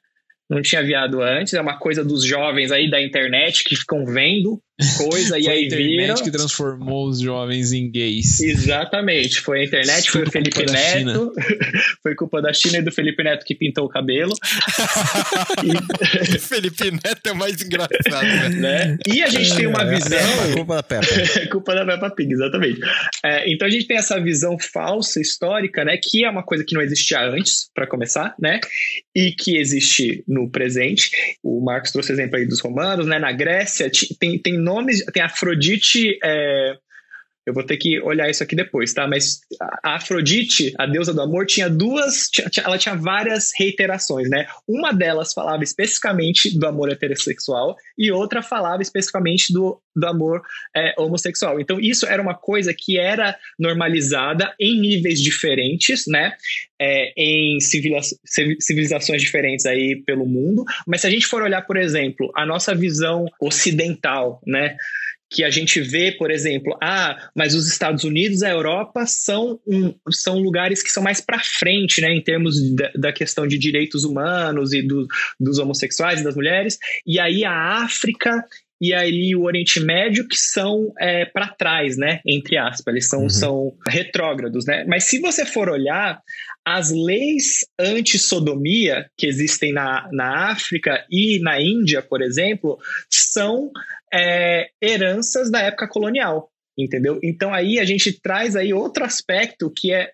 não 0.50 0.60
tinha 0.60 0.82
viado 0.82 1.22
antes, 1.22 1.54
é 1.54 1.60
uma 1.60 1.78
coisa 1.78 2.04
dos 2.04 2.22
jovens 2.22 2.70
aí 2.70 2.90
da 2.90 3.00
internet 3.00 3.64
que 3.64 3.76
ficam 3.76 4.04
vendo 4.04 4.60
coisa 4.96 5.38
e 5.38 5.48
aí 5.48 5.58
a 5.58 5.66
internet 5.66 6.00
viram. 6.00 6.14
que 6.16 6.30
transformou 6.30 7.08
os 7.08 7.20
jovens 7.20 7.72
em 7.72 7.90
gays. 7.90 8.40
Exatamente, 8.40 9.40
foi 9.40 9.60
a 9.60 9.64
internet, 9.64 10.10
foi 10.10 10.24
o 10.24 10.30
Felipe 10.30 10.66
Neto, 10.66 11.32
foi 12.02 12.14
culpa 12.16 12.42
da 12.42 12.52
China 12.52 12.78
e 12.78 12.82
do 12.82 12.90
Felipe 12.90 13.22
Neto 13.22 13.44
que 13.44 13.54
pintou 13.54 13.84
o 13.84 13.88
cabelo. 13.88 14.32
e... 15.62 16.38
Felipe 16.38 16.90
Neto 16.90 17.26
é 17.26 17.32
mais 17.32 17.62
engraçado, 17.62 18.26
né? 18.26 18.48
né? 18.48 18.98
E 19.06 19.22
a 19.22 19.28
gente 19.28 19.54
tem 19.54 19.66
uma 19.66 19.82
é, 19.82 19.94
visão. 19.94 20.18
É, 20.18 20.52
culpa 20.54 20.76
da 20.76 20.82
Peppa. 20.82 21.06
culpa 21.50 21.74
da 21.74 21.86
Peppa 21.86 22.10
Pig, 22.10 22.32
exatamente. 22.32 22.80
É, 23.24 23.52
então 23.52 23.68
a 23.68 23.70
gente 23.70 23.86
tem 23.86 23.96
essa 23.96 24.20
visão 24.20 24.56
falsa 24.58 25.20
histórica, 25.20 25.84
né? 25.84 25.96
Que 26.02 26.24
é 26.24 26.30
uma 26.30 26.42
coisa 26.42 26.64
que 26.66 26.74
não 26.74 26.82
existia 26.82 27.20
antes, 27.20 27.70
para 27.72 27.86
começar, 27.86 28.34
né? 28.40 28.60
E 29.14 29.32
que 29.32 29.56
existe 29.56 30.24
no 30.26 30.50
presente. 30.50 31.10
O 31.42 31.64
Marcos 31.64 31.92
trouxe 31.92 32.12
exemplo 32.12 32.36
aí 32.36 32.46
dos 32.46 32.60
romanos, 32.60 33.06
né? 33.06 33.18
Na 33.18 33.30
Grécia 33.30 33.90
tem, 34.18 34.38
tem 34.38 34.63
nomes, 34.64 35.04
tem 35.12 35.22
Afrodite. 35.22 36.18
É, 36.24 36.76
eu 37.46 37.52
vou 37.52 37.62
ter 37.62 37.76
que 37.76 38.00
olhar 38.00 38.28
isso 38.30 38.42
aqui 38.42 38.56
depois, 38.56 38.92
tá? 38.94 39.06
Mas 39.06 39.40
a 39.82 39.96
Afrodite, 39.96 40.72
a 40.78 40.86
deusa 40.86 41.12
do 41.12 41.20
amor, 41.20 41.46
tinha 41.46 41.68
duas. 41.68 42.30
Ela 42.64 42.78
tinha 42.78 42.94
várias 42.94 43.50
reiterações, 43.56 44.30
né? 44.30 44.46
Uma 44.66 44.92
delas 44.92 45.32
falava 45.32 45.62
especificamente 45.62 46.58
do 46.58 46.66
amor 46.66 46.90
heterossexual 46.90 47.76
e 47.98 48.10
outra 48.10 48.42
falava 48.42 48.82
especificamente 48.82 49.52
do, 49.52 49.80
do 49.94 50.06
amor 50.06 50.42
é, 50.74 50.94
homossexual. 50.98 51.60
Então, 51.60 51.78
isso 51.78 52.06
era 52.06 52.22
uma 52.22 52.34
coisa 52.34 52.74
que 52.76 52.98
era 52.98 53.36
normalizada 53.58 54.54
em 54.58 54.80
níveis 54.80 55.20
diferentes, 55.20 56.04
né? 56.06 56.32
É, 56.80 57.12
em 57.16 57.58
civilizações 57.60 59.22
diferentes 59.22 59.66
aí 59.66 60.02
pelo 60.04 60.26
mundo. 60.26 60.64
Mas 60.86 61.02
se 61.02 61.06
a 61.06 61.10
gente 61.10 61.26
for 61.26 61.42
olhar, 61.42 61.62
por 61.62 61.76
exemplo, 61.76 62.32
a 62.34 62.44
nossa 62.46 62.74
visão 62.74 63.26
ocidental, 63.40 64.40
né? 64.46 64.76
Que 65.34 65.42
a 65.42 65.50
gente 65.50 65.80
vê, 65.80 66.12
por 66.12 66.30
exemplo, 66.30 66.78
ah, 66.80 67.28
mas 67.34 67.56
os 67.56 67.66
Estados 67.66 68.04
Unidos 68.04 68.42
e 68.42 68.46
a 68.46 68.50
Europa 68.50 69.04
são, 69.04 69.60
um, 69.66 69.92
são 70.08 70.38
lugares 70.38 70.80
que 70.80 70.90
são 70.90 71.02
mais 71.02 71.20
para 71.20 71.40
frente, 71.40 72.00
né, 72.00 72.14
em 72.14 72.22
termos 72.22 72.72
da, 72.72 72.90
da, 72.94 73.12
questão 73.12 73.44
de 73.44 73.58
direitos 73.58 74.04
humanos 74.04 74.72
e 74.72 74.80
do, 74.80 75.08
dos 75.40 75.58
homossexuais 75.58 76.20
e 76.20 76.24
das 76.24 76.36
mulheres, 76.36 76.78
e 77.04 77.18
aí 77.18 77.44
a 77.44 77.82
África 77.82 78.44
e 78.80 78.92
aí 78.92 79.34
o 79.34 79.44
Oriente 79.44 79.80
Médio 79.80 80.26
que 80.26 80.36
são 80.36 80.92
é, 80.98 81.24
para 81.24 81.48
trás, 81.48 81.96
né? 81.96 82.20
Entre 82.26 82.56
aspas, 82.56 82.92
eles 82.92 83.08
são, 83.08 83.22
uhum. 83.22 83.28
são 83.28 83.76
retrógrados, 83.86 84.66
né? 84.66 84.84
Mas 84.86 85.04
se 85.04 85.20
você 85.20 85.46
for 85.46 85.68
olhar 85.68 86.20
as 86.66 86.90
leis 86.90 87.66
anti-sodomia 87.78 89.08
que 89.16 89.26
existem 89.26 89.72
na, 89.72 90.08
na 90.12 90.50
África 90.50 91.04
e 91.10 91.38
na 91.40 91.60
Índia, 91.60 92.02
por 92.02 92.22
exemplo, 92.22 92.78
são 93.10 93.70
é, 94.12 94.68
heranças 94.82 95.50
da 95.50 95.60
época 95.60 95.88
colonial, 95.88 96.50
entendeu? 96.76 97.18
Então 97.22 97.52
aí 97.52 97.78
a 97.78 97.84
gente 97.84 98.18
traz 98.20 98.56
aí 98.56 98.72
outro 98.72 99.04
aspecto 99.04 99.70
que 99.70 99.92
é 99.92 100.10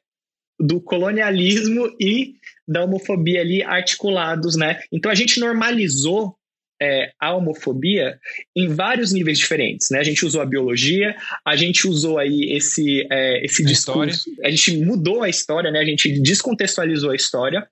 do 0.59 0.81
colonialismo 0.81 1.91
e 1.99 2.35
da 2.69 2.85
homofobia 2.85 3.41
ali 3.41 3.63
articulados, 3.63 4.57
né? 4.57 4.81
Então 4.93 5.11
a 5.11 5.15
gente 5.15 5.41
normalizou 5.41 6.37
é, 6.81 7.13
a 7.21 7.35
homofobia 7.35 8.19
em 8.57 8.69
vários 8.69 9.13
níveis 9.13 9.39
diferentes, 9.39 9.89
né? 9.91 9.99
A 9.99 10.03
gente 10.03 10.25
usou 10.25 10.41
a 10.41 10.47
biologia, 10.47 11.15
a 11.45 11.55
gente 11.55 11.87
usou 11.87 12.19
aí 12.19 12.53
esse, 12.53 13.07
é, 13.11 13.45
esse 13.45 13.63
a 13.63 13.67
discurso, 13.67 14.31
história. 14.31 14.49
a 14.49 14.51
gente 14.51 14.77
mudou 14.79 15.23
a 15.23 15.29
história, 15.29 15.71
né? 15.71 15.81
A 15.81 15.85
gente 15.85 16.21
descontextualizou 16.21 17.11
a 17.11 17.17
história. 17.17 17.69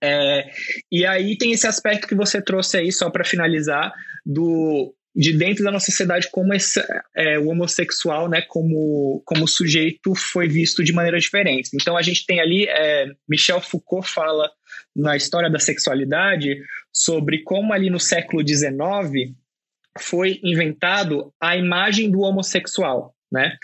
É, 0.00 0.48
e 0.92 1.04
aí 1.04 1.36
tem 1.36 1.50
esse 1.52 1.66
aspecto 1.66 2.06
que 2.06 2.14
você 2.14 2.40
trouxe 2.40 2.76
aí, 2.76 2.92
só 2.92 3.10
para 3.10 3.24
finalizar, 3.24 3.92
do 4.24 4.94
de 5.18 5.32
dentro 5.32 5.64
da 5.64 5.72
nossa 5.72 5.86
sociedade 5.86 6.28
como 6.30 6.54
esse, 6.54 6.80
é, 7.16 7.40
o 7.40 7.48
homossexual, 7.48 8.28
né, 8.28 8.40
como, 8.42 9.20
como 9.26 9.48
sujeito 9.48 10.14
foi 10.14 10.46
visto 10.46 10.84
de 10.84 10.92
maneira 10.92 11.18
diferente. 11.18 11.70
Então 11.74 11.96
a 11.96 12.02
gente 12.02 12.24
tem 12.24 12.40
ali, 12.40 12.66
é, 12.68 13.10
Michel 13.28 13.60
Foucault 13.60 14.08
fala 14.08 14.48
na 14.94 15.16
história 15.16 15.50
da 15.50 15.58
sexualidade 15.58 16.62
sobre 16.92 17.42
como 17.42 17.72
ali 17.72 17.90
no 17.90 17.98
século 17.98 18.46
XIX 18.46 19.34
foi 19.98 20.38
inventado 20.44 21.34
a 21.40 21.56
imagem 21.56 22.08
do 22.08 22.20
homossexual, 22.20 23.12
né? 23.30 23.56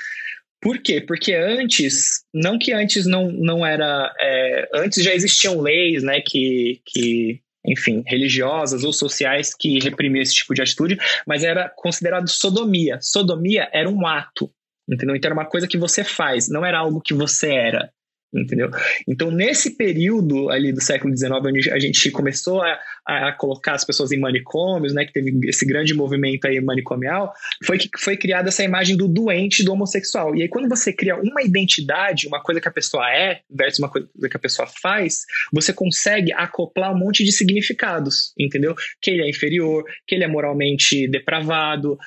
Por 0.60 0.78
quê? 0.78 1.00
Porque 1.00 1.34
antes, 1.34 2.24
não 2.32 2.58
que 2.58 2.72
antes 2.72 3.06
não, 3.06 3.30
não 3.30 3.64
era. 3.64 4.12
É, 4.18 4.68
antes 4.74 5.04
já 5.04 5.14
existiam 5.14 5.60
leis, 5.60 6.02
né, 6.02 6.20
que, 6.20 6.80
que, 6.84 7.40
enfim, 7.66 8.02
religiosas 8.06 8.84
ou 8.84 8.92
sociais 8.92 9.54
que 9.54 9.78
reprimiam 9.78 10.22
esse 10.22 10.34
tipo 10.34 10.54
de 10.54 10.62
atitude, 10.62 10.98
mas 11.26 11.42
era 11.42 11.68
considerado 11.68 12.28
sodomia. 12.28 12.98
Sodomia 13.00 13.68
era 13.72 13.88
um 13.88 14.06
ato, 14.06 14.50
entendeu? 14.88 15.16
Então 15.16 15.28
era 15.28 15.34
uma 15.34 15.48
coisa 15.48 15.66
que 15.66 15.78
você 15.78 16.04
faz, 16.04 16.48
não 16.48 16.64
era 16.64 16.78
algo 16.78 17.00
que 17.00 17.14
você 17.14 17.52
era 17.52 17.90
entendeu? 18.34 18.70
Então, 19.06 19.30
nesse 19.30 19.76
período 19.76 20.50
ali 20.50 20.72
do 20.72 20.82
século 20.82 21.16
XIX, 21.16 21.32
onde 21.44 21.70
a 21.70 21.78
gente 21.78 22.10
começou 22.10 22.62
a, 22.62 22.78
a 23.06 23.32
colocar 23.32 23.74
as 23.74 23.84
pessoas 23.84 24.12
em 24.12 24.18
manicômios, 24.18 24.92
né, 24.92 25.04
que 25.04 25.12
teve 25.12 25.38
esse 25.48 25.64
grande 25.64 25.94
movimento 25.94 26.46
aí 26.46 26.60
manicomial, 26.60 27.32
foi 27.64 27.78
que 27.78 27.88
foi 27.98 28.16
criada 28.16 28.48
essa 28.48 28.64
imagem 28.64 28.96
do 28.96 29.06
doente, 29.06 29.62
do 29.62 29.72
homossexual. 29.72 30.34
E 30.34 30.42
aí, 30.42 30.48
quando 30.48 30.68
você 30.68 30.92
cria 30.92 31.16
uma 31.16 31.42
identidade, 31.42 32.26
uma 32.26 32.42
coisa 32.42 32.60
que 32.60 32.68
a 32.68 32.72
pessoa 32.72 33.08
é, 33.10 33.40
versus 33.50 33.78
uma 33.78 33.88
coisa 33.88 34.08
que 34.28 34.36
a 34.36 34.40
pessoa 34.40 34.66
faz, 34.66 35.24
você 35.52 35.72
consegue 35.72 36.32
acoplar 36.32 36.92
um 36.92 36.98
monte 36.98 37.24
de 37.24 37.32
significados, 37.32 38.32
entendeu? 38.38 38.74
Que 39.00 39.10
ele 39.10 39.22
é 39.22 39.28
inferior, 39.28 39.84
que 40.06 40.14
ele 40.14 40.24
é 40.24 40.28
moralmente 40.28 41.06
depravado, 41.08 41.98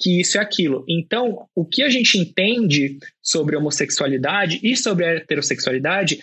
que 0.00 0.20
isso 0.20 0.38
é 0.38 0.40
aquilo. 0.40 0.84
Então, 0.88 1.46
o 1.54 1.64
que 1.64 1.82
a 1.82 1.90
gente 1.90 2.18
entende 2.18 2.98
sobre 3.22 3.56
homossexualidade 3.56 4.58
e 4.62 4.76
sobre 4.76 5.04
a 5.04 5.16
heterossexualidade 5.16 6.22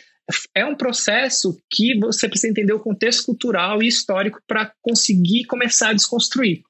é 0.53 0.65
um 0.65 0.75
processo 0.75 1.57
que 1.71 1.97
você 1.99 2.27
precisa 2.27 2.51
entender 2.51 2.73
o 2.73 2.79
contexto 2.79 3.25
cultural 3.25 3.81
e 3.81 3.87
histórico 3.87 4.41
para 4.45 4.73
conseguir 4.81 5.45
começar 5.45 5.89
a 5.89 5.93
desconstruir. 5.93 6.63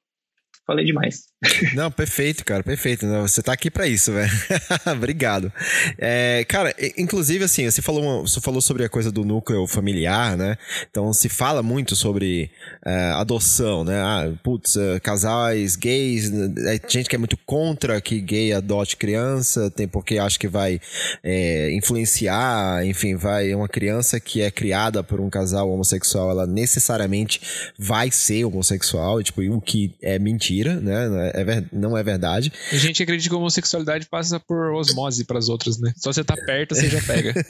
Falei 0.68 0.84
demais. 0.84 1.28
Não, 1.74 1.90
perfeito, 1.90 2.44
cara, 2.44 2.62
perfeito. 2.62 3.08
Você 3.22 3.42
tá 3.42 3.54
aqui 3.54 3.72
para 3.72 3.88
isso, 3.88 4.12
velho. 4.12 4.30
Obrigado. 4.94 5.50
É, 5.98 6.44
cara, 6.44 6.76
inclusive, 6.98 7.46
assim, 7.46 7.64
você 7.72 7.82
falou, 7.82 8.28
você 8.28 8.42
falou 8.42 8.60
sobre 8.60 8.84
a 8.84 8.90
coisa 8.90 9.10
do 9.10 9.24
núcleo 9.24 9.66
familiar, 9.66 10.36
né? 10.36 10.58
Então, 10.92 11.14
se 11.14 11.30
fala 11.30 11.64
muito 11.64 11.96
sobre 11.96 12.52
é, 12.86 13.12
adoção, 13.12 13.86
né? 13.86 13.98
Ah, 14.02 14.30
putz, 14.44 14.76
é, 14.76 15.00
casais 15.00 15.78
gays, 15.78 16.30
é, 16.34 16.82
gente 16.86 17.08
que 17.08 17.16
é 17.16 17.20
muito 17.20 17.38
contra 17.46 18.02
que 18.02 18.20
gay 18.20 18.52
adote 18.52 18.98
criança, 18.98 19.72
tem 19.72 19.88
porque 19.88 20.18
acha 20.18 20.38
que 20.38 20.50
vai 20.50 20.82
é, 21.24 21.72
influenciar, 21.72 22.86
enfim, 22.86 23.16
vai. 23.16 23.56
Uma 23.56 23.70
criança 23.70 24.20
que 24.20 24.42
é 24.42 24.52
criada 24.52 25.02
por 25.02 25.22
um 25.22 25.30
casal 25.30 25.72
homossexual, 25.72 26.30
ela 26.30 26.46
necessariamente 26.46 27.40
vai 27.80 28.12
ser 28.12 28.44
homossexual, 28.44 29.24
tipo, 29.24 29.42
o 29.44 29.62
que 29.62 29.96
é 30.02 30.20
mentira 30.20 30.57
mentira, 30.58 30.80
né? 30.80 31.32
É, 31.34 31.42
é, 31.42 31.64
não 31.72 31.98
é 31.98 32.04
verdade. 32.04 32.52
A 32.72 32.78
gente 32.78 33.02
acredita 33.02 33.30
que 33.30 33.36
a 33.36 33.38
homossexualidade 33.38 34.08
passa 34.08 34.40
por 34.40 34.74
osmose 34.74 35.24
para 35.26 35.38
as 35.38 35.50
outras, 35.50 35.80
né? 35.80 35.94
Só 35.98 36.12
você 36.12 36.24
tá 36.24 36.36
perto, 36.46 36.76
você 36.76 36.90
já 36.90 37.02
pega. 37.02 37.34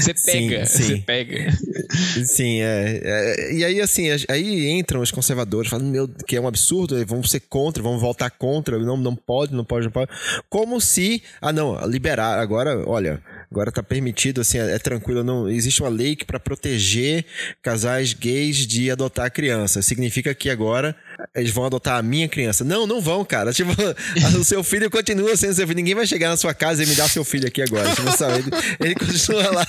Você 0.00 0.14
pega, 0.14 0.66
sim, 0.66 0.82
sim. 0.82 0.82
você 0.82 0.96
pega. 0.98 1.52
Sim, 2.24 2.60
é, 2.60 3.00
é, 3.02 3.54
E 3.54 3.64
aí, 3.64 3.80
assim, 3.80 4.06
aí 4.28 4.70
entram 4.70 5.00
os 5.00 5.10
conservadores 5.10 5.70
falando, 5.70 5.88
meu, 5.88 6.08
que 6.08 6.36
é 6.36 6.40
um 6.40 6.46
absurdo, 6.46 7.04
vamos 7.06 7.30
ser 7.30 7.40
contra, 7.40 7.82
vamos 7.82 8.00
voltar 8.00 8.30
contra, 8.30 8.78
não, 8.78 8.96
não 8.96 9.14
pode, 9.14 9.54
não 9.54 9.64
pode, 9.64 9.84
não 9.86 9.92
pode. 9.92 10.10
Como 10.48 10.80
se, 10.80 11.22
ah, 11.40 11.52
não, 11.52 11.78
liberar, 11.86 12.38
agora, 12.38 12.82
olha, 12.88 13.22
agora 13.50 13.72
tá 13.72 13.82
permitido, 13.82 14.40
assim, 14.40 14.58
é, 14.58 14.74
é 14.74 14.78
tranquilo, 14.78 15.22
não 15.22 15.48
existe 15.48 15.82
uma 15.82 15.90
lei 15.90 16.16
que 16.16 16.24
para 16.24 16.40
proteger 16.40 17.24
casais 17.62 18.12
gays 18.12 18.66
de 18.66 18.90
adotar 18.90 19.30
criança. 19.30 19.82
Significa 19.82 20.34
que 20.34 20.48
agora 20.48 20.96
eles 21.34 21.50
vão 21.52 21.64
adotar 21.64 21.98
a 21.98 22.02
minha 22.02 22.28
criança. 22.28 22.64
Não, 22.64 22.86
não 22.86 23.00
vão, 23.00 23.24
cara. 23.24 23.52
Tipo, 23.60 23.72
o 24.38 24.44
seu 24.44 24.64
filho 24.64 24.90
continua 24.90 25.36
sendo 25.36 25.54
seu 25.54 25.66
filho. 25.66 25.76
Ninguém 25.76 25.94
vai 25.94 26.06
chegar 26.06 26.30
na 26.30 26.36
sua 26.36 26.54
casa 26.54 26.82
e 26.82 26.86
me 26.86 26.94
dar 26.94 27.08
seu 27.10 27.24
filho 27.24 27.46
aqui 27.46 27.60
agora. 27.60 27.94
Tipo, 27.94 28.10
sabe? 28.16 28.38
Ele, 28.38 28.50
ele 28.80 28.94
continua 28.94 29.50
lá. 29.50 29.66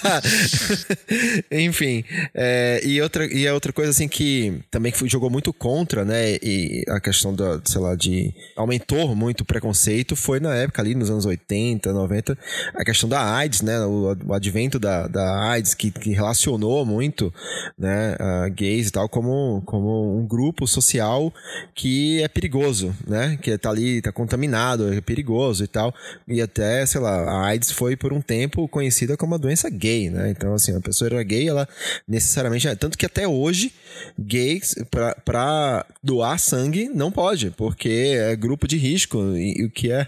Enfim. 1.51 2.05
É, 2.33 2.81
e, 2.83 3.01
outra, 3.01 3.25
e 3.25 3.45
é 3.45 3.53
outra 3.53 3.73
coisa, 3.73 3.91
assim, 3.91 4.07
que 4.07 4.61
também 4.69 4.93
jogou 5.05 5.29
muito 5.29 5.51
contra, 5.51 6.05
né? 6.05 6.37
E 6.41 6.85
a 6.87 6.99
questão 7.01 7.35
da, 7.35 7.59
sei 7.65 7.81
lá, 7.81 7.95
de. 7.95 8.33
aumentou 8.55 9.13
muito 9.15 9.41
o 9.41 9.45
preconceito 9.45 10.15
foi 10.15 10.39
na 10.39 10.55
época 10.55 10.81
ali, 10.81 10.95
nos 10.95 11.09
anos 11.09 11.25
80, 11.25 11.91
90, 11.91 12.37
a 12.73 12.85
questão 12.85 13.09
da 13.09 13.35
AIDS, 13.35 13.61
né? 13.61 13.79
O, 13.81 14.15
o 14.25 14.33
advento 14.33 14.79
da, 14.79 15.07
da 15.07 15.49
AIDS, 15.49 15.73
que, 15.73 15.91
que 15.91 16.11
relacionou 16.11 16.85
muito, 16.85 17.33
né? 17.77 18.15
gays 18.55 18.87
e 18.87 18.91
tal, 18.91 19.09
como, 19.09 19.61
como 19.65 20.17
um 20.17 20.25
grupo 20.25 20.65
social 20.67 21.33
que 21.73 22.21
é 22.21 22.27
perigoso, 22.27 22.95
né? 23.07 23.37
Que 23.41 23.57
tá 23.57 23.69
ali, 23.69 24.01
tá 24.01 24.11
contaminado, 24.11 24.93
é 24.93 25.01
perigoso 25.01 25.63
e 25.63 25.67
tal. 25.67 25.93
E 26.27 26.41
até, 26.41 26.85
sei 26.85 27.01
lá, 27.01 27.23
a 27.23 27.45
AIDS 27.47 27.71
foi 27.71 27.95
por 27.95 28.13
um 28.13 28.21
tempo 28.21 28.67
conhecida 28.67 29.17
como 29.17 29.33
uma 29.33 29.39
doença 29.39 29.69
gay, 29.69 30.09
né? 30.09 30.29
Então, 30.29 30.53
assim, 30.53 30.75
a 30.75 30.81
pessoa 30.81 31.09
era 31.09 31.23
gay, 31.23 31.47
ela 31.47 31.67
necessariamente. 32.07 32.67
É, 32.67 32.75
tanto 32.75 32.97
que 32.97 33.05
até 33.05 33.27
hoje, 33.27 33.73
gays, 34.17 34.75
pra, 34.89 35.15
pra 35.15 35.85
doar 36.03 36.39
sangue, 36.39 36.89
não 36.89 37.11
pode, 37.11 37.51
porque 37.51 38.15
é 38.17 38.35
grupo 38.35 38.67
de 38.67 38.77
risco, 38.77 39.17
e, 39.35 39.65
o 39.65 39.69
que 39.69 39.91
é 39.91 40.07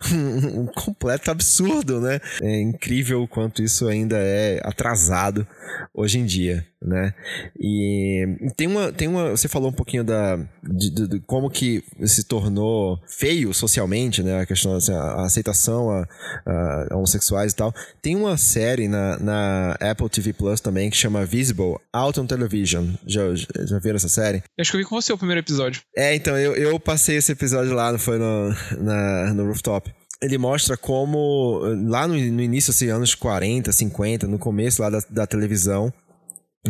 um 0.12 0.66
completo 0.66 1.30
absurdo, 1.30 2.00
né? 2.00 2.20
É 2.40 2.60
incrível 2.60 3.22
o 3.22 3.28
quanto 3.28 3.62
isso 3.62 3.88
ainda 3.88 4.16
é 4.18 4.60
atrasado 4.64 5.46
hoje 5.94 6.18
em 6.18 6.24
dia, 6.24 6.66
né? 6.84 7.14
E 7.58 8.26
tem 8.56 8.66
uma, 8.66 8.92
tem 8.92 9.08
uma, 9.08 9.30
você 9.30 9.48
falou 9.48 9.70
um 9.70 9.72
pouquinho 9.72 10.04
da 10.04 10.36
de, 10.62 10.90
de, 10.90 11.08
de 11.08 11.20
como 11.20 11.50
que 11.50 11.82
se 12.04 12.24
tornou 12.24 13.00
feio 13.06 13.54
socialmente, 13.54 14.22
né? 14.22 14.40
A 14.40 14.46
questão 14.46 14.74
assim, 14.74 14.92
a 14.92 15.22
aceitação 15.22 15.90
a, 15.90 16.06
a, 16.46 16.96
homossexuais 16.96 17.52
e 17.52 17.56
tal. 17.56 17.74
Tem 18.00 18.16
uma 18.16 18.36
série 18.36 18.88
na, 18.88 19.18
na 19.18 19.76
Apple 19.80 20.08
TV 20.08 20.32
Plus 20.32 20.60
também 20.60 20.90
que 20.90 20.96
chama 20.96 21.24
Visible 21.24 21.76
Out 21.92 22.20
on 22.20 22.26
Television. 22.26 22.88
Já, 23.06 23.22
já 23.34 23.78
viram 23.78 23.96
essa 23.96 24.08
série? 24.08 24.42
acho 24.58 24.70
que 24.70 24.76
eu 24.76 24.80
vi 24.80 24.86
com 24.86 25.00
você 25.00 25.12
o 25.12 25.18
primeiro 25.18 25.40
episódio. 25.40 25.82
É, 25.96 26.14
então 26.14 26.36
eu, 26.36 26.54
eu 26.54 26.78
passei 26.80 27.16
esse 27.16 27.32
episódio 27.32 27.72
lá, 27.72 27.96
foi 27.98 28.18
no, 28.18 28.54
na, 28.78 29.34
no 29.34 29.46
rooftop 29.46 29.92
ele 30.22 30.38
mostra 30.38 30.76
como, 30.76 31.60
lá 31.88 32.06
no, 32.06 32.14
no 32.14 32.40
início, 32.40 32.70
assim, 32.70 32.88
anos 32.88 33.12
40, 33.12 33.72
50, 33.72 34.28
no 34.28 34.38
começo 34.38 34.80
lá 34.80 34.88
da, 34.88 35.02
da 35.10 35.26
televisão, 35.26 35.92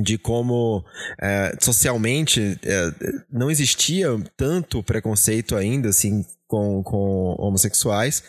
de 0.01 0.17
como 0.17 0.85
é, 1.21 1.57
socialmente 1.61 2.59
é, 2.63 2.91
não 3.31 3.51
existia 3.51 4.09
tanto 4.37 4.83
preconceito 4.83 5.55
ainda, 5.57 5.91
assim, 5.91 6.25
com, 6.53 6.83
com 6.83 7.35
homossexuais, 7.39 8.23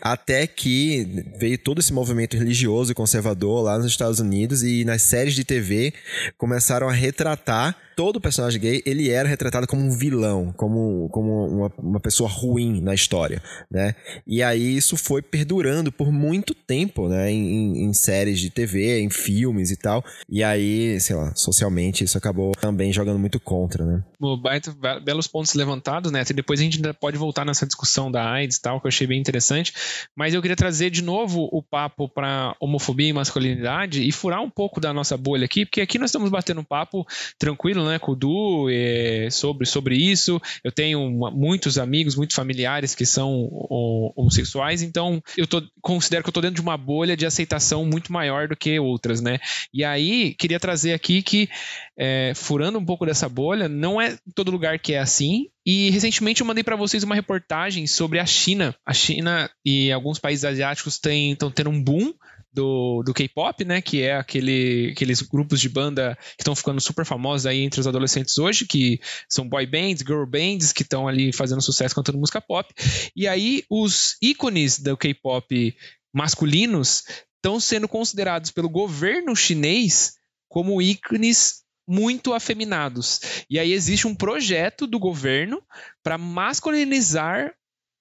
até 0.00 0.48
que 0.48 1.24
veio 1.38 1.56
todo 1.56 1.78
esse 1.78 1.92
movimento 1.92 2.36
religioso 2.36 2.90
e 2.90 2.94
conservador 2.94 3.62
lá 3.62 3.78
nos 3.78 3.86
Estados 3.86 4.18
Unidos 4.18 4.64
e 4.64 4.84
nas 4.84 5.02
séries 5.02 5.32
de 5.32 5.44
TV 5.44 5.94
começaram 6.36 6.88
a 6.88 6.92
retratar 6.92 7.76
todo 7.98 8.20
personagem 8.20 8.60
gay, 8.60 8.82
ele 8.86 9.10
era 9.10 9.28
retratado 9.28 9.66
como 9.66 9.82
um 9.82 9.90
vilão, 9.90 10.54
como, 10.56 11.08
como 11.08 11.48
uma, 11.48 11.72
uma 11.76 11.98
pessoa 11.98 12.30
ruim 12.30 12.80
na 12.80 12.94
história, 12.94 13.42
né? 13.68 13.92
E 14.24 14.40
aí 14.40 14.76
isso 14.76 14.96
foi 14.96 15.20
perdurando 15.20 15.90
por 15.90 16.12
muito 16.12 16.54
tempo, 16.54 17.08
né? 17.08 17.28
Em, 17.32 17.86
em, 17.86 17.92
séries 17.92 18.38
de 18.38 18.50
TV, 18.50 19.00
em 19.00 19.10
filmes 19.10 19.72
e 19.72 19.76
tal. 19.76 20.04
E 20.30 20.44
aí, 20.44 21.00
sei 21.00 21.16
lá, 21.16 21.34
socialmente 21.34 22.04
isso 22.04 22.16
acabou 22.16 22.52
também 22.52 22.92
jogando 22.92 23.18
muito 23.18 23.40
contra, 23.40 23.84
né? 23.84 24.04
Belos 25.04 25.26
pontos 25.26 25.54
levantados, 25.54 26.12
né? 26.12 26.22
Depois 26.32 26.60
a 26.60 26.62
gente 26.62 26.76
ainda 26.76 26.94
pode 26.94 27.18
voltar 27.18 27.44
nessa 27.44 27.66
discussão 27.68 28.10
da 28.10 28.28
AIDS 28.28 28.56
e 28.56 28.62
tal, 28.62 28.80
que 28.80 28.86
eu 28.86 28.88
achei 28.88 29.06
bem 29.06 29.20
interessante. 29.20 29.72
Mas 30.16 30.34
eu 30.34 30.42
queria 30.42 30.56
trazer 30.56 30.90
de 30.90 31.02
novo 31.02 31.48
o 31.52 31.62
papo 31.62 32.08
para 32.08 32.56
homofobia 32.58 33.08
e 33.08 33.12
masculinidade 33.12 34.06
e 34.06 34.10
furar 34.10 34.42
um 34.42 34.50
pouco 34.50 34.80
da 34.80 34.92
nossa 34.92 35.16
bolha 35.16 35.44
aqui, 35.44 35.64
porque 35.64 35.80
aqui 35.80 35.98
nós 35.98 36.10
estamos 36.10 36.30
batendo 36.30 36.60
um 36.60 36.64
papo 36.64 37.06
tranquilo, 37.38 37.86
né, 37.86 37.98
com 37.98 38.12
o 38.12 38.16
Du 38.16 38.68
é, 38.70 39.28
sobre, 39.30 39.66
sobre 39.66 39.96
isso. 39.96 40.40
Eu 40.64 40.72
tenho 40.72 41.00
uma, 41.00 41.30
muitos 41.30 41.78
amigos, 41.78 42.16
muitos 42.16 42.34
familiares 42.34 42.94
que 42.94 43.06
são 43.06 43.48
homossexuais, 44.16 44.82
então 44.82 45.22
eu 45.36 45.46
tô, 45.46 45.62
considero 45.80 46.22
que 46.24 46.28
eu 46.28 46.32
tô 46.32 46.40
dentro 46.40 46.56
de 46.56 46.62
uma 46.62 46.76
bolha 46.76 47.16
de 47.16 47.26
aceitação 47.26 47.84
muito 47.84 48.12
maior 48.12 48.48
do 48.48 48.56
que 48.56 48.78
outras, 48.80 49.20
né? 49.20 49.38
E 49.72 49.84
aí, 49.84 50.34
queria 50.34 50.58
trazer 50.58 50.92
aqui 50.92 51.22
que, 51.22 51.48
é, 51.98 52.32
furando 52.34 52.78
um 52.78 52.84
pouco 52.84 53.04
dessa 53.04 53.28
bolha, 53.28 53.68
não 53.68 54.00
é 54.00 54.16
todo 54.34 54.52
lugar 54.52 54.78
que 54.78 54.94
é 54.94 55.00
assim, 55.00 55.48
e 55.66 55.90
recentemente 55.90 56.40
eu 56.40 56.46
mandei 56.46 56.62
para 56.62 56.76
vocês 56.76 57.02
uma 57.02 57.14
reportagem 57.14 57.86
sobre 57.88 58.20
a 58.20 58.24
China. 58.24 58.74
A 58.86 58.94
China 58.94 59.50
e 59.64 59.90
alguns 59.90 60.18
países 60.20 60.44
asiáticos 60.44 60.94
estão 60.94 61.50
tendo 61.50 61.70
um 61.70 61.82
boom 61.82 62.14
do, 62.52 63.02
do 63.02 63.12
K-pop, 63.12 63.64
né? 63.64 63.82
Que 63.82 64.02
é 64.02 64.16
aquele, 64.16 64.92
aqueles 64.92 65.20
grupos 65.22 65.60
de 65.60 65.68
banda 65.68 66.16
que 66.36 66.42
estão 66.42 66.54
ficando 66.54 66.80
super 66.80 67.04
famosos 67.04 67.46
aí 67.46 67.62
entre 67.62 67.80
os 67.80 67.86
adolescentes 67.86 68.38
hoje, 68.38 68.64
que 68.64 69.00
são 69.28 69.48
boy 69.48 69.66
bands, 69.66 70.02
girl 70.06 70.24
bands, 70.24 70.72
que 70.72 70.82
estão 70.82 71.08
ali 71.08 71.32
fazendo 71.32 71.60
sucesso 71.60 71.94
cantando 71.94 72.18
música 72.18 72.40
pop. 72.40 72.72
E 73.14 73.26
aí 73.26 73.64
os 73.68 74.16
ícones 74.22 74.78
do 74.78 74.96
K-pop 74.96 75.76
masculinos 76.14 77.02
estão 77.36 77.60
sendo 77.60 77.88
considerados 77.88 78.50
pelo 78.50 78.68
governo 78.68 79.36
chinês 79.36 80.14
como 80.48 80.80
ícones 80.80 81.62
muito 81.88 82.34
afeminados. 82.34 83.44
E 83.48 83.58
aí 83.58 83.72
existe 83.72 84.06
um 84.06 84.14
projeto 84.14 84.86
do 84.86 84.98
governo 84.98 85.62
para 86.02 86.18
masculinizar 86.18 87.54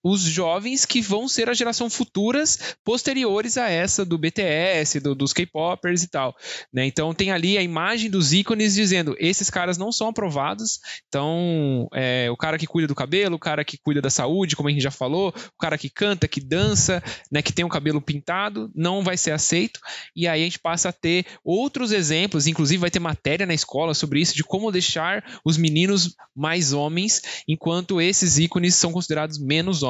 os 0.03 0.21
jovens 0.21 0.85
que 0.85 1.01
vão 1.01 1.27
ser 1.27 1.49
a 1.49 1.53
geração 1.53 1.89
futuras 1.89 2.75
posteriores 2.83 3.57
a 3.57 3.69
essa 3.69 4.05
do 4.05 4.17
BTS, 4.17 4.99
do, 4.99 5.15
dos 5.15 5.33
K-popers 5.33 6.03
e 6.03 6.07
tal. 6.07 6.35
Né? 6.71 6.85
Então 6.85 7.13
tem 7.13 7.31
ali 7.31 7.57
a 7.57 7.61
imagem 7.61 8.09
dos 8.09 8.33
ícones 8.33 8.75
dizendo 8.75 9.15
esses 9.19 9.49
caras 9.49 9.77
não 9.77 9.91
são 9.91 10.09
aprovados. 10.09 10.79
Então 11.07 11.87
é, 11.93 12.29
o 12.31 12.37
cara 12.37 12.57
que 12.57 12.67
cuida 12.67 12.87
do 12.87 12.95
cabelo, 12.95 13.35
o 13.35 13.39
cara 13.39 13.65
que 13.65 13.77
cuida 13.77 14.01
da 14.01 14.09
saúde, 14.09 14.55
como 14.55 14.69
a 14.69 14.71
gente 14.71 14.83
já 14.83 14.91
falou, 14.91 15.29
o 15.29 15.57
cara 15.59 15.77
que 15.77 15.89
canta, 15.89 16.27
que 16.27 16.39
dança, 16.39 17.03
né, 17.31 17.41
que 17.41 17.53
tem 17.53 17.65
o 17.65 17.69
cabelo 17.69 18.01
pintado, 18.01 18.71
não 18.75 19.03
vai 19.03 19.17
ser 19.17 19.31
aceito. 19.31 19.79
E 20.15 20.27
aí 20.27 20.41
a 20.41 20.45
gente 20.45 20.59
passa 20.59 20.89
a 20.89 20.93
ter 20.93 21.25
outros 21.43 21.91
exemplos, 21.91 22.47
inclusive 22.47 22.79
vai 22.79 22.91
ter 22.91 22.99
matéria 22.99 23.45
na 23.45 23.53
escola 23.53 23.93
sobre 23.93 24.21
isso, 24.21 24.35
de 24.35 24.43
como 24.43 24.71
deixar 24.71 25.23
os 25.43 25.57
meninos 25.57 26.15
mais 26.35 26.71
homens, 26.71 27.21
enquanto 27.47 27.99
esses 27.99 28.37
ícones 28.37 28.75
são 28.75 28.91
considerados 28.91 29.39
menos 29.39 29.83
homens, 29.83 29.86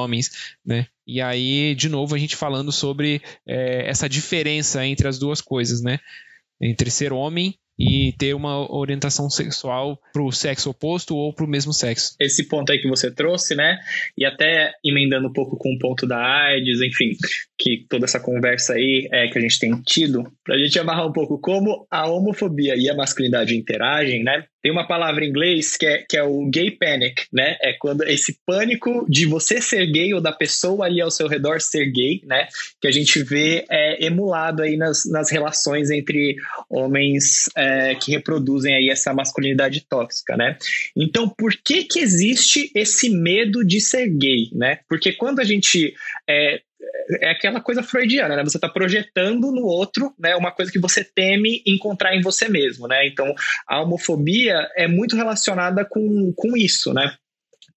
né? 0.66 0.88
E 1.06 1.22
aí, 1.22 1.74
de 1.74 1.88
novo, 1.88 2.14
a 2.14 2.18
gente 2.18 2.36
falando 2.36 2.72
sobre 2.72 3.22
é, 3.48 3.90
essa 3.90 4.10
diferença 4.10 4.86
entre 4.86 5.08
as 5.08 5.18
duas 5.18 5.40
coisas, 5.40 5.82
né? 5.82 6.00
Entre 6.62 6.92
ser 6.92 7.14
homem 7.14 7.58
e 7.80 8.14
ter 8.18 8.34
uma 8.34 8.72
orientação 8.74 9.30
sexual 9.30 10.02
pro 10.12 10.32
sexo 10.32 10.72
oposto 10.72 11.16
ou 11.16 11.32
pro 11.32 11.48
mesmo 11.48 11.72
sexo. 11.72 12.16
Esse 12.20 12.48
ponto 12.48 12.72
aí 12.72 12.80
que 12.80 12.90
você 12.90 13.12
trouxe, 13.12 13.56
né? 13.56 13.78
E 14.18 14.26
até 14.26 14.74
emendando 14.84 15.28
um 15.28 15.34
pouco 15.34 15.56
com 15.58 15.74
o 15.74 15.78
ponto 15.78 16.08
da 16.08 16.18
AIDS, 16.18 16.82
enfim, 16.82 17.16
que 17.58 17.86
toda 17.90 18.06
essa 18.06 18.20
conversa 18.20 18.74
aí 18.74 19.08
é, 19.12 19.28
que 19.28 19.38
a 19.38 19.42
gente 19.42 19.60
tem 19.60 19.76
tido, 19.82 20.32
pra 20.44 20.58
gente 20.58 20.78
amarrar 20.78 21.08
um 21.08 21.12
pouco 21.12 21.40
como 21.40 21.88
a 21.90 22.08
homofobia 22.08 22.76
e 22.76 22.90
a 22.90 22.96
masculinidade 22.96 23.58
interagem, 23.58 24.24
né? 24.24 24.46
Tem 24.62 24.72
uma 24.72 24.88
palavra 24.88 25.24
em 25.24 25.30
inglês 25.30 25.78
que 25.78 25.86
é, 25.86 26.04
que 26.08 26.18
é 26.18 26.24
o 26.24 26.46
gay 26.50 26.72
panic, 26.72 27.26
né? 27.32 27.58
É 27.62 27.74
quando 27.74 28.04
esse 28.04 28.38
pânico 28.46 29.06
de 29.10 29.26
você 29.26 29.62
ser 29.62 29.86
gay 29.88 30.14
ou 30.14 30.22
da 30.22 30.32
pessoa 30.32 30.86
ali 30.86 31.02
ao 31.02 31.10
seu 31.10 31.28
redor 31.28 31.62
ser 31.62 31.86
gay, 31.86 32.22
né? 32.26 32.48
Que 32.82 32.88
a 32.88 32.92
gente 32.92 33.24
vê 33.24 33.66
é, 33.70 34.06
emulado 34.06 34.62
aí 34.62 34.76
nas, 34.76 35.06
nas 35.06 35.32
relações 35.32 35.90
entre 35.90 36.36
homens 36.70 37.50
é, 37.56 37.96
que 37.96 38.12
reproduzem 38.12 38.76
aí 38.76 38.90
essa 38.90 39.14
masculinidade 39.14 39.86
tóxica, 39.88 40.36
né? 40.36 40.58
Então, 40.96 41.30
por 41.30 41.54
que 41.56 41.84
que 41.86 42.00
existe 42.00 42.70
esse 42.76 43.10
medo 43.10 43.66
de 43.66 43.80
ser 43.80 44.08
gay, 44.10 44.50
né? 44.54 44.80
Porque 44.90 45.14
quando 45.14 45.40
a 45.40 45.44
gente 45.44 45.94
é, 46.30 46.62
é 47.22 47.32
aquela 47.32 47.62
coisa 47.62 47.82
freudiana, 47.82 48.36
né? 48.36 48.44
Você 48.44 48.58
está 48.58 48.70
projetando 48.70 49.52
no 49.52 49.66
outro, 49.66 50.14
né? 50.20 50.36
Uma 50.36 50.52
coisa 50.52 50.72
que 50.72 50.80
você 50.80 51.04
teme 51.04 51.62
encontrar 51.66 52.16
em 52.16 52.22
você 52.22 52.48
mesmo, 52.50 52.88
né? 52.88 53.08
Então, 53.08 53.34
a 53.68 53.82
homofobia 53.82 54.68
é 54.76 54.88
muito 54.88 55.16
relacionada 55.16 55.86
com, 55.86 56.34
com 56.36 56.56
isso, 56.56 56.94
né? 56.94 57.16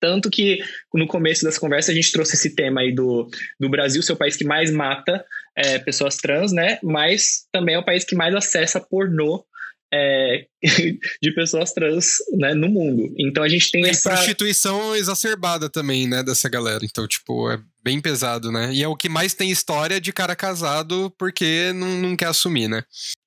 Tanto 0.00 0.30
que 0.30 0.60
no 0.94 1.06
começo 1.06 1.44
das 1.44 1.58
conversas 1.58 1.90
a 1.90 1.94
gente 1.94 2.10
trouxe 2.10 2.34
esse 2.34 2.54
tema 2.54 2.80
aí 2.80 2.92
do, 2.92 3.28
do 3.58 3.68
Brasil 3.68 4.02
ser 4.02 4.12
o 4.14 4.16
país 4.16 4.34
que 4.34 4.44
mais 4.44 4.70
mata 4.70 5.24
é, 5.54 5.78
pessoas 5.78 6.16
trans, 6.16 6.52
né? 6.52 6.78
Mas 6.82 7.46
também 7.52 7.74
é 7.74 7.78
o 7.78 7.84
país 7.84 8.04
que 8.04 8.16
mais 8.16 8.34
acessa 8.34 8.80
pornô 8.80 9.44
é, 9.92 10.46
de 11.22 11.34
pessoas 11.34 11.72
trans 11.72 12.16
né, 12.32 12.54
no 12.54 12.68
mundo. 12.68 13.12
Então 13.18 13.42
a 13.42 13.48
gente 13.48 13.70
tem, 13.70 13.82
tem 13.82 13.90
essa. 13.90 14.10
prostituição 14.10 14.94
exacerbada 14.94 15.68
também, 15.68 16.08
né, 16.08 16.22
dessa 16.22 16.48
galera. 16.48 16.84
Então, 16.84 17.06
tipo, 17.06 17.50
é 17.50 17.60
bem 17.82 18.00
pesado, 18.00 18.52
né? 18.52 18.72
E 18.72 18.82
é 18.82 18.88
o 18.88 18.96
que 18.96 19.08
mais 19.08 19.34
tem 19.34 19.50
história 19.50 20.00
de 20.00 20.12
cara 20.12 20.36
casado 20.36 21.12
porque 21.18 21.72
não, 21.74 21.88
não 21.98 22.16
quer 22.16 22.26
assumir, 22.26 22.68
né? 22.68 22.82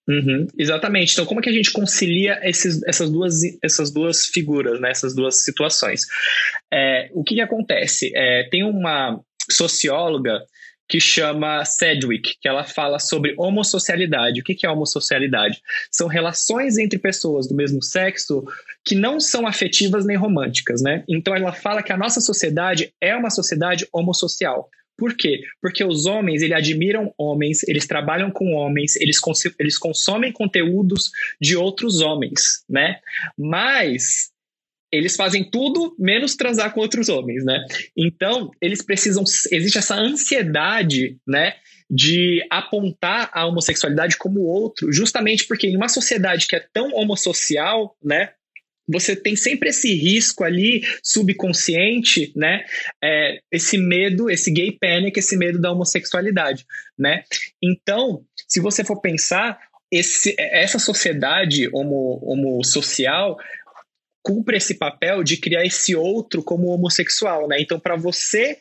Uhum, 0.08 0.48
exatamente. 0.58 1.14
Então, 1.14 1.26
como 1.26 1.40
é 1.40 1.44
que 1.44 1.50
a 1.50 1.54
gente 1.54 1.72
concilia 1.72 2.40
esses, 2.44 2.84
essas, 2.84 3.10
duas, 3.10 3.36
essas 3.64 3.92
duas 3.92 4.28
figuras, 4.28 4.80
né, 4.80 4.92
essas 4.92 5.16
duas 5.16 5.44
situações? 5.44 6.06
É, 6.72 7.10
o 7.14 7.24
que, 7.24 7.36
que 7.36 7.42
acontece? 7.42 8.12
É, 8.14 8.48
tem 8.50 8.64
uma 8.64 9.20
socióloga 9.50 10.42
que 10.88 11.00
chama 11.00 11.64
Sedgwick, 11.66 12.36
que 12.42 12.48
ela 12.48 12.64
fala 12.64 13.00
sobre 13.00 13.34
homossocialidade. 13.38 14.42
O 14.42 14.44
que 14.44 14.66
é 14.66 14.70
homossocialidade? 14.70 15.62
São 15.92 16.08
relações 16.08 16.78
entre 16.78 17.00
pessoas 17.00 17.48
do 17.48 17.56
mesmo 17.56 17.82
sexo 17.82 18.44
que 18.86 18.96
não 18.96 19.20
são 19.20 19.48
afetivas 19.48 20.06
nem 20.06 20.18
românticas, 20.18 20.82
né? 20.82 21.04
Então 21.08 21.36
ela 21.36 21.54
fala 21.54 21.82
que 21.82 21.94
a 21.94 21.98
nossa 21.98 22.20
sociedade 22.20 22.94
é 23.00 23.16
uma 23.16 23.30
sociedade 23.30 23.88
homossocial. 23.92 24.70
Por 24.98 25.16
quê? 25.16 25.42
Porque 25.60 25.84
os 25.84 26.06
homens, 26.06 26.42
eles 26.42 26.56
admiram 26.56 27.14
homens, 27.18 27.64
eles 27.64 27.88
trabalham 27.88 28.30
com 28.30 28.54
homens, 28.54 28.96
eles, 28.98 29.20
cons 29.20 29.44
eles 29.60 29.78
consomem 29.78 30.32
conteúdos 30.32 31.10
de 31.42 31.56
outros 31.56 32.02
homens, 32.02 32.64
né? 32.70 33.00
Mas 33.38 34.33
eles 34.94 35.16
fazem 35.16 35.44
tudo 35.44 35.96
menos 35.98 36.36
transar 36.36 36.72
com 36.72 36.80
outros 36.80 37.10
homens, 37.10 37.44
né? 37.44 37.66
Então, 37.98 38.52
eles 38.62 38.84
precisam. 38.84 39.24
Existe 39.52 39.80
essa 39.80 39.96
ansiedade, 39.96 41.18
né? 41.28 41.56
De 41.90 42.46
apontar 42.50 43.30
a 43.34 43.46
homossexualidade 43.48 44.18
como 44.18 44.42
outro, 44.42 44.94
justamente 44.94 45.48
porque 45.48 45.68
em 45.68 45.76
uma 45.76 45.90
sociedade 45.90 46.48
que 46.48 46.56
é 46.56 46.66
tão 46.72 46.94
homossocial, 46.94 47.98
né? 48.04 48.30
Você 48.88 49.16
tem 49.16 49.36
sempre 49.36 49.70
esse 49.70 49.94
risco 49.96 50.44
ali 50.44 50.84
subconsciente, 51.02 52.32
né? 52.36 52.64
É, 53.04 53.40
esse 53.52 53.78
medo, 53.78 54.30
esse 54.30 54.52
gay 54.52 54.78
panic, 54.80 55.18
esse 55.18 55.36
medo 55.36 55.60
da 55.60 55.72
homossexualidade, 55.72 56.66
né? 57.00 57.24
Então, 57.62 58.24
se 58.48 58.60
você 58.60 58.84
for 58.84 59.02
pensar, 59.02 59.58
esse, 59.94 60.36
essa 60.40 60.80
sociedade 60.80 61.70
homo, 61.72 62.20
cumpre 64.24 64.58
esse 64.58 64.76
papel 64.76 65.22
de 65.24 65.36
criar 65.36 65.66
esse 65.66 65.96
outro 65.96 66.42
como 66.42 66.70
homossexual, 66.70 67.48
né? 67.48 67.58
Então, 67.60 67.78
para 67.80 67.98
você 67.98 68.58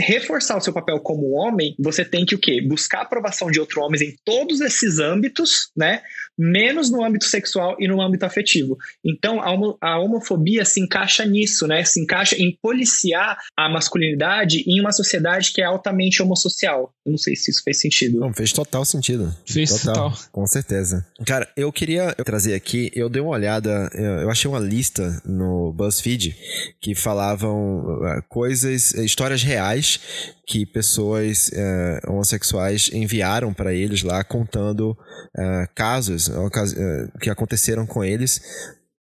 reforçar 0.00 0.56
o 0.56 0.60
seu 0.60 0.72
papel 0.72 0.98
como 1.00 1.30
homem, 1.32 1.74
você 1.78 2.04
tem 2.04 2.24
que 2.26 2.34
o 2.34 2.38
quê? 2.38 2.60
Buscar 2.60 2.98
a 2.98 3.02
aprovação 3.02 3.50
de 3.50 3.60
outros 3.60 3.82
homens 3.82 4.02
em 4.02 4.14
todos 4.24 4.60
esses 4.60 4.98
âmbitos, 4.98 5.70
né? 5.76 6.02
Menos 6.36 6.90
no 6.90 7.04
âmbito 7.04 7.26
sexual 7.26 7.76
e 7.78 7.86
no 7.86 8.00
âmbito 8.00 8.26
afetivo. 8.26 8.76
Então, 9.04 9.40
a, 9.40 9.50
homo, 9.50 9.78
a 9.80 9.98
homofobia 9.98 10.64
se 10.64 10.80
encaixa 10.80 11.24
nisso, 11.24 11.66
né? 11.66 11.84
Se 11.84 12.00
encaixa 12.00 12.36
em 12.36 12.56
policiar 12.60 13.38
a 13.56 13.68
masculinidade 13.68 14.64
em 14.66 14.80
uma 14.80 14.92
sociedade 14.92 15.52
que 15.52 15.60
é 15.60 15.64
altamente 15.64 16.22
homossocial. 16.22 16.92
Eu 17.04 17.12
não 17.12 17.18
sei 17.18 17.36
se 17.36 17.50
isso 17.50 17.62
fez 17.62 17.80
sentido. 17.80 18.20
Não, 18.20 18.32
fez 18.32 18.52
total 18.52 18.84
sentido. 18.84 19.34
Fez 19.46 19.70
total. 19.70 20.10
total. 20.10 20.28
Com 20.32 20.46
certeza. 20.46 21.06
Cara, 21.24 21.48
eu 21.56 21.72
queria 21.72 22.12
trazer 22.24 22.54
aqui, 22.54 22.90
eu 22.94 23.08
dei 23.08 23.22
uma 23.22 23.30
olhada, 23.32 23.90
eu 23.94 24.30
achei 24.30 24.50
uma 24.50 24.58
lista 24.58 25.20
no 25.24 25.72
BuzzFeed 25.72 26.36
que 26.80 26.94
falavam 26.94 27.84
uh, 27.84 28.22
coisas, 28.28 28.92
histórias 28.94 29.42
reais 29.42 29.59
reais 29.60 30.00
que 30.46 30.64
pessoas 30.66 31.50
é, 31.52 32.00
homossexuais 32.08 32.90
enviaram 32.92 33.52
para 33.52 33.72
eles 33.72 34.02
lá 34.02 34.24
contando 34.24 34.96
é, 35.36 35.66
casos 35.74 36.28
é, 36.28 37.08
que 37.20 37.30
aconteceram 37.30 37.86
com 37.86 38.02
eles 38.02 38.40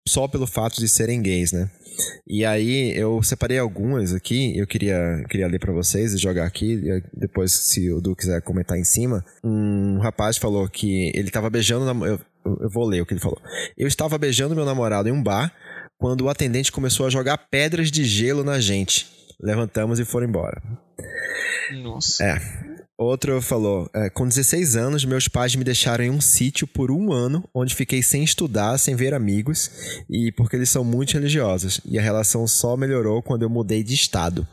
só 0.07 0.27
pelo 0.27 0.47
fato 0.47 0.79
de 0.79 0.87
serem 0.87 1.21
gays, 1.21 1.51
né? 1.51 1.69
E 2.27 2.45
aí 2.45 2.95
eu 2.95 3.23
separei 3.23 3.57
algumas 3.57 4.13
aqui, 4.13 4.55
eu 4.57 4.67
queria, 4.67 5.23
queria 5.29 5.47
ler 5.47 5.59
para 5.59 5.73
vocês 5.73 6.13
e 6.13 6.17
jogar 6.17 6.45
aqui, 6.45 6.79
depois 7.13 7.51
se 7.53 7.91
o 7.91 8.01
Du 8.01 8.15
quiser 8.15 8.41
comentar 8.41 8.77
em 8.77 8.83
cima. 8.83 9.23
Um 9.43 9.97
rapaz 9.99 10.37
falou 10.37 10.67
que 10.67 11.11
ele 11.15 11.29
estava 11.29 11.49
beijando, 11.49 12.05
eu, 12.05 12.19
eu 12.45 12.69
vou 12.69 12.85
ler 12.85 13.01
o 13.01 13.05
que 13.05 13.13
ele 13.13 13.21
falou. 13.21 13.41
Eu 13.77 13.87
estava 13.87 14.17
beijando 14.17 14.53
meu 14.53 14.65
namorado 14.65 15.07
em 15.07 15.11
um 15.11 15.23
bar 15.23 15.51
quando 15.97 16.21
o 16.21 16.29
atendente 16.29 16.71
começou 16.71 17.07
a 17.07 17.09
jogar 17.09 17.37
pedras 17.49 17.89
de 17.89 18.03
gelo 18.03 18.43
na 18.43 18.59
gente 18.59 19.14
levantamos 19.41 19.99
e 19.99 20.05
foram 20.05 20.27
embora. 20.27 20.61
Nossa. 21.81 22.23
É. 22.23 22.75
Outro 22.97 23.41
falou: 23.41 23.89
é, 23.93 24.09
com 24.09 24.27
16 24.27 24.75
anos, 24.75 25.03
meus 25.03 25.27
pais 25.27 25.55
me 25.55 25.63
deixaram 25.63 26.05
em 26.05 26.09
um 26.09 26.21
sítio 26.21 26.65
por 26.65 26.91
um 26.91 27.11
ano, 27.11 27.43
onde 27.53 27.75
fiquei 27.75 28.01
sem 28.01 28.23
estudar, 28.23 28.77
sem 28.77 28.95
ver 28.95 29.13
amigos, 29.13 29.69
e 30.09 30.31
porque 30.31 30.55
eles 30.55 30.69
são 30.69 30.83
muito 30.83 31.13
religiosos. 31.13 31.81
E 31.85 31.99
a 31.99 32.01
relação 32.01 32.47
só 32.47 32.77
melhorou 32.77 33.21
quando 33.21 33.43
eu 33.43 33.49
mudei 33.49 33.83
de 33.83 33.93
estado. 33.93 34.47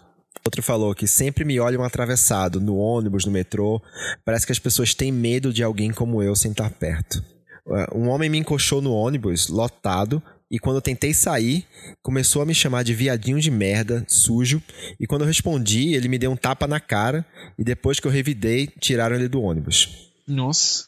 Outro 0.44 0.60
falou 0.60 0.92
que 0.92 1.06
sempre 1.06 1.44
me 1.44 1.60
olham 1.60 1.84
atravessado, 1.84 2.60
no 2.60 2.76
ônibus, 2.76 3.24
no 3.24 3.30
metrô. 3.30 3.80
Parece 4.24 4.44
que 4.44 4.50
as 4.50 4.58
pessoas 4.58 4.92
têm 4.92 5.12
medo 5.12 5.52
de 5.52 5.62
alguém 5.62 5.92
como 5.92 6.20
eu 6.20 6.34
sentar 6.34 6.70
perto. 6.70 7.22
É, 7.68 7.96
um 7.96 8.08
homem 8.08 8.28
me 8.28 8.38
encoxou 8.38 8.82
no 8.82 8.92
ônibus, 8.92 9.46
lotado, 9.46 10.20
e 10.52 10.58
quando 10.58 10.76
eu 10.76 10.82
tentei 10.82 11.14
sair, 11.14 11.66
começou 12.02 12.42
a 12.42 12.46
me 12.46 12.54
chamar 12.54 12.82
de 12.82 12.92
viadinho 12.92 13.40
de 13.40 13.50
merda, 13.50 14.04
sujo. 14.06 14.62
E 15.00 15.06
quando 15.06 15.22
eu 15.22 15.26
respondi, 15.26 15.94
ele 15.94 16.08
me 16.08 16.18
deu 16.18 16.30
um 16.30 16.36
tapa 16.36 16.66
na 16.66 16.78
cara. 16.78 17.24
E 17.58 17.64
depois 17.64 17.98
que 17.98 18.06
eu 18.06 18.12
revidei, 18.12 18.68
tiraram 18.78 19.16
ele 19.16 19.28
do 19.28 19.40
ônibus. 19.40 20.12
Nossa. 20.28 20.84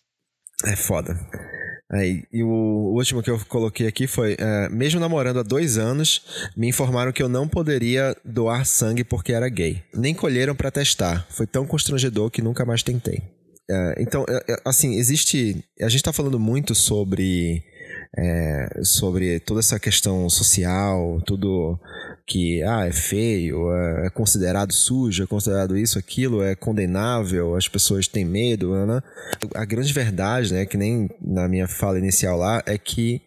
É 0.66 0.76
foda. 0.76 1.18
Aí, 1.90 2.24
e 2.30 2.42
o 2.42 2.94
último 2.94 3.22
que 3.22 3.30
eu 3.30 3.38
coloquei 3.46 3.86
aqui 3.86 4.06
foi: 4.06 4.36
é, 4.38 4.68
mesmo 4.68 5.00
namorando 5.00 5.38
há 5.38 5.42
dois 5.42 5.78
anos, 5.78 6.50
me 6.54 6.68
informaram 6.68 7.12
que 7.12 7.22
eu 7.22 7.28
não 7.28 7.48
poderia 7.48 8.14
doar 8.22 8.66
sangue 8.66 9.02
porque 9.02 9.32
era 9.32 9.48
gay. 9.48 9.82
Nem 9.94 10.14
colheram 10.14 10.54
para 10.54 10.70
testar. 10.70 11.26
Foi 11.30 11.46
tão 11.46 11.66
constrangedor 11.66 12.30
que 12.30 12.42
nunca 12.42 12.66
mais 12.66 12.82
tentei. 12.82 13.22
É, 13.70 13.94
então, 13.98 14.26
é, 14.28 14.52
é, 14.52 14.56
assim, 14.64 14.96
existe. 14.96 15.64
A 15.80 15.88
gente 15.88 16.02
tá 16.02 16.12
falando 16.12 16.38
muito 16.38 16.74
sobre 16.74 17.62
é, 18.16 18.80
sobre 18.82 19.40
toda 19.40 19.60
essa 19.60 19.78
questão 19.78 20.28
social, 20.30 21.20
tudo 21.26 21.78
que 22.26 22.62
ah, 22.62 22.86
é 22.86 22.92
feio, 22.92 23.70
é 24.04 24.08
considerado 24.10 24.72
sujo, 24.72 25.24
é 25.24 25.26
considerado 25.26 25.76
isso, 25.76 25.98
aquilo, 25.98 26.42
é 26.42 26.54
condenável, 26.54 27.54
as 27.54 27.68
pessoas 27.68 28.08
têm 28.08 28.24
medo. 28.24 28.74
Né? 28.86 29.00
A 29.54 29.64
grande 29.64 29.92
verdade, 29.92 30.54
né, 30.54 30.64
que 30.64 30.76
nem 30.76 31.10
na 31.20 31.48
minha 31.48 31.68
fala 31.68 31.98
inicial 31.98 32.38
lá, 32.38 32.62
é 32.66 32.78
que 32.78 33.20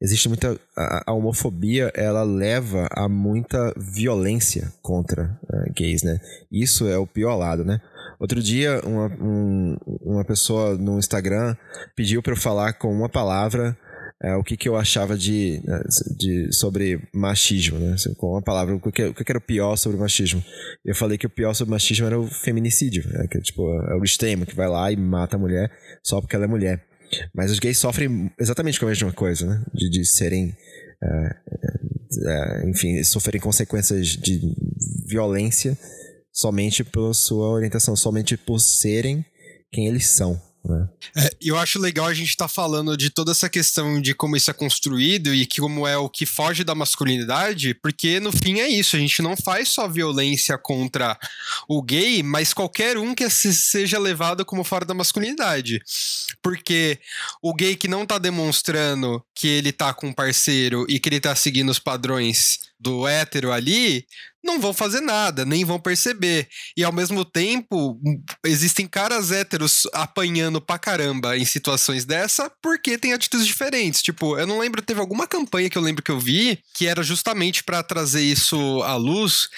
existe 0.00 0.28
muita. 0.28 0.58
A, 0.76 1.12
homofobia 1.12 1.92
ela 1.94 2.24
leva 2.24 2.88
a 2.90 3.08
muita 3.08 3.72
violência 3.76 4.72
contra 4.82 5.38
uh, 5.44 5.72
gays, 5.74 6.02
né? 6.02 6.18
Isso 6.50 6.88
é 6.88 6.98
o 6.98 7.06
pior 7.06 7.36
lado, 7.36 7.64
né? 7.64 7.80
Outro 8.18 8.42
dia, 8.42 8.80
uma, 8.84 9.06
um, 9.20 9.76
uma 10.00 10.24
pessoa 10.24 10.76
no 10.76 10.98
Instagram 10.98 11.56
pediu 11.96 12.22
para 12.22 12.32
eu 12.32 12.36
falar 12.36 12.72
com 12.72 12.92
uma 12.92 13.08
palavra 13.08 13.76
é, 14.22 14.36
o 14.36 14.44
que, 14.44 14.56
que 14.56 14.68
eu 14.68 14.76
achava 14.76 15.18
de, 15.18 15.60
né, 15.64 15.82
de, 16.16 16.52
sobre 16.52 17.02
machismo, 17.12 17.78
né? 17.78 17.94
Assim, 17.94 18.14
com 18.14 18.30
uma 18.30 18.42
palavra, 18.42 18.76
o 18.76 18.92
que, 18.92 19.04
o 19.04 19.14
que 19.14 19.32
era 19.32 19.38
o 19.38 19.42
pior 19.42 19.74
sobre 19.76 19.98
machismo. 19.98 20.42
Eu 20.84 20.94
falei 20.94 21.18
que 21.18 21.26
o 21.26 21.30
pior 21.30 21.52
sobre 21.54 21.72
machismo 21.72 22.06
era 22.06 22.20
o 22.20 22.28
feminicídio, 22.28 23.04
né? 23.08 23.26
Que 23.28 23.40
tipo, 23.40 23.62
é 23.90 23.96
o 23.96 24.04
extremo 24.04 24.46
que 24.46 24.54
vai 24.54 24.68
lá 24.68 24.92
e 24.92 24.96
mata 24.96 25.34
a 25.34 25.38
mulher 25.38 25.72
só 26.04 26.20
porque 26.20 26.36
ela 26.36 26.44
é 26.44 26.48
mulher. 26.48 26.84
Mas 27.34 27.50
os 27.50 27.58
gays 27.58 27.78
sofrem 27.78 28.30
exatamente 28.38 28.78
com 28.78 28.86
a 28.86 28.90
mesma 28.90 29.12
coisa, 29.12 29.44
né? 29.44 29.64
De, 29.74 29.90
de 29.90 30.04
serem. 30.04 30.56
É, 31.02 31.36
é, 32.24 32.70
enfim, 32.70 33.02
sofrerem 33.02 33.40
consequências 33.40 34.06
de 34.06 34.40
violência 35.04 35.76
somente 36.32 36.84
pela 36.84 37.12
sua 37.12 37.48
orientação, 37.48 37.96
somente 37.96 38.36
por 38.36 38.60
serem 38.60 39.24
quem 39.72 39.88
eles 39.88 40.10
são. 40.10 40.40
Né? 40.64 40.88
É, 41.16 41.30
eu 41.40 41.58
acho 41.58 41.80
legal 41.80 42.06
a 42.06 42.14
gente 42.14 42.28
estar 42.30 42.44
tá 42.44 42.48
falando 42.48 42.96
de 42.96 43.10
toda 43.10 43.32
essa 43.32 43.48
questão 43.48 44.00
de 44.00 44.14
como 44.14 44.36
isso 44.36 44.50
é 44.50 44.54
construído 44.54 45.34
e 45.34 45.44
que 45.44 45.60
como 45.60 45.86
é 45.86 45.96
o 45.96 46.08
que 46.08 46.24
foge 46.24 46.62
da 46.62 46.74
masculinidade, 46.74 47.74
porque 47.74 48.20
no 48.20 48.30
fim 48.30 48.60
é 48.60 48.68
isso, 48.68 48.94
a 48.94 48.98
gente 48.98 49.20
não 49.22 49.36
faz 49.36 49.70
só 49.70 49.88
violência 49.88 50.56
contra 50.56 51.18
o 51.68 51.82
gay, 51.82 52.22
mas 52.22 52.54
qualquer 52.54 52.96
um 52.96 53.14
que 53.14 53.28
seja 53.28 53.98
levado 53.98 54.44
como 54.44 54.62
fora 54.62 54.84
da 54.84 54.94
masculinidade. 54.94 55.82
Porque 56.40 56.98
o 57.42 57.52
gay 57.54 57.74
que 57.74 57.88
não 57.88 58.06
tá 58.06 58.18
demonstrando 58.18 59.24
que 59.34 59.48
ele 59.48 59.72
tá 59.72 59.92
com 59.92 60.08
um 60.08 60.12
parceiro 60.12 60.86
e 60.88 61.00
que 61.00 61.08
ele 61.08 61.20
tá 61.20 61.34
seguindo 61.34 61.70
os 61.70 61.78
padrões 61.78 62.72
do 62.78 63.06
hétero 63.06 63.52
ali, 63.52 64.06
não 64.42 64.60
vão 64.60 64.72
fazer 64.72 65.00
nada, 65.00 65.44
nem 65.44 65.64
vão 65.64 65.78
perceber. 65.78 66.48
E 66.76 66.82
ao 66.82 66.92
mesmo 66.92 67.24
tempo, 67.24 68.00
existem 68.44 68.86
caras 68.86 69.30
héteros 69.30 69.86
apanhando 69.92 70.60
pra 70.60 70.78
caramba 70.78 71.36
em 71.36 71.44
situações 71.44 72.04
dessa 72.04 72.50
porque 72.60 72.98
tem 72.98 73.12
atitudes 73.12 73.46
diferentes. 73.46 74.02
Tipo, 74.02 74.38
eu 74.38 74.46
não 74.46 74.58
lembro, 74.58 74.82
teve 74.82 75.00
alguma 75.00 75.26
campanha 75.26 75.70
que 75.70 75.78
eu 75.78 75.82
lembro 75.82 76.02
que 76.02 76.10
eu 76.10 76.18
vi 76.18 76.58
que 76.74 76.86
era 76.86 77.02
justamente 77.02 77.62
para 77.62 77.82
trazer 77.82 78.22
isso 78.22 78.82
à 78.82 78.96
luz 78.96 79.48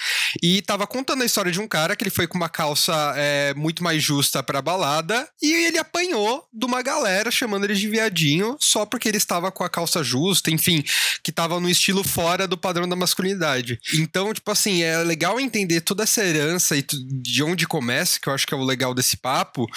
e 0.41 0.61
tava 0.61 0.85
contando 0.85 1.23
a 1.23 1.25
história 1.25 1.51
de 1.51 1.59
um 1.59 1.67
cara 1.67 1.95
que 1.95 2.03
ele 2.03 2.09
foi 2.09 2.27
com 2.27 2.37
uma 2.37 2.49
calça 2.49 3.13
é, 3.15 3.53
muito 3.55 3.83
mais 3.83 4.03
justa 4.03 4.43
pra 4.43 4.61
balada 4.61 5.27
e 5.41 5.51
ele 5.65 5.77
apanhou 5.77 6.45
de 6.53 6.65
uma 6.65 6.81
galera 6.81 7.31
chamando 7.31 7.65
ele 7.65 7.73
de 7.73 7.87
viadinho 7.87 8.57
só 8.59 8.85
porque 8.85 9.07
ele 9.07 9.17
estava 9.17 9.51
com 9.51 9.63
a 9.63 9.69
calça 9.69 10.03
justa, 10.03 10.51
enfim, 10.51 10.83
que 11.23 11.31
tava 11.31 11.59
no 11.59 11.69
estilo 11.69 12.03
fora 12.03 12.47
do 12.47 12.57
padrão 12.57 12.87
da 12.87 12.95
masculinidade. 12.95 13.79
Então, 13.95 14.33
tipo 14.33 14.51
assim, 14.51 14.74
assim, 14.75 14.83
é 14.83 14.97
legal 15.03 15.39
entender 15.39 15.81
toda 15.81 16.03
essa 16.03 16.23
herança 16.23 16.75
e 16.75 16.83
de 16.83 17.43
onde 17.43 17.67
começa, 17.67 18.19
que 18.19 18.27
eu 18.27 18.33
acho 18.33 18.45
que 18.45 18.53
é 18.53 18.57
o 18.57 18.63
legal 18.63 18.93
desse 18.93 19.17
papo, 19.17 19.67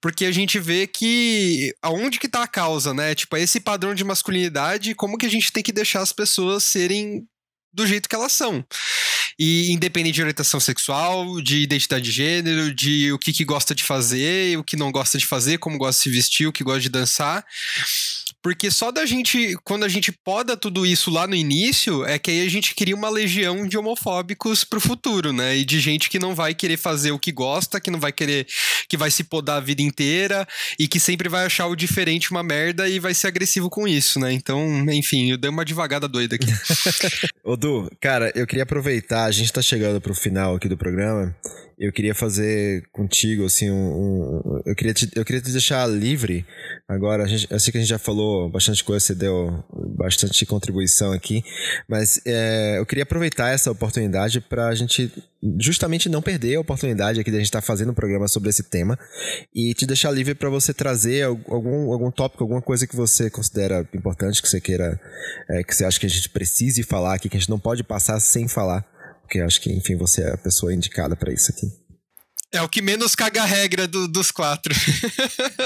porque 0.00 0.24
a 0.24 0.32
gente 0.32 0.58
vê 0.58 0.86
que 0.86 1.74
aonde 1.82 2.18
que 2.18 2.28
tá 2.28 2.42
a 2.42 2.48
causa, 2.48 2.94
né? 2.94 3.14
Tipo, 3.14 3.36
esse 3.36 3.60
padrão 3.60 3.94
de 3.94 4.04
masculinidade, 4.04 4.94
como 4.94 5.18
que 5.18 5.26
a 5.26 5.30
gente 5.30 5.52
tem 5.52 5.62
que 5.62 5.72
deixar 5.72 6.00
as 6.00 6.12
pessoas 6.12 6.64
serem 6.64 7.26
do 7.72 7.86
jeito 7.86 8.08
que 8.08 8.14
elas 8.14 8.32
são. 8.32 8.64
E 9.36 9.72
independente 9.72 10.14
de 10.14 10.22
orientação 10.22 10.60
sexual, 10.60 11.40
de 11.40 11.58
identidade 11.58 12.04
de 12.04 12.12
gênero, 12.12 12.72
de 12.72 13.12
o 13.12 13.18
que, 13.18 13.32
que 13.32 13.44
gosta 13.44 13.74
de 13.74 13.82
fazer, 13.82 14.56
o 14.56 14.62
que 14.62 14.76
não 14.76 14.92
gosta 14.92 15.18
de 15.18 15.26
fazer, 15.26 15.58
como 15.58 15.76
gosta 15.76 15.98
de 15.98 16.02
se 16.04 16.10
vestir, 16.10 16.46
o 16.46 16.52
que 16.52 16.62
gosta 16.62 16.80
de 16.80 16.88
dançar. 16.88 17.44
Porque 18.44 18.70
só 18.70 18.92
da 18.92 19.06
gente, 19.06 19.56
quando 19.64 19.84
a 19.84 19.88
gente 19.88 20.12
poda 20.12 20.54
tudo 20.54 20.84
isso 20.84 21.10
lá 21.10 21.26
no 21.26 21.34
início, 21.34 22.04
é 22.04 22.18
que 22.18 22.30
aí 22.30 22.46
a 22.46 22.50
gente 22.50 22.74
cria 22.74 22.94
uma 22.94 23.08
legião 23.08 23.66
de 23.66 23.78
homofóbicos 23.78 24.64
pro 24.64 24.78
futuro, 24.78 25.32
né? 25.32 25.56
E 25.56 25.64
de 25.64 25.80
gente 25.80 26.10
que 26.10 26.18
não 26.18 26.34
vai 26.34 26.54
querer 26.54 26.76
fazer 26.76 27.10
o 27.10 27.18
que 27.18 27.32
gosta, 27.32 27.80
que 27.80 27.90
não 27.90 27.98
vai 27.98 28.12
querer, 28.12 28.46
que 28.86 28.98
vai 28.98 29.10
se 29.10 29.24
podar 29.24 29.56
a 29.56 29.60
vida 29.60 29.80
inteira 29.80 30.46
e 30.78 30.86
que 30.86 31.00
sempre 31.00 31.26
vai 31.26 31.46
achar 31.46 31.68
o 31.68 31.74
diferente 31.74 32.30
uma 32.32 32.42
merda 32.42 32.86
e 32.86 32.98
vai 32.98 33.14
ser 33.14 33.28
agressivo 33.28 33.70
com 33.70 33.88
isso, 33.88 34.20
né? 34.20 34.30
Então, 34.30 34.84
enfim, 34.90 35.30
eu 35.30 35.38
dei 35.38 35.50
uma 35.50 35.64
devagada 35.64 36.06
doida 36.06 36.36
aqui. 36.36 36.52
Ô, 37.42 37.56
Du, 37.56 37.90
cara, 37.98 38.30
eu 38.34 38.46
queria 38.46 38.64
aproveitar, 38.64 39.24
a 39.24 39.32
gente 39.32 39.50
tá 39.50 39.62
chegando 39.62 40.02
pro 40.02 40.14
final 40.14 40.56
aqui 40.56 40.68
do 40.68 40.76
programa 40.76 41.34
eu 41.78 41.92
queria 41.92 42.14
fazer 42.14 42.84
contigo, 42.92 43.44
assim, 43.44 43.70
um, 43.70 43.74
um, 43.74 44.62
eu, 44.64 44.74
queria 44.74 44.94
te, 44.94 45.10
eu 45.14 45.24
queria 45.24 45.40
te 45.40 45.50
deixar 45.50 45.86
livre 45.86 46.46
agora. 46.88 47.24
A 47.24 47.26
gente, 47.26 47.46
eu 47.50 47.58
sei 47.58 47.72
que 47.72 47.78
a 47.78 47.80
gente 47.80 47.90
já 47.90 47.98
falou 47.98 48.50
bastante 48.50 48.82
coisa, 48.84 49.04
você 49.04 49.14
deu 49.14 49.64
bastante 49.96 50.46
contribuição 50.46 51.12
aqui, 51.12 51.42
mas 51.88 52.20
é, 52.26 52.78
eu 52.78 52.86
queria 52.86 53.02
aproveitar 53.02 53.50
essa 53.50 53.70
oportunidade 53.70 54.40
para 54.40 54.68
a 54.68 54.74
gente 54.74 55.10
justamente 55.58 56.08
não 56.08 56.22
perder 56.22 56.56
a 56.56 56.60
oportunidade 56.60 57.20
aqui 57.20 57.30
de 57.30 57.36
a 57.36 57.40
gente 57.40 57.48
estar 57.48 57.60
tá 57.60 57.66
fazendo 57.66 57.90
um 57.90 57.94
programa 57.94 58.26
sobre 58.28 58.48
esse 58.48 58.62
tema 58.62 58.98
e 59.54 59.74
te 59.74 59.86
deixar 59.86 60.10
livre 60.10 60.34
para 60.34 60.48
você 60.48 60.72
trazer 60.72 61.24
algum, 61.24 61.92
algum 61.92 62.10
tópico, 62.10 62.44
alguma 62.44 62.62
coisa 62.62 62.86
que 62.86 62.96
você 62.96 63.28
considera 63.28 63.86
importante, 63.92 64.40
que 64.40 64.48
você 64.48 64.60
queira, 64.60 64.98
é, 65.50 65.62
que 65.62 65.74
você 65.74 65.84
acha 65.84 66.00
que 66.00 66.06
a 66.06 66.10
gente 66.10 66.30
precise 66.30 66.82
falar 66.82 67.14
aqui, 67.14 67.28
que 67.28 67.36
a 67.36 67.40
gente 67.40 67.50
não 67.50 67.58
pode 67.58 67.84
passar 67.84 68.18
sem 68.20 68.48
falar 68.48 68.93
porque 69.34 69.40
acho 69.40 69.60
que, 69.60 69.72
enfim, 69.72 69.96
você 69.96 70.22
é 70.22 70.34
a 70.34 70.36
pessoa 70.36 70.72
indicada 70.72 71.16
para 71.16 71.32
isso 71.32 71.50
aqui. 71.50 71.66
É 72.52 72.62
o 72.62 72.68
que 72.68 72.80
menos 72.80 73.16
caga 73.16 73.42
a 73.42 73.44
regra 73.44 73.88
do, 73.88 74.06
dos 74.06 74.30
quatro. 74.30 74.72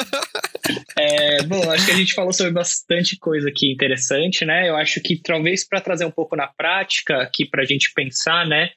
é, 0.97 1.43
bom, 1.43 1.71
acho 1.71 1.85
que 1.85 1.93
a 1.93 1.97
gente 1.97 2.15
falou 2.15 2.33
sobre 2.33 2.51
bastante 2.51 3.19
coisa 3.19 3.51
aqui 3.51 3.71
interessante, 3.71 4.47
né? 4.47 4.71
Eu 4.71 4.77
acho 4.77 5.03
que 5.03 5.21
talvez 5.21 5.69
para 5.69 5.83
trazer 5.83 6.07
um 6.07 6.11
pouco 6.11 6.35
na 6.35 6.47
prática 6.47 7.21
aqui 7.21 7.45
para 7.45 7.63
a 7.63 7.67
gente 7.67 7.93
pensar, 7.95 8.47
né? 8.47 8.71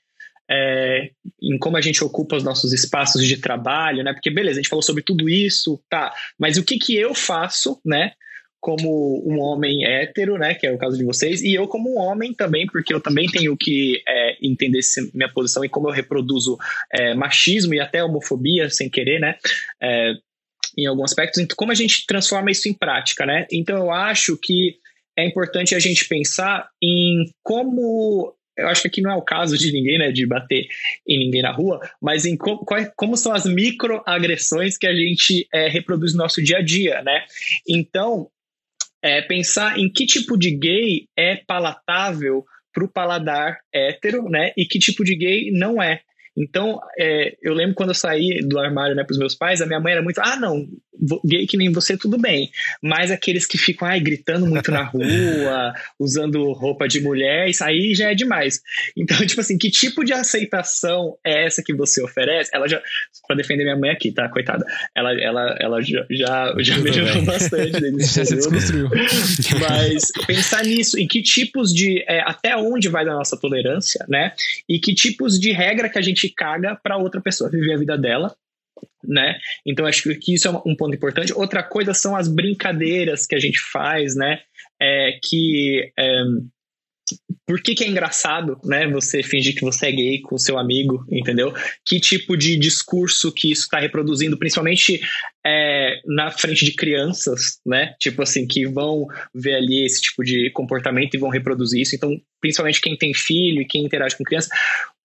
É, 0.49 1.11
em 1.41 1.57
como 1.57 1.77
a 1.77 1.81
gente 1.81 2.03
ocupa 2.03 2.35
os 2.35 2.43
nossos 2.43 2.73
espaços 2.73 3.25
de 3.25 3.37
trabalho, 3.37 4.03
né? 4.03 4.11
Porque 4.11 4.29
beleza, 4.29 4.59
a 4.59 4.61
gente 4.61 4.69
falou 4.69 4.83
sobre 4.83 5.03
tudo 5.03 5.29
isso, 5.29 5.81
tá? 5.89 6.13
Mas 6.37 6.57
o 6.57 6.65
que 6.65 6.77
que 6.77 6.97
eu 6.97 7.15
faço, 7.15 7.79
né? 7.85 8.11
Como 8.61 9.23
um 9.27 9.39
homem 9.39 9.83
hétero, 9.83 10.37
né, 10.37 10.53
que 10.53 10.67
é 10.67 10.71
o 10.71 10.77
caso 10.77 10.95
de 10.95 11.03
vocês, 11.03 11.41
e 11.41 11.53
eu 11.53 11.67
como 11.67 11.93
um 11.93 11.97
homem 11.97 12.31
também, 12.31 12.67
porque 12.67 12.93
eu 12.93 13.01
também 13.01 13.25
tenho 13.27 13.57
que 13.57 14.01
é, 14.07 14.37
entender 14.39 14.79
minha 15.15 15.27
posição 15.27 15.65
e 15.65 15.69
como 15.69 15.89
eu 15.89 15.93
reproduzo 15.93 16.57
é, 16.93 17.15
machismo 17.15 17.73
e 17.73 17.79
até 17.79 18.03
homofobia 18.03 18.69
sem 18.69 18.87
querer, 18.87 19.19
né, 19.19 19.35
é, 19.81 20.13
em 20.77 20.85
alguns 20.85 21.11
aspectos. 21.11 21.41
Então, 21.41 21.55
como 21.57 21.71
a 21.71 21.75
gente 21.75 22.05
transforma 22.05 22.51
isso 22.51 22.69
em 22.69 22.73
prática, 22.73 23.25
né? 23.25 23.45
Então, 23.51 23.77
eu 23.77 23.91
acho 23.91 24.37
que 24.37 24.77
é 25.17 25.25
importante 25.25 25.75
a 25.75 25.79
gente 25.79 26.07
pensar 26.07 26.69
em 26.81 27.25
como 27.43 28.33
eu 28.57 28.67
acho 28.67 28.81
que 28.81 28.87
aqui 28.87 29.01
não 29.01 29.11
é 29.11 29.15
o 29.15 29.21
caso 29.21 29.57
de 29.57 29.71
ninguém, 29.71 29.97
né, 29.97 30.11
de 30.11 30.25
bater 30.25 30.67
em 31.07 31.17
ninguém 31.17 31.41
na 31.41 31.51
rua, 31.51 31.79
mas 32.01 32.25
em 32.25 32.37
como, 32.37 32.63
como 32.95 33.17
são 33.17 33.33
as 33.33 33.45
microagressões 33.45 34.77
que 34.77 34.85
a 34.85 34.93
gente 34.93 35.47
é, 35.53 35.67
reproduz 35.67 36.13
no 36.13 36.19
nosso 36.19 36.43
dia 36.43 36.57
a 36.57 36.61
dia, 36.61 37.01
né? 37.01 37.25
Então, 37.67 38.29
é 39.03 39.21
pensar 39.21 39.79
em 39.79 39.91
que 39.91 40.05
tipo 40.05 40.37
de 40.37 40.51
gay 40.51 41.07
é 41.17 41.37
palatável 41.47 42.45
para 42.73 42.85
o 42.85 42.91
paladar 42.91 43.57
hétero, 43.73 44.29
né? 44.29 44.51
E 44.57 44.65
que 44.65 44.79
tipo 44.79 45.03
de 45.03 45.15
gay 45.15 45.51
não 45.51 45.81
é. 45.81 46.01
Então, 46.35 46.79
é, 46.97 47.35
eu 47.41 47.53
lembro 47.53 47.75
quando 47.75 47.89
eu 47.89 47.95
saí 47.95 48.39
do 48.47 48.59
armário 48.59 48.95
né, 48.95 49.03
para 49.03 49.11
os 49.13 49.19
meus 49.19 49.35
pais, 49.35 49.61
a 49.61 49.65
minha 49.65 49.79
mãe 49.79 49.93
era 49.93 50.01
muito, 50.01 50.19
ah, 50.19 50.35
não, 50.35 50.67
gay 51.25 51.47
que 51.47 51.57
nem 51.57 51.71
você, 51.71 51.97
tudo 51.97 52.17
bem. 52.17 52.49
Mas 52.81 53.11
aqueles 53.11 53.45
que 53.45 53.57
ficam 53.57 53.87
ai, 53.87 53.99
gritando 53.99 54.45
muito 54.45 54.71
na 54.71 54.83
rua, 54.85 55.73
usando 55.99 56.51
roupa 56.53 56.87
de 56.87 57.01
mulher, 57.01 57.49
isso 57.49 57.63
aí 57.63 57.93
já 57.93 58.11
é 58.11 58.15
demais. 58.15 58.61
Então, 58.95 59.17
tipo 59.25 59.41
assim, 59.41 59.57
que 59.57 59.69
tipo 59.69 60.03
de 60.03 60.13
aceitação 60.13 61.17
é 61.25 61.45
essa 61.45 61.63
que 61.63 61.73
você 61.73 62.01
oferece? 62.03 62.51
Ela 62.53 62.67
já, 62.67 62.81
para 63.27 63.35
defender 63.35 63.63
minha 63.63 63.77
mãe 63.77 63.89
aqui, 63.89 64.11
tá? 64.11 64.29
Coitada. 64.29 64.65
Ela, 64.95 65.13
ela, 65.19 65.57
ela 65.59 65.81
já, 65.81 66.05
já, 66.09 66.55
já 66.59 66.77
melhorou 66.77 67.23
bastante 67.23 67.71
já 67.99 68.25
se 68.25 68.35
desconstruiu. 68.35 68.89
Mas 69.59 70.11
pensar 70.27 70.63
nisso, 70.63 70.99
em 70.99 71.07
que 71.07 71.21
tipos 71.21 71.73
de. 71.73 72.03
É, 72.07 72.21
até 72.21 72.55
onde 72.55 72.89
vai 72.89 73.05
da 73.05 73.13
nossa 73.13 73.37
tolerância, 73.37 74.05
né? 74.07 74.33
E 74.67 74.79
que 74.79 74.93
tipos 74.93 75.39
de 75.39 75.51
regra 75.51 75.89
que 75.89 75.97
a 75.97 76.01
gente 76.01 76.20
caga 76.29 76.75
para 76.75 76.97
outra 76.97 77.21
pessoa 77.21 77.49
viver 77.49 77.73
a 77.73 77.77
vida 77.77 77.97
dela 77.97 78.35
né? 79.03 79.37
Então 79.65 79.85
acho 79.85 80.03
que 80.15 80.33
isso 80.33 80.47
é 80.47 80.51
um 80.65 80.75
ponto 80.75 80.95
importante. 80.95 81.33
Outra 81.33 81.63
coisa 81.63 81.93
são 81.93 82.15
as 82.15 82.27
brincadeiras 82.27 83.25
que 83.25 83.35
a 83.35 83.39
gente 83.39 83.59
faz, 83.71 84.15
né? 84.15 84.39
É, 84.79 85.19
que 85.23 85.91
é, 85.97 86.23
por 87.45 87.61
que, 87.61 87.75
que, 87.75 87.83
é 87.83 87.87
engraçado, 87.87 88.59
né? 88.63 88.87
Você 88.87 89.21
fingir 89.21 89.55
que 89.55 89.61
você 89.61 89.87
é 89.87 89.91
gay 89.91 90.21
com 90.21 90.37
seu 90.37 90.57
amigo, 90.57 91.05
entendeu? 91.09 91.53
Que 91.85 91.99
tipo 91.99 92.37
de 92.37 92.55
discurso 92.55 93.31
que 93.31 93.51
isso 93.51 93.63
está 93.63 93.79
reproduzindo, 93.79 94.37
principalmente 94.37 95.01
é, 95.45 95.99
na 96.05 96.31
frente 96.31 96.63
de 96.63 96.73
crianças, 96.73 97.59
né? 97.65 97.93
Tipo 97.99 98.21
assim, 98.21 98.47
que 98.47 98.65
vão 98.65 99.07
ver 99.33 99.55
ali 99.55 99.83
esse 99.83 100.01
tipo 100.01 100.23
de 100.23 100.49
comportamento 100.51 101.13
e 101.15 101.19
vão 101.19 101.29
reproduzir 101.29 101.81
isso. 101.81 101.95
Então, 101.95 102.17
principalmente 102.39 102.79
quem 102.79 102.95
tem 102.95 103.13
filho 103.13 103.61
e 103.61 103.65
quem 103.65 103.83
interage 103.83 104.15
com 104.15 104.23
criança, 104.23 104.49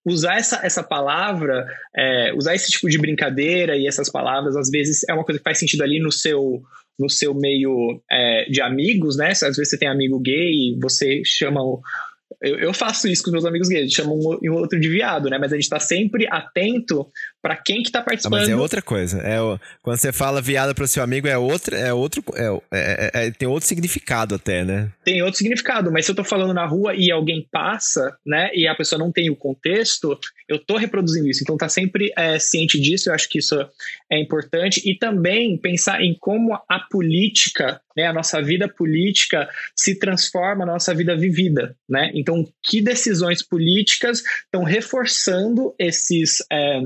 usar 0.07 0.37
essa, 0.37 0.61
essa 0.65 0.83
palavra, 0.83 1.67
é, 1.95 2.33
usar 2.35 2.55
esse 2.55 2.71
tipo 2.71 2.89
de 2.89 2.99
brincadeira 2.99 3.77
e 3.77 3.87
essas 3.87 4.09
palavras, 4.09 4.57
às 4.57 4.71
vezes 4.71 5.01
é 5.09 5.13
uma 5.13 5.25
coisa 5.25 5.39
que 5.39 5.45
faz 5.45 5.59
sentido 5.59 5.83
ali 5.83 6.01
no 6.01 6.13
seu 6.13 6.63
no 6.99 7.11
seu 7.11 7.35
meio 7.35 8.03
é, 8.11 8.47
de 8.49 8.63
amigos, 8.63 9.19
né? 9.19 9.33
Às 9.33 9.41
vezes 9.41 9.69
você 9.69 9.79
tem 9.79 9.89
amigo 9.89 10.19
gay 10.19 10.79
você 10.81 11.21
chama 11.25 11.61
o, 11.61 11.83
eu, 12.43 12.59
eu, 12.59 12.75
faço 12.75 13.09
isso 13.09 13.23
com 13.23 13.31
meus 13.31 13.45
amigos 13.45 13.69
gays, 13.69 13.93
chamam 13.93 14.19
um, 14.19 14.39
um 14.51 14.55
outro 14.55 14.79
de 14.79 14.89
viado, 14.89 15.29
né? 15.31 15.39
Mas 15.39 15.53
a 15.53 15.57
gente 15.57 15.69
tá 15.69 15.79
sempre 15.79 16.27
atento 16.31 17.07
para 17.47 17.57
quem 17.57 17.81
que 17.81 17.93
tá 17.93 18.03
participando. 18.03 18.35
Ah, 18.35 18.41
mas 18.41 18.49
é 18.49 18.57
outra 18.57 18.83
coisa. 18.83 19.21
É, 19.21 19.37
quando 19.81 19.99
você 19.99 20.11
fala 20.11 20.43
viado 20.43 20.75
pro 20.75 20.89
seu 20.89 21.01
amigo, 21.01 21.29
é 21.29 21.39
outro, 21.39 21.77
é 21.77 21.93
outro, 21.93 22.25
é, 22.35 22.61
é, 22.73 23.27
é, 23.27 23.31
tem 23.31 23.47
outro 23.47 23.69
significado 23.69 24.35
até, 24.35 24.65
né? 24.65 24.91
Tem 25.05 25.23
outro 25.23 25.39
significado, 25.39 25.93
mas 25.93 26.05
se 26.05 26.11
eu 26.11 26.17
tô 26.17 26.25
falando 26.25 26.53
na 26.53 26.67
rua 26.67 26.97
e 26.97 27.09
alguém 27.09 27.47
passa, 27.53 28.19
né, 28.27 28.51
e 28.53 28.67
a 28.67 28.75
pessoa 28.75 28.99
não 28.99 29.13
tem 29.13 29.31
o 29.31 29.37
contexto, 29.37 30.19
eu 30.49 30.59
tô 30.59 30.77
reproduzindo 30.77 31.29
isso. 31.29 31.45
Então 31.45 31.57
tá 31.57 31.69
sempre 31.69 32.13
é, 32.19 32.37
ciente 32.41 32.81
disso, 32.81 33.11
eu 33.11 33.15
acho 33.15 33.29
que 33.29 33.39
isso 33.39 33.55
é 34.11 34.21
importante. 34.21 34.83
E 34.85 34.99
também 34.99 35.57
pensar 35.57 36.03
em 36.03 36.17
como 36.19 36.53
a 36.53 36.81
política, 36.91 37.81
né, 37.97 38.07
a 38.09 38.13
nossa 38.13 38.43
vida 38.43 38.69
política 38.69 39.49
se 39.77 39.97
transforma 40.01 40.67
na 40.67 40.73
nossa 40.73 40.93
vida 40.93 41.17
vivida, 41.17 41.77
né? 41.89 42.11
Então, 42.13 42.45
que 42.65 42.83
decisões 42.83 43.41
políticas 43.41 44.25
estão 44.47 44.65
reforçando 44.65 45.73
esses 45.79 46.45
é, 46.51 46.81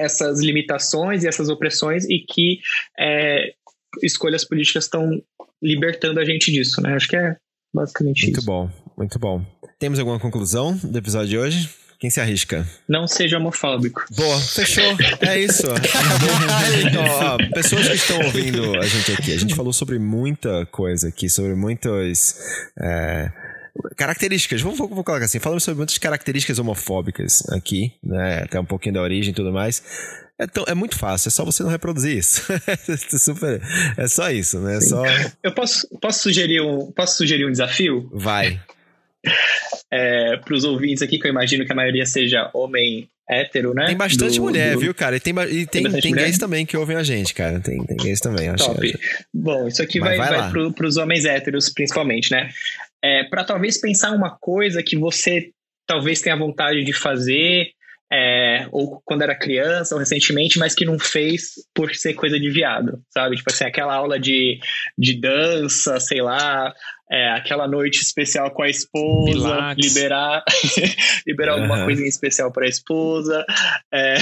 essas 0.00 0.40
limitações 0.40 1.22
e 1.22 1.28
essas 1.28 1.48
opressões 1.48 2.04
e 2.08 2.18
que 2.20 2.60
é, 2.98 3.52
escolhas 4.02 4.44
políticas 4.44 4.84
estão 4.84 5.22
libertando 5.62 6.20
a 6.20 6.24
gente 6.24 6.50
disso, 6.50 6.80
né? 6.80 6.94
Acho 6.94 7.08
que 7.08 7.16
é 7.16 7.36
basicamente 7.72 8.24
muito 8.24 8.40
isso. 8.40 8.50
Muito 8.50 8.68
bom, 8.68 8.94
muito 8.96 9.18
bom. 9.18 9.44
Temos 9.78 9.98
alguma 9.98 10.18
conclusão 10.18 10.76
do 10.76 10.98
episódio 10.98 11.28
de 11.28 11.38
hoje? 11.38 11.70
Quem 11.98 12.08
se 12.08 12.18
arrisca? 12.18 12.66
Não 12.88 13.06
seja 13.06 13.36
homofóbico. 13.36 14.02
Boa, 14.16 14.40
fechou. 14.40 14.96
É 15.20 15.38
isso. 15.38 15.66
então, 16.88 17.04
ó, 17.04 17.36
pessoas 17.52 17.86
que 17.88 17.94
estão 17.94 18.18
ouvindo 18.24 18.74
a 18.78 18.86
gente 18.86 19.12
aqui, 19.12 19.34
a 19.34 19.38
gente 19.38 19.54
falou 19.54 19.72
sobre 19.72 19.98
muita 19.98 20.64
coisa 20.66 21.08
aqui, 21.08 21.28
sobre 21.28 21.54
muitas. 21.54 22.38
É 22.78 23.30
características, 23.96 24.60
vou, 24.60 24.74
vou, 24.74 24.88
vou, 24.88 25.04
colocar 25.04 25.24
assim, 25.24 25.38
falamos 25.38 25.62
sobre 25.62 25.78
muitas 25.78 25.98
características 25.98 26.58
homofóbicas 26.58 27.42
aqui, 27.50 27.92
né, 28.02 28.42
até 28.44 28.58
um 28.58 28.64
pouquinho 28.64 28.94
da 28.94 29.02
origem 29.02 29.32
e 29.32 29.34
tudo 29.34 29.52
mais. 29.52 29.82
É, 30.38 30.46
tão, 30.46 30.64
é 30.66 30.74
muito 30.74 30.98
fácil, 30.98 31.28
é 31.28 31.30
só 31.30 31.44
você 31.44 31.62
não 31.62 31.70
reproduzir 31.70 32.16
isso. 32.16 32.42
é, 32.66 33.18
super, 33.18 33.60
é 33.96 34.08
só 34.08 34.30
isso, 34.30 34.58
né? 34.60 34.78
É 34.78 34.80
só... 34.80 35.02
Eu 35.42 35.52
posso, 35.52 35.86
posso, 36.00 36.22
sugerir 36.22 36.62
um, 36.62 36.90
posso 36.92 37.18
sugerir 37.18 37.46
um 37.46 37.52
desafio? 37.52 38.08
Vai. 38.12 38.60
É, 39.92 40.36
para 40.36 40.54
os 40.54 40.62
ouvintes 40.62 41.02
aqui, 41.02 41.18
que 41.18 41.26
eu 41.26 41.30
imagino 41.30 41.66
que 41.66 41.72
a 41.72 41.74
maioria 41.74 42.06
seja 42.06 42.48
homem 42.54 43.10
hétero, 43.30 43.72
né? 43.72 43.86
Tem 43.86 43.96
bastante 43.96 44.36
do, 44.36 44.42
mulher, 44.42 44.74
do... 44.74 44.80
viu, 44.80 44.94
cara? 44.94 45.16
E 45.16 45.20
tem, 45.20 45.32
e 45.32 45.66
tem, 45.66 45.82
tem, 45.84 46.00
tem 46.00 46.12
gays 46.12 46.38
também 46.38 46.66
que 46.66 46.76
ouvem 46.76 46.96
a 46.96 47.02
gente, 47.02 47.32
cara. 47.32 47.60
Tem, 47.60 47.84
tem 47.84 47.96
gays 47.96 48.20
também, 48.20 48.48
acho. 48.48 48.66
Top. 48.66 48.98
Bom, 49.32 49.68
isso 49.68 49.82
aqui 49.82 50.00
Mas 50.00 50.16
vai, 50.16 50.28
vai, 50.28 50.50
vai 50.50 50.72
para 50.72 50.86
os 50.86 50.96
homens 50.96 51.24
héteros, 51.24 51.70
principalmente, 51.70 52.30
né? 52.30 52.50
É, 53.02 53.24
para 53.24 53.44
talvez 53.44 53.80
pensar 53.80 54.12
uma 54.12 54.36
coisa 54.38 54.82
que 54.82 54.96
você 54.96 55.50
talvez 55.86 56.20
tenha 56.20 56.36
vontade 56.36 56.84
de 56.84 56.92
fazer, 56.92 57.72
é, 58.12 58.66
ou 58.72 59.00
quando 59.04 59.22
era 59.22 59.38
criança, 59.38 59.94
ou 59.94 60.00
recentemente, 60.00 60.58
mas 60.58 60.74
que 60.74 60.84
não 60.84 60.98
fez 60.98 61.52
por 61.74 61.94
ser 61.94 62.14
coisa 62.14 62.38
de 62.38 62.50
viado, 62.50 63.00
sabe? 63.10 63.36
Tipo 63.36 63.50
assim, 63.50 63.64
aquela 63.64 63.94
aula 63.94 64.18
de, 64.18 64.58
de 64.98 65.20
dança, 65.20 66.00
sei 66.00 66.20
lá, 66.20 66.72
é, 67.12 67.30
aquela 67.32 67.66
noite 67.66 68.00
especial 68.00 68.52
com 68.52 68.62
a 68.62 68.68
esposa, 68.68 69.32
Pilates. 69.32 69.94
liberar, 69.94 70.44
liberar 71.26 71.54
uhum. 71.54 71.62
alguma 71.62 71.84
coisinha 71.84 72.08
especial 72.08 72.52
para 72.52 72.66
a 72.66 72.68
esposa. 72.68 73.44
É... 73.92 74.14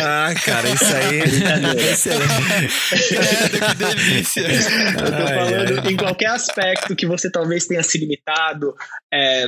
Ah, 0.00 0.34
cara, 0.44 0.68
isso 0.68 0.96
aí 0.96 1.20
é 1.78 1.92
excelente. 1.92 2.68
que 3.60 3.74
delícia. 3.76 4.40
Eu 4.40 5.16
tô 5.16 5.26
falando 5.26 5.80
ai. 5.84 5.92
em 5.92 5.96
qualquer 5.96 6.30
aspecto 6.30 6.96
que 6.96 7.06
você 7.06 7.30
talvez 7.30 7.66
tenha 7.66 7.82
se 7.82 7.96
limitado. 7.98 8.74
É, 9.12 9.46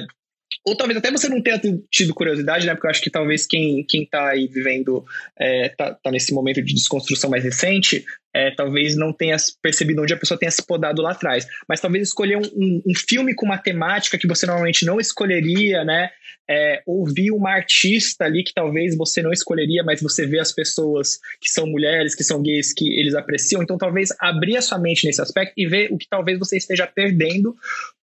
ou 0.64 0.76
talvez 0.76 0.98
até 0.98 1.10
você 1.10 1.28
não 1.28 1.42
tenha 1.42 1.60
tido 1.90 2.14
curiosidade, 2.14 2.66
né? 2.66 2.74
Porque 2.74 2.86
eu 2.86 2.90
acho 2.90 3.02
que 3.02 3.10
talvez 3.10 3.46
quem, 3.46 3.84
quem 3.84 4.06
tá 4.06 4.28
aí 4.30 4.46
vivendo, 4.46 5.04
é, 5.38 5.68
tá, 5.70 5.94
tá 5.94 6.10
nesse 6.10 6.32
momento 6.32 6.62
de 6.62 6.74
desconstrução 6.74 7.30
mais 7.30 7.42
recente, 7.42 8.04
é, 8.34 8.50
talvez 8.50 8.96
não 8.96 9.12
tenha 9.12 9.36
percebido 9.62 10.02
onde 10.02 10.12
a 10.12 10.16
pessoa 10.16 10.38
tenha 10.38 10.50
se 10.50 10.66
podado 10.66 11.00
lá 11.00 11.12
atrás. 11.12 11.46
Mas 11.68 11.80
talvez 11.80 12.08
escolher 12.08 12.36
um, 12.36 12.42
um, 12.42 12.82
um 12.88 12.94
filme 12.94 13.34
com 13.34 13.46
uma 13.46 13.58
temática 13.58 14.18
que 14.18 14.26
você 14.26 14.44
normalmente 14.44 14.84
não 14.84 14.98
escolheria, 14.98 15.84
né? 15.84 16.10
É, 16.50 16.82
ouvir 16.84 17.30
uma 17.30 17.52
artista 17.52 18.24
ali 18.24 18.44
que 18.44 18.52
talvez 18.52 18.94
você 18.96 19.22
não 19.22 19.32
escolheria, 19.32 19.82
mas 19.82 20.02
você 20.02 20.26
vê 20.26 20.40
as 20.40 20.52
pessoas 20.52 21.18
que 21.40 21.48
são 21.48 21.66
mulheres, 21.66 22.14
que 22.14 22.24
são 22.24 22.42
gays, 22.42 22.74
que 22.74 22.98
eles 22.98 23.14
apreciam. 23.14 23.62
Então, 23.62 23.78
talvez 23.78 24.10
abrir 24.20 24.56
a 24.56 24.62
sua 24.62 24.78
mente 24.78 25.06
nesse 25.06 25.22
aspecto 25.22 25.54
e 25.56 25.66
ver 25.66 25.90
o 25.90 25.96
que 25.96 26.08
talvez 26.08 26.38
você 26.38 26.56
esteja 26.56 26.86
perdendo 26.86 27.56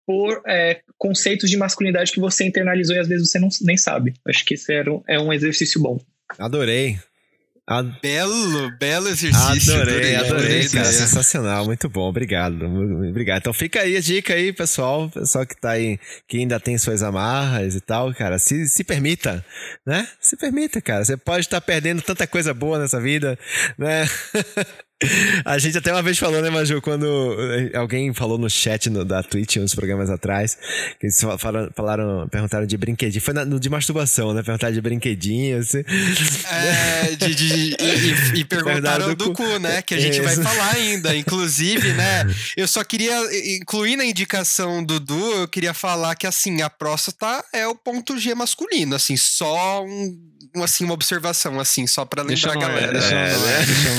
por 0.09 0.41
é, 0.47 0.81
conceitos 0.97 1.51
de 1.51 1.55
masculinidade 1.55 2.11
que 2.11 2.19
você 2.19 2.43
internalizou 2.43 2.95
e 2.95 2.99
às 2.99 3.07
vezes 3.07 3.29
você 3.29 3.37
não, 3.37 3.47
nem 3.61 3.77
sabe. 3.77 4.15
Acho 4.27 4.43
que 4.43 4.55
isso 4.55 4.71
era 4.71 4.91
um, 4.91 5.03
é 5.07 5.19
um 5.19 5.31
exercício 5.31 5.79
bom. 5.79 5.99
Adorei. 6.39 6.97
Ad... 7.67 7.95
Belo, 8.01 8.75
belo 8.79 9.07
exercício. 9.07 9.75
Adorei, 9.75 10.15
adorei, 10.15 10.15
adorei 10.15 10.69
cara. 10.69 10.85
Sensacional, 10.85 11.65
muito 11.65 11.87
bom. 11.87 12.09
Obrigado. 12.09 12.65
Obrigado. 13.07 13.41
Então 13.41 13.53
fica 13.53 13.81
aí 13.81 13.97
a 13.97 14.01
dica 14.01 14.33
aí, 14.33 14.51
pessoal. 14.51 15.11
Pessoal 15.11 15.45
que 15.45 15.61
tá 15.61 15.73
aí, 15.73 15.99
que 16.27 16.37
ainda 16.37 16.59
tem 16.59 16.75
suas 16.79 17.03
amarras 17.03 17.75
e 17.75 17.79
tal, 17.79 18.11
cara. 18.11 18.39
Se, 18.39 18.67
se 18.67 18.83
permita, 18.83 19.45
né? 19.85 20.07
Se 20.19 20.35
permita, 20.35 20.81
cara. 20.81 21.05
Você 21.05 21.17
pode 21.17 21.41
estar 21.41 21.61
perdendo 21.61 22.01
tanta 22.01 22.25
coisa 22.25 22.51
boa 22.51 22.79
nessa 22.79 22.99
vida, 22.99 23.37
né? 23.77 24.07
A 25.45 25.57
gente 25.57 25.77
até 25.77 25.93
uma 25.93 26.01
vez 26.01 26.17
falou, 26.17 26.41
né, 26.41 26.49
Maju, 26.49 26.81
quando 26.81 27.07
alguém 27.73 28.13
falou 28.13 28.37
no 28.37 28.49
chat 28.49 28.89
no, 28.89 29.05
da 29.05 29.23
Twitch 29.23 29.57
uns 29.57 29.73
programas 29.73 30.09
atrás, 30.09 30.57
que 30.99 31.05
eles 31.05 31.19
falaram, 31.37 31.69
falaram 31.73 32.27
perguntaram 32.27 32.65
de 32.65 32.77
brinquedinho. 32.77 33.21
Foi 33.21 33.33
na, 33.33 33.45
no 33.45 33.59
de 33.59 33.69
masturbação, 33.69 34.33
né? 34.33 34.43
Perguntaram 34.43 34.73
de 34.73 34.81
brinquedinho, 34.81 35.59
assim. 35.59 35.83
É, 36.51 37.15
de, 37.15 37.35
de, 37.35 37.77
e, 37.79 38.39
e 38.39 38.43
perguntaram 38.45 39.15
do, 39.15 39.27
do 39.27 39.33
cu, 39.33 39.59
né? 39.59 39.81
Que 39.81 39.95
a 39.95 39.99
gente 39.99 40.19
vai 40.19 40.35
falar 40.35 40.73
ainda. 40.73 41.15
Inclusive, 41.15 41.93
né? 41.93 42.25
Eu 42.57 42.67
só 42.67 42.83
queria 42.83 43.15
incluir 43.55 43.95
na 43.95 44.05
indicação 44.05 44.83
do 44.83 44.99
Du, 44.99 45.31
eu 45.33 45.47
queria 45.47 45.73
falar 45.73 46.15
que, 46.15 46.27
assim, 46.27 46.61
a 46.61 46.69
próstata 46.69 47.43
é 47.53 47.65
o 47.67 47.75
ponto 47.75 48.17
G 48.17 48.35
masculino, 48.35 48.95
assim, 48.95 49.15
só 49.15 49.83
um 49.83 50.29
assim, 50.63 50.83
uma 50.83 50.93
observação, 50.93 51.59
assim, 51.59 51.85
só 51.85 52.05
pra 52.05 52.23
lembrar 52.23 52.53
a 52.53 52.55
galera. 52.55 52.93
Deixa 52.93 53.13
eu 53.13 53.17
é, 53.47 53.65
deixa 53.65 53.89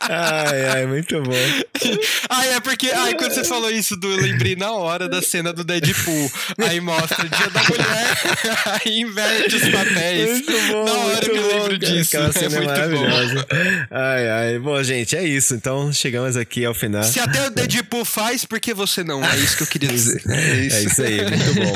ai, 0.00 0.64
ai, 0.66 0.86
muito 0.86 1.20
bom. 1.22 1.32
Ai, 2.28 2.54
é 2.54 2.60
porque. 2.60 2.90
Ai, 2.90 3.14
quando 3.14 3.32
você 3.32 3.44
falou 3.44 3.70
isso, 3.70 3.96
do, 3.96 4.10
eu 4.10 4.16
lembrei 4.16 4.56
na 4.56 4.72
hora 4.72 5.08
da 5.08 5.22
cena 5.22 5.52
do 5.52 5.64
Deadpool. 5.64 6.30
Aí 6.58 6.80
mostra 6.80 7.24
o 7.24 7.28
dia 7.28 7.50
da 7.50 7.62
mulher, 7.64 8.18
aí 8.86 9.00
inverte 9.00 9.56
os 9.56 9.68
papéis. 9.68 10.30
Muito 10.30 10.52
bom. 10.72 10.84
Na 10.84 10.92
hora 10.92 11.20
que 11.20 11.36
eu 11.36 11.46
lembro 11.46 11.78
disso. 11.78 12.16
Aquela 12.16 12.32
cena 12.32 12.56
é, 12.56 12.62
é 12.62 12.66
maravilhosa. 12.66 13.34
Bom. 13.34 13.46
Ai, 13.90 14.28
ai. 14.30 14.58
Bom, 14.58 14.82
gente, 14.82 15.16
é 15.16 15.24
isso. 15.24 15.54
Então 15.54 15.92
chegamos 15.92 16.36
aqui 16.36 16.64
ao 16.64 16.74
final. 16.74 17.02
Se 17.04 17.20
até 17.20 17.46
o 17.46 17.50
Deadpool 17.50 18.04
faz, 18.04 18.44
por 18.44 18.60
que 18.60 18.72
você 18.74 19.02
não? 19.04 19.24
É 19.24 19.36
isso 19.36 19.56
que 19.56 19.62
eu 19.62 19.66
queria 19.66 19.88
dizer. 19.88 20.22
É 20.38 20.54
isso, 20.66 20.76
é 20.76 20.82
isso 20.82 21.02
aí, 21.02 21.20
muito 21.22 21.54
bom. 21.54 21.74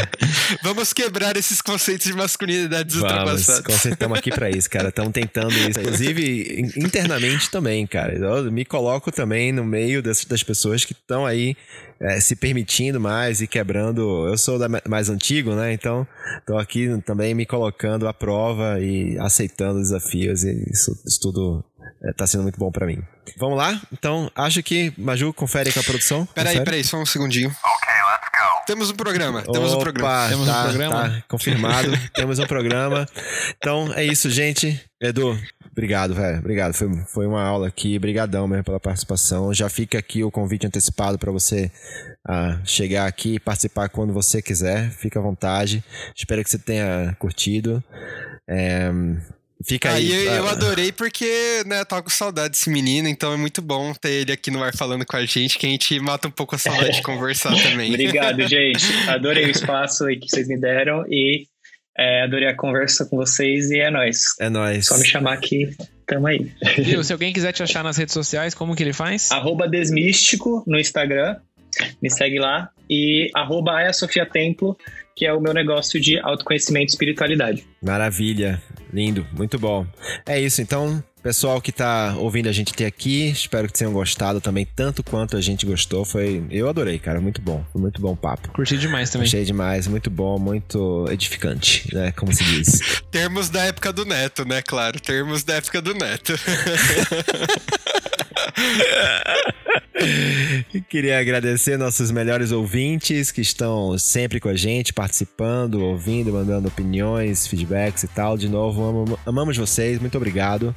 Vamos 0.62 0.92
quebrar 0.92 1.36
esses 1.36 1.60
conceitos 1.60 2.06
de 2.06 2.12
masculinidade 2.14 2.96
ultrapassados. 2.96 3.84
Estamos 3.84 4.18
aqui 4.18 4.30
pra 4.30 4.50
isso, 4.50 4.68
cara. 4.70 4.88
Estamos 4.88 5.12
tentando 5.12 5.52
isso. 5.52 5.80
Inclusive, 5.80 6.69
internamente 6.76 7.50
também, 7.50 7.86
cara. 7.86 8.14
Eu 8.14 8.50
me 8.50 8.64
coloco 8.64 9.10
também 9.10 9.52
no 9.52 9.64
meio 9.64 10.02
das, 10.02 10.24
das 10.24 10.42
pessoas 10.42 10.84
que 10.84 10.92
estão 10.92 11.26
aí 11.26 11.56
é, 12.00 12.20
se 12.20 12.34
permitindo 12.34 12.98
mais 13.00 13.40
e 13.40 13.46
quebrando. 13.46 14.26
Eu 14.26 14.38
sou 14.38 14.58
da, 14.58 14.68
mais 14.88 15.08
antigo, 15.08 15.54
né? 15.54 15.72
Então, 15.72 16.06
estou 16.38 16.58
aqui 16.58 16.88
também 17.04 17.34
me 17.34 17.44
colocando 17.44 18.08
à 18.08 18.14
prova 18.14 18.80
e 18.80 19.18
aceitando 19.18 19.80
desafios. 19.80 20.42
E 20.44 20.64
isso, 20.70 20.92
isso 21.06 21.20
tudo 21.20 21.64
está 22.08 22.24
é, 22.24 22.26
sendo 22.26 22.42
muito 22.42 22.58
bom 22.58 22.70
para 22.70 22.86
mim. 22.86 23.02
Vamos 23.38 23.58
lá? 23.58 23.80
Então, 23.92 24.30
acho 24.34 24.62
que, 24.62 24.92
Maju, 24.96 25.32
confere 25.32 25.72
com 25.72 25.80
a 25.80 25.84
produção. 25.84 26.26
Peraí, 26.26 26.62
peraí, 26.64 26.82
só 26.82 26.96
um 26.96 27.06
segundinho. 27.06 27.48
Ok, 27.48 27.88
let's 27.88 28.30
go. 28.32 28.64
Temos 28.66 28.90
um 28.90 28.94
programa. 28.94 29.42
Temos 29.42 29.72
Opa, 29.72 29.76
um 29.76 29.80
programa. 29.80 30.28
Temos 30.28 30.46
tá, 30.46 30.60
um 30.60 30.64
programa. 30.64 31.10
Tá, 31.10 31.24
confirmado. 31.28 31.90
temos 32.14 32.38
um 32.38 32.46
programa. 32.46 33.06
Então, 33.56 33.92
é 33.94 34.04
isso, 34.04 34.30
gente. 34.30 34.80
Edu, 35.00 35.38
Obrigado, 35.72 36.14
velho. 36.14 36.38
Obrigado. 36.38 36.74
Foi, 36.74 36.88
foi 37.06 37.26
uma 37.26 37.42
aula 37.42 37.68
aqui. 37.68 37.96
Obrigadão 37.96 38.46
mesmo 38.48 38.64
pela 38.64 38.80
participação. 38.80 39.54
Já 39.54 39.68
fica 39.68 39.98
aqui 39.98 40.24
o 40.24 40.30
convite 40.30 40.66
antecipado 40.66 41.18
para 41.18 41.30
você 41.30 41.70
uh, 42.28 42.60
chegar 42.64 43.06
aqui 43.06 43.34
e 43.34 43.40
participar 43.40 43.88
quando 43.88 44.12
você 44.12 44.42
quiser. 44.42 44.90
Fica 44.90 45.18
à 45.18 45.22
vontade. 45.22 45.82
Espero 46.14 46.42
que 46.42 46.50
você 46.50 46.58
tenha 46.58 47.14
curtido. 47.18 47.82
É, 48.48 48.90
Fica 49.62 49.92
aí. 49.92 50.10
aí 50.10 50.26
eu, 50.26 50.32
eu, 50.32 50.48
adorei 50.48 50.90
porque, 50.90 51.62
né, 51.66 51.84
tava 51.84 52.02
com 52.02 52.08
saudade 52.08 52.52
desse 52.52 52.70
menino, 52.70 53.08
então 53.08 53.32
é 53.32 53.36
muito 53.36 53.60
bom 53.60 53.92
ter 53.92 54.22
ele 54.22 54.32
aqui 54.32 54.50
no 54.50 54.62
ar 54.62 54.74
falando 54.74 55.04
com 55.04 55.16
a 55.16 55.26
gente, 55.26 55.58
que 55.58 55.66
a 55.66 55.68
gente 55.68 56.00
mata 56.00 56.28
um 56.28 56.30
pouco 56.30 56.54
a 56.54 56.58
saudade 56.58 56.96
de 56.96 57.02
conversar 57.04 57.54
também. 57.62 57.90
Obrigado, 57.90 58.40
gente. 58.48 58.86
Adorei 59.06 59.44
o 59.44 59.50
espaço 59.50 60.06
aí 60.06 60.18
que 60.18 60.30
vocês 60.30 60.48
me 60.48 60.58
deram 60.58 61.04
e 61.10 61.46
é, 61.96 62.22
adorei 62.22 62.48
a 62.48 62.56
conversa 62.56 63.04
com 63.04 63.16
vocês 63.16 63.70
e 63.70 63.78
é 63.78 63.90
nóis. 63.90 64.34
É 64.40 64.48
nóis. 64.48 64.86
Só 64.86 64.96
me 64.96 65.04
chamar 65.04 65.34
aqui, 65.34 65.74
tamo 66.06 66.26
aí. 66.26 66.50
Viu, 66.78 67.02
se 67.04 67.12
alguém 67.12 67.32
quiser 67.32 67.52
te 67.52 67.62
achar 67.62 67.84
nas 67.84 67.96
redes 67.96 68.14
sociais, 68.14 68.54
como 68.54 68.74
que 68.74 68.82
ele 68.82 68.92
faz? 68.92 69.30
Arroba 69.30 69.68
Desmístico 69.68 70.64
no 70.66 70.78
Instagram, 70.78 71.36
me 72.02 72.10
segue 72.10 72.38
lá. 72.38 72.70
E 72.88 73.30
arroba 73.34 73.76
Aya 73.76 73.92
Sofia 73.92 74.26
Templo, 74.26 74.76
que 75.14 75.24
é 75.24 75.32
o 75.32 75.40
meu 75.40 75.54
negócio 75.54 76.00
de 76.00 76.18
autoconhecimento 76.18 76.86
e 76.86 76.90
espiritualidade. 76.94 77.64
Maravilha, 77.80 78.60
lindo, 78.92 79.26
muito 79.32 79.58
bom. 79.58 79.86
É 80.26 80.40
isso, 80.40 80.60
então, 80.60 81.02
pessoal 81.22 81.60
que 81.60 81.70
tá 81.70 82.14
ouvindo 82.18 82.48
a 82.48 82.52
gente 82.52 82.72
ter 82.72 82.86
aqui, 82.86 83.28
espero 83.28 83.66
que 83.66 83.72
tenham 83.74 83.92
gostado 83.92 84.40
também, 84.40 84.66
tanto 84.66 85.02
quanto 85.02 85.36
a 85.36 85.40
gente 85.40 85.66
gostou. 85.66 86.04
Foi, 86.04 86.42
eu 86.50 86.68
adorei, 86.68 86.98
cara, 86.98 87.20
muito 87.20 87.40
bom, 87.40 87.64
foi 87.72 87.80
muito 87.80 88.00
bom 88.00 88.12
o 88.12 88.16
papo. 88.16 88.50
Curti 88.52 88.78
demais 88.78 89.10
também. 89.10 89.26
Achei 89.26 89.44
demais, 89.44 89.86
muito 89.86 90.10
bom, 90.10 90.38
muito 90.38 91.06
edificante, 91.10 91.94
né, 91.94 92.12
como 92.12 92.32
se 92.34 92.42
diz. 92.44 93.02
termos 93.10 93.48
da 93.48 93.64
época 93.64 93.92
do 93.92 94.04
Neto, 94.04 94.44
né, 94.44 94.62
claro, 94.62 95.00
termos 95.00 95.44
da 95.44 95.54
época 95.54 95.80
do 95.80 95.94
Neto. 95.94 96.34
Queria 100.88 101.20
agradecer 101.20 101.76
nossos 101.76 102.10
melhores 102.10 102.52
ouvintes 102.52 103.30
que 103.30 103.40
estão 103.40 103.98
sempre 103.98 104.40
com 104.40 104.48
a 104.48 104.54
gente, 104.54 104.92
participando, 104.92 105.80
ouvindo, 105.80 106.32
mandando 106.32 106.68
opiniões, 106.68 107.46
feedbacks 107.46 108.04
e 108.04 108.08
tal. 108.08 108.36
De 108.36 108.48
novo, 108.48 109.18
amamos 109.26 109.56
vocês, 109.56 109.98
muito 109.98 110.16
obrigado. 110.16 110.74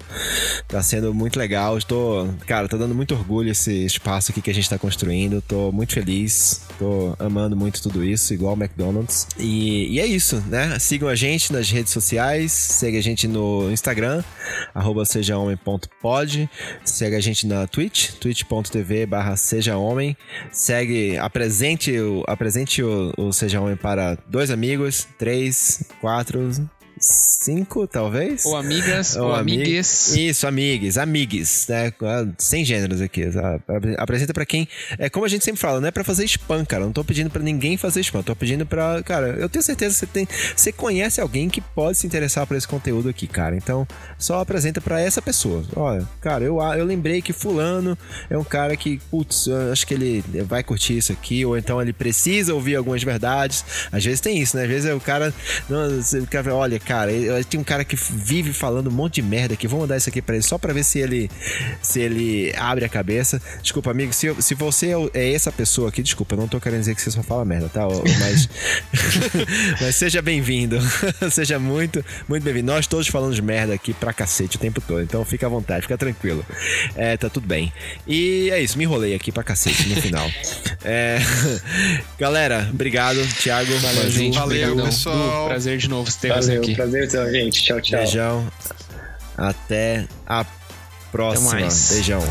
Tá 0.67 0.81
sendo 0.81 1.13
muito 1.13 1.37
legal. 1.37 1.77
Estou, 1.77 2.27
cara, 2.47 2.67
tá 2.67 2.77
dando 2.77 2.95
muito 2.95 3.13
orgulho 3.13 3.51
esse 3.51 3.85
espaço 3.85 4.31
aqui 4.31 4.41
que 4.41 4.49
a 4.49 4.53
gente 4.53 4.69
tá 4.69 4.77
construindo. 4.77 5.41
Tô 5.41 5.71
muito 5.71 5.93
feliz, 5.93 6.61
tô 6.79 7.15
amando 7.19 7.55
muito 7.55 7.81
tudo 7.81 8.03
isso, 8.03 8.33
igual 8.33 8.53
o 8.53 8.57
McDonald's. 8.57 9.27
E, 9.37 9.93
e 9.93 9.99
é 9.99 10.05
isso, 10.05 10.43
né? 10.47 10.77
Sigam 10.79 11.09
a 11.09 11.15
gente 11.15 11.51
nas 11.51 11.69
redes 11.69 11.91
sociais, 11.91 12.51
segue 12.51 12.97
a 12.97 13.03
gente 13.03 13.27
no 13.27 13.71
Instagram, 13.71 14.23
sejahomem.pod, 15.05 16.49
segue 16.83 17.15
a 17.15 17.19
gente 17.19 17.45
na 17.47 17.67
Twitch, 17.67 18.11
twitch.tv 18.13 19.05
barra 19.05 19.35
Seja 19.35 19.77
Homem. 19.77 20.15
Segue, 20.51 21.17
apresente, 21.17 21.97
o, 21.99 22.23
apresente 22.27 22.81
o, 22.81 23.13
o 23.17 23.31
Seja 23.31 23.61
Homem 23.61 23.75
para 23.75 24.17
dois 24.27 24.49
amigos, 24.49 25.07
três, 25.17 25.83
quatro, 26.01 26.49
cinco, 27.03 27.87
talvez. 27.87 28.45
Ou 28.45 28.55
amigas, 28.55 29.15
ou, 29.15 29.27
ou 29.27 29.35
amigues. 29.35 30.15
Isso, 30.15 30.47
amigues, 30.47 30.97
amigues, 30.97 31.67
né? 31.67 31.93
Sem 32.37 32.63
gêneros 32.63 33.01
aqui. 33.01 33.23
Apresenta 33.97 34.33
para 34.33 34.45
quem. 34.45 34.67
É 34.97 35.09
como 35.09 35.25
a 35.25 35.29
gente 35.29 35.43
sempre 35.43 35.59
fala, 35.59 35.79
não 35.81 35.87
é 35.87 35.91
pra 35.91 36.03
fazer 36.03 36.25
spam, 36.25 36.65
cara. 36.65 36.85
não 36.85 36.93
tô 36.93 37.03
pedindo 37.03 37.29
para 37.29 37.41
ninguém 37.41 37.77
fazer 37.77 38.01
spam. 38.01 38.23
Tô 38.23 38.35
pedindo 38.35 38.65
pra. 38.65 39.01
Cara, 39.03 39.27
eu 39.39 39.49
tenho 39.49 39.63
certeza 39.63 39.93
que 39.93 39.99
você 39.99 40.05
tem. 40.07 40.27
Você 40.55 40.71
conhece 40.71 41.19
alguém 41.19 41.49
que 41.49 41.61
pode 41.61 41.97
se 41.97 42.07
interessar 42.07 42.47
por 42.47 42.55
esse 42.55 42.67
conteúdo 42.67 43.09
aqui, 43.09 43.27
cara. 43.27 43.55
Então, 43.55 43.87
só 44.17 44.39
apresenta 44.39 44.79
para 44.79 44.99
essa 44.99 45.21
pessoa. 45.21 45.63
Olha, 45.75 46.07
cara, 46.21 46.43
eu, 46.43 46.61
eu 46.61 46.85
lembrei 46.85 47.21
que 47.21 47.33
Fulano 47.33 47.97
é 48.29 48.37
um 48.37 48.43
cara 48.43 48.75
que, 48.77 48.99
putz, 49.11 49.47
acho 49.71 49.85
que 49.85 49.93
ele 49.93 50.23
vai 50.43 50.63
curtir 50.63 50.97
isso 50.97 51.11
aqui, 51.11 51.45
ou 51.45 51.57
então 51.57 51.81
ele 51.81 51.93
precisa 51.93 52.53
ouvir 52.53 52.75
algumas 52.75 53.03
verdades. 53.03 53.65
Às 53.91 54.03
vezes 54.03 54.21
tem 54.21 54.37
isso, 54.37 54.55
né? 54.55 54.63
Às 54.63 54.69
vezes 54.69 54.85
é 54.89 54.93
o 54.93 54.99
cara. 54.99 55.33
Não, 55.69 55.89
você, 56.01 56.23
olha, 56.51 56.79
cara, 56.79 56.92
tem 57.49 57.59
um 57.59 57.63
cara 57.63 57.83
que 57.83 57.95
vive 57.95 58.53
falando 58.53 58.87
um 58.87 58.93
monte 58.93 59.15
de 59.15 59.21
merda 59.21 59.53
aqui. 59.53 59.67
Vou 59.67 59.81
mandar 59.81 59.97
isso 59.97 60.09
aqui 60.09 60.21
para 60.21 60.35
ele 60.35 60.43
só 60.43 60.57
para 60.57 60.73
ver 60.73 60.83
se 60.83 60.99
ele 60.99 61.29
se 61.81 61.99
ele 61.99 62.53
abre 62.57 62.85
a 62.85 62.89
cabeça. 62.89 63.41
Desculpa, 63.61 63.91
amigo, 63.91 64.13
se, 64.13 64.33
se 64.41 64.55
você 64.55 64.93
é 65.13 65.33
essa 65.33 65.51
pessoa 65.51 65.89
aqui, 65.89 66.01
desculpa, 66.01 66.35
eu 66.35 66.39
não 66.39 66.47
tô 66.47 66.59
querendo 66.59 66.79
dizer 66.79 66.95
que 66.95 67.01
você 67.01 67.11
só 67.11 67.23
fala 67.23 67.45
merda, 67.45 67.69
tá? 67.69 67.81
Mas, 68.19 68.49
mas 69.81 69.95
seja 69.95 70.21
bem-vindo. 70.21 70.77
seja 71.31 71.59
muito, 71.59 72.03
muito 72.27 72.43
bem-vindo. 72.43 72.71
Nós 72.71 72.87
todos 72.87 73.07
falamos 73.07 73.39
merda 73.39 73.73
aqui 73.73 73.93
pra 73.93 74.13
cacete 74.13 74.57
o 74.57 74.59
tempo 74.59 74.81
todo, 74.81 75.01
então 75.01 75.23
fica 75.25 75.45
à 75.45 75.49
vontade, 75.49 75.83
fica 75.83 75.97
tranquilo. 75.97 76.45
É, 76.95 77.17
tá 77.17 77.29
tudo 77.29 77.47
bem. 77.47 77.71
E 78.07 78.49
é 78.51 78.61
isso, 78.61 78.77
me 78.77 78.83
enrolei 78.83 79.13
aqui 79.13 79.31
pra 79.31 79.43
cacete 79.43 79.87
no 79.87 80.01
final. 80.01 80.29
É... 80.83 81.19
Galera, 82.19 82.69
obrigado, 82.71 83.19
Thiago. 83.41 83.73
Valeu, 83.79 84.11
gente. 84.11 84.37
Valeu, 84.37 84.75
pessoal. 84.83 85.47
prazer 85.47 85.77
de 85.77 85.89
novo 85.89 86.11
ter 86.13 86.33
você 86.33 86.53
aqui. 86.53 86.75
Prazer 86.83 87.05
então, 87.05 87.31
gente. 87.31 87.63
Tchau, 87.63 87.79
tchau. 87.79 87.99
Beijão. 87.99 88.51
Até 89.37 90.05
a 90.27 90.45
próxima. 91.11 91.51
Beijão. 91.51 92.21